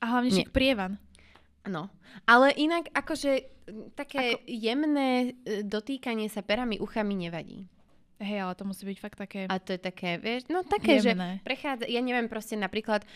A 0.00 0.04
hlavne 0.08 0.30
však 0.32 0.52
prievan. 0.52 0.96
No, 1.64 1.88
ale 2.28 2.52
inak 2.56 2.92
akože 2.92 3.48
také 3.96 4.36
Ako... 4.36 4.44
jemné 4.44 5.32
e, 5.44 5.64
dotýkanie 5.64 6.28
sa 6.28 6.44
perami 6.44 6.76
ucha 6.76 7.00
mi 7.00 7.16
nevadí. 7.16 7.64
Hej, 8.20 8.46
ale 8.46 8.54
to 8.54 8.64
musí 8.68 8.86
byť 8.86 8.98
fakt 9.00 9.18
také... 9.18 9.48
A 9.48 9.58
to 9.58 9.72
je 9.74 9.80
také, 9.80 10.20
vieš, 10.20 10.46
no 10.48 10.62
také, 10.62 11.02
Jemné. 11.02 11.40
že 11.40 11.44
prechádza, 11.44 11.84
ja 11.90 12.00
neviem, 12.00 12.28
proste 12.30 12.54
napríklad 12.54 13.02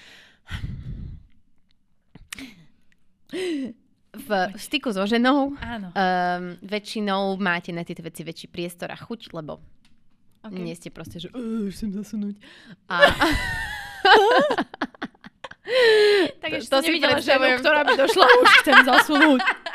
v 4.18 4.30
styku 4.54 4.90
so 4.90 5.02
ženou 5.02 5.54
Áno. 5.56 5.88
um, 5.88 5.94
väčšinou 6.60 7.36
máte 7.36 7.70
na 7.70 7.82
tieto 7.82 8.00
veci 8.00 8.20
väčší 8.20 8.46
priestor 8.46 8.90
a 8.90 8.96
chuť, 8.96 9.32
lebo 9.32 9.62
Okay. 10.38 10.62
nie 10.62 10.70
ste 10.72 10.88
proste, 10.88 11.18
že 11.18 11.28
"Uh, 11.30 11.66
už 11.66 11.74
chcem 11.74 11.90
zasunúť. 11.90 12.38
A, 12.86 13.10
Tak 16.40 16.50
ešte 16.54 16.70
to 16.70 16.74
to 16.74 16.80
si 16.80 16.86
nevidela 16.88 17.20
ženu, 17.20 17.60
ktorá 17.60 17.84
by 17.84 17.92
došla, 17.94 18.24
už 18.24 18.50
chcem 18.62 18.78
zasunúť. 18.82 19.40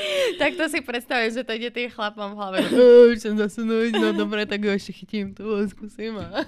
tak 0.40 0.56
to 0.56 0.64
si 0.68 0.80
predstavujem, 0.80 1.30
že 1.30 1.42
to 1.44 1.52
ide 1.54 1.70
tým 1.70 1.88
chlapom 1.90 2.32
v 2.32 2.36
hlave. 2.38 2.56
že, 2.64 2.74
"Uh, 2.74 3.10
už 3.12 3.16
chcem 3.20 3.34
zasunúť, 3.36 3.90
no 3.96 4.12
dobre, 4.16 4.44
tak 4.48 4.64
ho 4.64 4.72
ešte 4.72 4.92
chytím 4.92 5.36
tu, 5.36 5.44
skúsim. 5.68 6.16
A... 6.18 6.44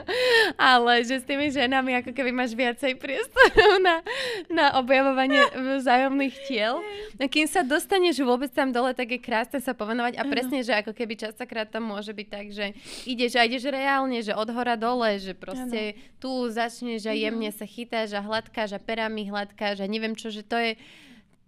Ale 0.74 1.04
že 1.04 1.20
s 1.20 1.24
tými 1.26 1.50
ženami 1.50 2.02
ako 2.02 2.10
keby 2.12 2.30
máš 2.34 2.52
viacej 2.54 2.96
priestoru 2.98 3.80
na, 3.82 4.02
na 4.50 4.66
objavovanie 4.78 5.40
vzájomných 5.80 6.36
tiel. 6.46 6.80
No 7.16 7.24
kým 7.26 7.46
sa 7.46 7.62
dostaneš 7.62 8.20
vôbec 8.22 8.50
tam 8.50 8.70
dole, 8.74 8.92
tak 8.92 9.10
je 9.12 9.20
krásne 9.20 9.58
sa 9.60 9.72
povenovať 9.76 10.18
a 10.18 10.22
presne, 10.26 10.60
že 10.60 10.74
ako 10.74 10.92
keby 10.96 11.14
častokrát 11.16 11.68
to 11.68 11.78
môže 11.78 12.10
byť 12.10 12.28
tak, 12.28 12.46
že 12.50 12.72
ideš 13.06 13.36
a 13.36 13.46
ideš 13.46 13.68
reálne, 13.68 14.18
že 14.20 14.34
od 14.34 14.48
hora 14.50 14.74
dole, 14.74 15.16
že 15.20 15.32
proste 15.32 15.96
tu 16.18 16.28
začneš 16.48 17.06
a 17.08 17.14
jemne 17.14 17.48
sa 17.52 17.64
chytáš 17.64 18.12
a 18.16 18.20
hladkáš 18.20 18.76
a 18.76 18.80
perami 18.80 19.28
hladkáš 19.28 19.80
a 19.80 19.86
neviem 19.88 20.12
čo, 20.16 20.28
že 20.28 20.44
to 20.44 20.56
je, 20.56 20.72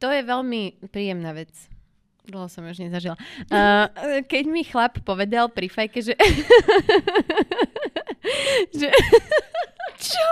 to 0.03 0.11
je 0.11 0.27
veľmi 0.27 0.83
príjemná 0.91 1.31
vec. 1.31 1.55
Dlho 2.27 2.51
som 2.51 2.67
už 2.67 2.83
nezažila. 2.83 3.15
Uh, 3.47 3.87
keď 4.27 4.45
mi 4.51 4.67
chlap 4.67 4.99
povedal 5.07 5.47
pri 5.51 5.71
fajke, 5.71 6.03
že... 6.03 6.15
že... 8.83 8.91
čo? 9.99 10.31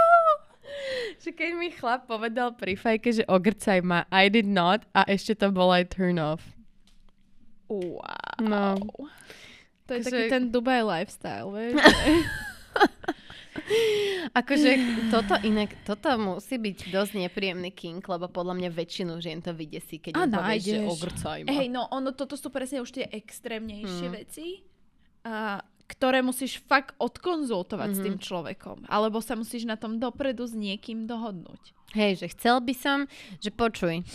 Že 1.23 1.31
keď 1.35 1.51
mi 1.55 1.71
chlap 1.71 2.11
povedal 2.11 2.55
pri 2.59 2.75
fajke, 2.75 3.15
že 3.15 3.23
ogrcaj 3.31 3.79
ma, 3.83 4.07
I 4.11 4.27
did 4.27 4.47
not 4.47 4.83
a 4.95 5.07
ešte 5.07 5.39
to 5.39 5.55
bol 5.55 5.71
aj 5.71 5.95
turn 5.95 6.19
off. 6.19 6.43
Wow. 7.71 8.43
No. 8.43 8.75
To 9.87 9.91
je 9.95 10.03
Takže- 10.03 10.11
taký 10.11 10.23
ten 10.31 10.51
Dubai 10.51 10.83
lifestyle, 10.83 11.47
vieš? 11.55 11.79
Akože 14.31 14.71
toto 15.11 15.35
inak, 15.43 15.75
toto 15.83 16.07
musí 16.17 16.55
byť 16.55 16.89
dosť 16.89 17.13
nepríjemný 17.19 17.71
kink, 17.71 18.07
lebo 18.07 18.31
podľa 18.31 18.55
mňa 18.55 18.71
väčšinu 18.71 19.19
žien 19.19 19.41
to 19.41 19.51
vydesí, 19.51 19.99
keď 19.99 20.13
im 20.15 20.31
povieš, 20.31 20.63
že 20.63 20.79
ogrcaj 20.85 21.39
ma. 21.45 21.51
Hej, 21.51 21.67
no 21.69 21.91
ono, 21.91 22.13
toto 22.13 22.39
sú 22.39 22.47
presne 22.49 22.79
už 22.79 22.91
tie 22.93 23.07
extrémnejšie 23.11 24.07
Mm. 24.07 24.15
veci, 24.15 24.47
a, 25.25 25.59
ktoré 25.87 26.23
musíš 26.23 26.63
fakt 26.63 26.95
odkonzultovať 26.97 27.91
s 27.91 27.99
Mhm. 27.99 28.05
tým 28.07 28.17
človekom. 28.17 28.79
Alebo 28.87 29.19
sa 29.19 29.35
musíš 29.35 29.67
na 29.67 29.75
tom 29.75 29.99
dopredu 29.99 30.47
s 30.47 30.55
niekým 30.55 31.11
dohodnúť. 31.11 31.75
Hej, 31.93 32.23
že 32.23 32.27
chcel 32.31 32.63
by 32.63 32.75
som, 32.79 32.99
že 33.43 33.51
počuj. 33.51 34.07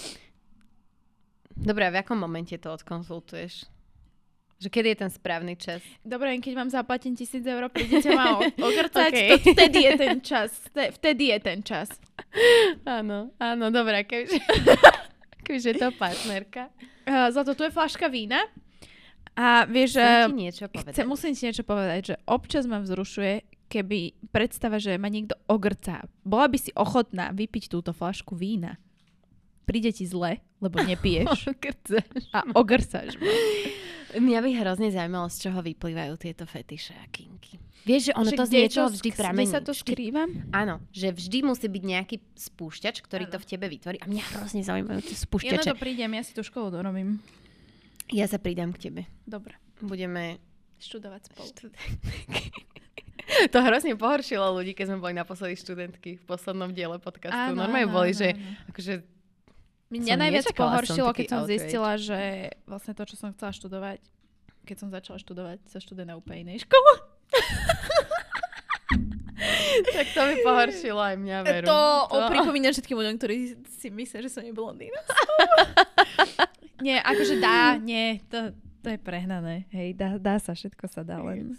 Dobre, 1.52 1.84
a 1.84 1.92
v 1.92 2.00
akom 2.00 2.16
momente 2.16 2.56
to 2.56 2.72
odkonzultuješ? 2.72 3.68
Že 4.66 4.70
kedy 4.72 4.88
je 4.88 4.98
ten 4.98 5.12
správny 5.12 5.54
čas? 5.54 5.86
Dobre, 6.02 6.34
keď 6.36 6.54
vám 6.56 6.70
zaplatím 6.70 7.14
tisíc 7.14 7.42
eur, 7.42 7.70
prídete 7.70 8.10
ma 8.10 8.36
o- 8.36 8.50
ogrcať, 8.68 9.12
Okej. 9.14 9.30
to 9.30 9.54
vtedy 9.54 9.80
je 9.80 9.92
ten 9.96 10.16
čas. 10.20 10.50
Vte- 10.66 10.90
Vtedy 10.92 11.24
je 11.28 11.38
ten 11.40 11.60
čas. 11.62 11.88
Áno, 12.84 13.30
áno, 13.38 13.66
dobré, 13.70 14.02
kebyže, 14.02 14.42
kebyže 15.42 15.70
je 15.72 15.78
to 15.78 15.90
partnerka. 15.94 16.74
Uh, 17.06 17.30
za 17.30 17.42
to 17.42 17.54
tu 17.54 17.62
je 17.62 17.70
flaška 17.70 18.08
vína. 18.08 18.42
A 19.34 19.64
vieš, 19.66 20.00
Chcem 20.00 20.32
ti 20.32 20.42
niečo 20.42 20.66
povedať. 20.66 20.94
chcem, 20.96 21.06
musím 21.06 21.32
ti 21.32 21.44
niečo 21.44 21.62
povedať, 21.62 22.02
že 22.02 22.16
občas 22.26 22.64
ma 22.64 22.80
vzrušuje, 22.80 23.34
keby 23.68 24.00
predstava, 24.32 24.80
že 24.80 24.96
ma 24.96 25.06
niekto 25.06 25.36
ogrcá. 25.46 26.02
Bola 26.22 26.48
by 26.48 26.58
si 26.58 26.72
ochotná 26.72 27.30
vypiť 27.30 27.68
túto 27.68 27.92
flašku 27.92 28.34
vína. 28.34 28.80
Príde 29.66 29.90
ti 29.90 30.06
zle, 30.06 30.40
lebo 30.62 30.78
nepiješ 30.80 31.50
a 32.38 32.40
ogrcáš 32.54 33.18
ma. 33.18 33.26
Mňa 34.16 34.40
by 34.40 34.50
hrozne 34.56 34.88
zaujímalo, 34.96 35.28
z 35.28 35.50
čoho 35.50 35.60
vyplývajú 35.60 36.16
tieto 36.16 36.48
fetiše 36.48 36.96
a 36.96 37.04
kinky. 37.12 37.60
Vieš, 37.84 38.10
že 38.10 38.14
ono 38.16 38.30
Že 38.32 38.38
to 38.40 38.46
z 38.46 38.48
kde 38.48 38.56
je 38.56 38.64
niečoho 38.64 38.90
vždy 38.90 39.10
Kde 39.12 39.20
pramení. 39.20 39.52
sa 39.52 39.60
to 39.60 39.74
skrýva? 39.76 40.24
Áno, 40.56 40.82
že 40.90 41.12
vždy 41.12 41.38
musí 41.44 41.68
byť 41.68 41.84
nejaký 41.84 42.16
spúšťač, 42.34 42.96
ktorý 43.04 43.28
Áno. 43.28 43.34
to 43.36 43.38
v 43.38 43.46
tebe 43.46 43.66
vytvorí. 43.68 43.98
A 44.00 44.08
mňa 44.08 44.24
hrozne 44.34 44.64
zaujímajú 44.64 45.04
tie 45.04 45.14
Ja 45.14 45.20
na 45.20 45.24
spúšťače. 45.28 45.70
to 45.70 45.78
prídem, 45.78 46.10
ja 46.16 46.24
si 46.24 46.32
tú 46.32 46.42
školu 46.42 46.72
dorobím. 46.72 47.20
Ja 48.10 48.26
sa 48.26 48.40
pridám 48.40 48.72
k 48.72 48.90
tebe. 48.90 49.02
Dobre, 49.28 49.60
Budeme... 49.84 50.40
študovať 50.80 51.22
spolu. 51.30 51.50
To 53.26 53.58
hrozne 53.58 53.98
pohoršilo 53.98 54.54
ľudí, 54.54 54.78
keď 54.78 54.86
sme 54.94 55.02
boli 55.02 55.14
naposledy 55.18 55.58
študentky 55.58 56.22
v 56.22 56.24
poslednom 56.24 56.70
diele 56.72 57.02
podcastu. 57.02 57.34
Áno, 57.36 57.58
Normálne 57.58 57.90
áno, 57.90 57.96
boli, 57.98 58.14
áno, 58.14 58.20
že 58.22 58.28
áno. 58.32 58.70
akože 58.70 58.94
Mňa 60.02 60.16
najviac 60.20 60.52
som 60.52 60.58
pohoršilo, 60.58 61.10
keď 61.16 61.26
som 61.30 61.40
outrage. 61.46 61.56
zistila, 61.56 61.92
že 61.96 62.20
vlastne 62.68 62.94
to, 62.98 63.04
čo 63.08 63.16
som 63.16 63.32
chcela 63.32 63.56
študovať, 63.56 64.04
keď 64.66 64.78
som 64.82 64.90
začala 64.90 65.18
študovať, 65.22 65.58
sa 65.70 65.78
študuje 65.80 66.06
na 66.10 66.18
úplne 66.18 66.50
inej 66.50 66.66
škole. 66.66 66.92
tak 69.96 70.06
to 70.12 70.22
mi 70.26 70.36
pohoršilo 70.42 71.02
aj 71.02 71.16
mňa, 71.20 71.38
veru. 71.46 71.66
To, 71.70 71.80
to... 72.10 72.28
pripomínam 72.32 72.74
všetkým 72.74 72.98
ľuďom, 72.98 73.16
ktorí 73.20 73.36
si 73.68 73.88
myslia, 73.94 74.26
že 74.26 74.32
som 74.32 74.44
je 74.44 74.52
blondína. 74.52 75.00
nie, 76.86 76.98
akože 76.98 77.40
dá, 77.40 77.78
nie, 77.78 78.24
to, 78.32 78.56
to 78.82 78.96
je 78.96 79.00
prehnané. 79.00 79.70
Hej, 79.72 79.96
dá, 80.00 80.18
dá 80.18 80.36
sa, 80.40 80.56
všetko 80.56 80.88
sa 80.90 81.06
dá 81.06 81.22
len. 81.22 81.56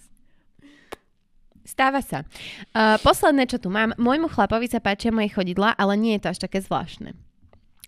Stáva 1.66 1.99
sa. 1.99 2.22
Uh, 2.70 2.95
posledné, 3.03 3.51
čo 3.51 3.59
tu 3.59 3.74
mám. 3.74 3.91
Môjmu 3.99 4.30
chlapovi 4.30 4.70
sa 4.70 4.78
páčia 4.78 5.11
moje 5.11 5.34
chodidla, 5.34 5.74
ale 5.74 5.99
nie 5.99 6.14
je 6.16 6.22
to 6.22 6.30
až 6.30 6.39
také 6.47 6.62
zvláštne. 6.62 7.18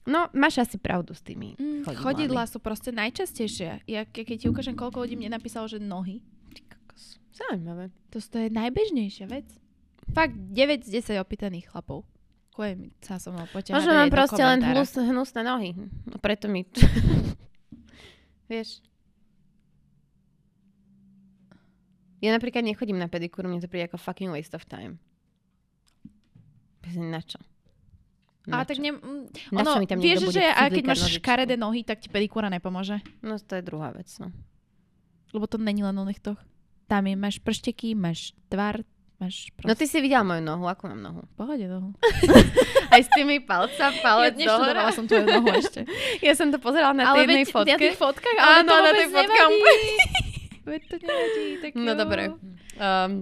No, 0.05 0.31
máš 0.31 0.61
asi 0.61 0.77
pravdu 0.77 1.11
s 1.11 1.21
tými 1.21 1.53
Mm, 1.53 1.83
chodidlami. 1.83 2.03
chodidlá 2.03 2.43
sú 2.45 2.59
proste 2.59 2.91
najčastejšie. 2.91 3.83
Ja, 3.85 4.03
ke- 4.03 4.23
keď 4.23 4.37
ti 4.37 4.47
ukážem, 4.47 4.73
koľko 4.73 5.01
ľudí 5.01 5.15
mne 5.15 5.33
napísalo, 5.33 5.65
že 5.65 5.79
nohy. 5.79 6.21
Zaujímavé. 7.31 7.95
to, 8.09 8.19
to 8.21 8.37
je 8.37 8.49
najbežnejšia 8.49 9.27
vec. 9.27 9.47
Fakt 10.09 10.35
9 10.35 10.83
z 10.83 10.91
10 11.07 11.19
opýtaných 11.19 11.69
chlapov. 11.69 12.03
Kuje 12.51 12.75
mi 12.75 12.89
sa 12.99 13.17
so 13.17 13.31
mnou 13.31 13.47
poťahať. 13.47 13.71
Možno 13.73 13.93
mám 13.93 14.11
proste 14.11 14.41
len 14.41 14.59
hnus, 14.61 14.91
hnusné 14.93 15.41
nohy. 15.43 15.71
No 16.05 16.17
preto 16.17 16.47
mi... 16.47 16.67
Vieš? 18.51 18.83
Ja 22.19 22.33
napríklad 22.33 22.65
nechodím 22.65 22.97
na 22.97 23.07
pedikúru, 23.07 23.47
mne 23.47 23.61
to 23.61 23.71
príde 23.71 23.87
ako 23.87 23.95
fucking 23.97 24.29
waste 24.29 24.53
of 24.53 24.65
time. 24.65 24.99
Myslím, 26.83 27.13
Na 27.13 27.21
čo? 27.21 27.39
A 28.49 28.51
Na 28.51 28.65
tak 28.65 28.77
ne, 28.77 28.97
ono, 29.51 29.71
mi 29.77 29.85
tam 29.85 29.99
vieš, 29.99 30.33
že 30.33 30.41
a 30.43 30.67
keď 30.67 30.85
máš 30.87 31.05
škaredé 31.15 31.55
nohy, 31.55 31.83
tak 31.83 32.01
ti 32.01 32.09
pedikúra 32.09 32.49
nepomôže. 32.49 32.99
No 33.21 33.37
to 33.37 33.53
je 33.55 33.63
druhá 33.63 33.93
vec, 33.93 34.09
no. 34.19 34.33
Lebo 35.31 35.45
to 35.45 35.57
není 35.57 35.81
len 35.81 35.93
o 35.93 36.03
nechtoch. 36.03 36.41
Tam 36.85 37.05
je, 37.05 37.13
máš 37.13 37.37
pršteky, 37.39 37.93
máš 37.93 38.33
tvar, 38.49 38.81
máš 39.17 39.53
No 39.61 39.69
proste... 39.69 39.79
ty 39.79 39.87
si 39.87 39.99
videl 40.01 40.25
moju 40.25 40.41
nohu, 40.41 40.65
ako 40.65 40.89
mám 40.89 41.01
nohu? 41.03 41.21
pohode 41.37 41.69
nohu. 41.69 41.93
Aj 42.95 42.97
s 42.99 43.13
tými 43.13 43.37
palca, 43.39 43.93
Ja 43.93 44.01
palec 44.01 44.33
neštudovala 44.35 44.89
dohora. 44.89 44.97
som 44.97 45.05
tvoju 45.05 45.29
nohu 45.29 45.49
ešte. 45.53 45.85
Ja 46.25 46.33
som 46.33 46.49
to 46.49 46.57
pozerala 46.57 46.97
na 46.97 47.13
tej 47.13 47.29
jednej 47.29 47.45
fotke. 47.45 47.69
na 47.69 47.79
tých 47.79 47.99
fotkách, 48.01 48.37
ale 48.37 48.53
Áno, 48.65 48.73
na 48.73 48.91
tej 48.91 49.09
fotke. 49.13 49.41
Veď 50.69 50.83
to 50.85 50.97
nevadí, 50.99 51.45
tak 51.61 51.71
No 51.77 51.93
dobre. 51.93 52.23
Um, 52.77 53.13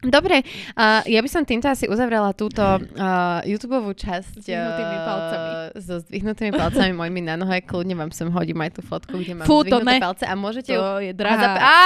Dobre, 0.00 0.40
uh, 0.78 1.02
ja 1.04 1.20
by 1.20 1.28
som 1.28 1.42
týmto 1.44 1.68
asi 1.68 1.84
uzavrela 1.84 2.32
túto 2.32 2.62
uh, 2.62 3.40
YouTube 3.44 3.76
časť 3.92 4.40
S 4.40 4.48
zdvihnutými 4.48 4.96
uh, 4.96 5.04
palcami. 5.04 5.50
So 5.76 5.94
zdvihnutými 6.00 6.52
palcami 6.54 6.92
mojimi 6.94 7.20
na 7.26 7.34
nohe. 7.36 7.60
Kľudne 7.60 7.98
vám 7.98 8.14
sem 8.14 8.30
hodím 8.30 8.62
aj 8.62 8.78
tú 8.78 8.82
fotku, 8.86 9.18
kde 9.18 9.42
mám 9.42 9.44
Fú, 9.50 9.66
zdvihnuté 9.66 9.98
ne. 9.98 10.00
palce 10.00 10.24
a 10.24 10.32
môžete 10.38 10.70
ju... 10.72 10.80
To 10.80 11.02
je 11.02 11.12
Zap- 11.12 11.18
drahá 11.20 11.48
Á! 11.58 11.78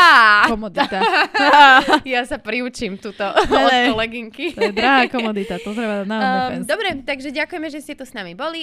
komodita. 0.53 0.99
ja 2.05 2.21
sa 2.29 2.37
priučím 2.37 3.01
túto 3.01 3.25
od 3.35 3.51
kolegynky. 3.91 4.53
To 4.53 4.69
je 4.69 4.75
drahá 4.77 5.09
komodita, 5.09 5.57
to 5.59 5.73
treba 5.73 6.05
na 6.05 6.17
Um, 6.45 6.61
dobre, 6.69 7.01
takže 7.09 7.33
ďakujeme, 7.33 7.73
že 7.73 7.81
ste 7.81 7.95
tu 7.97 8.05
s 8.05 8.13
nami 8.13 8.37
boli 8.37 8.53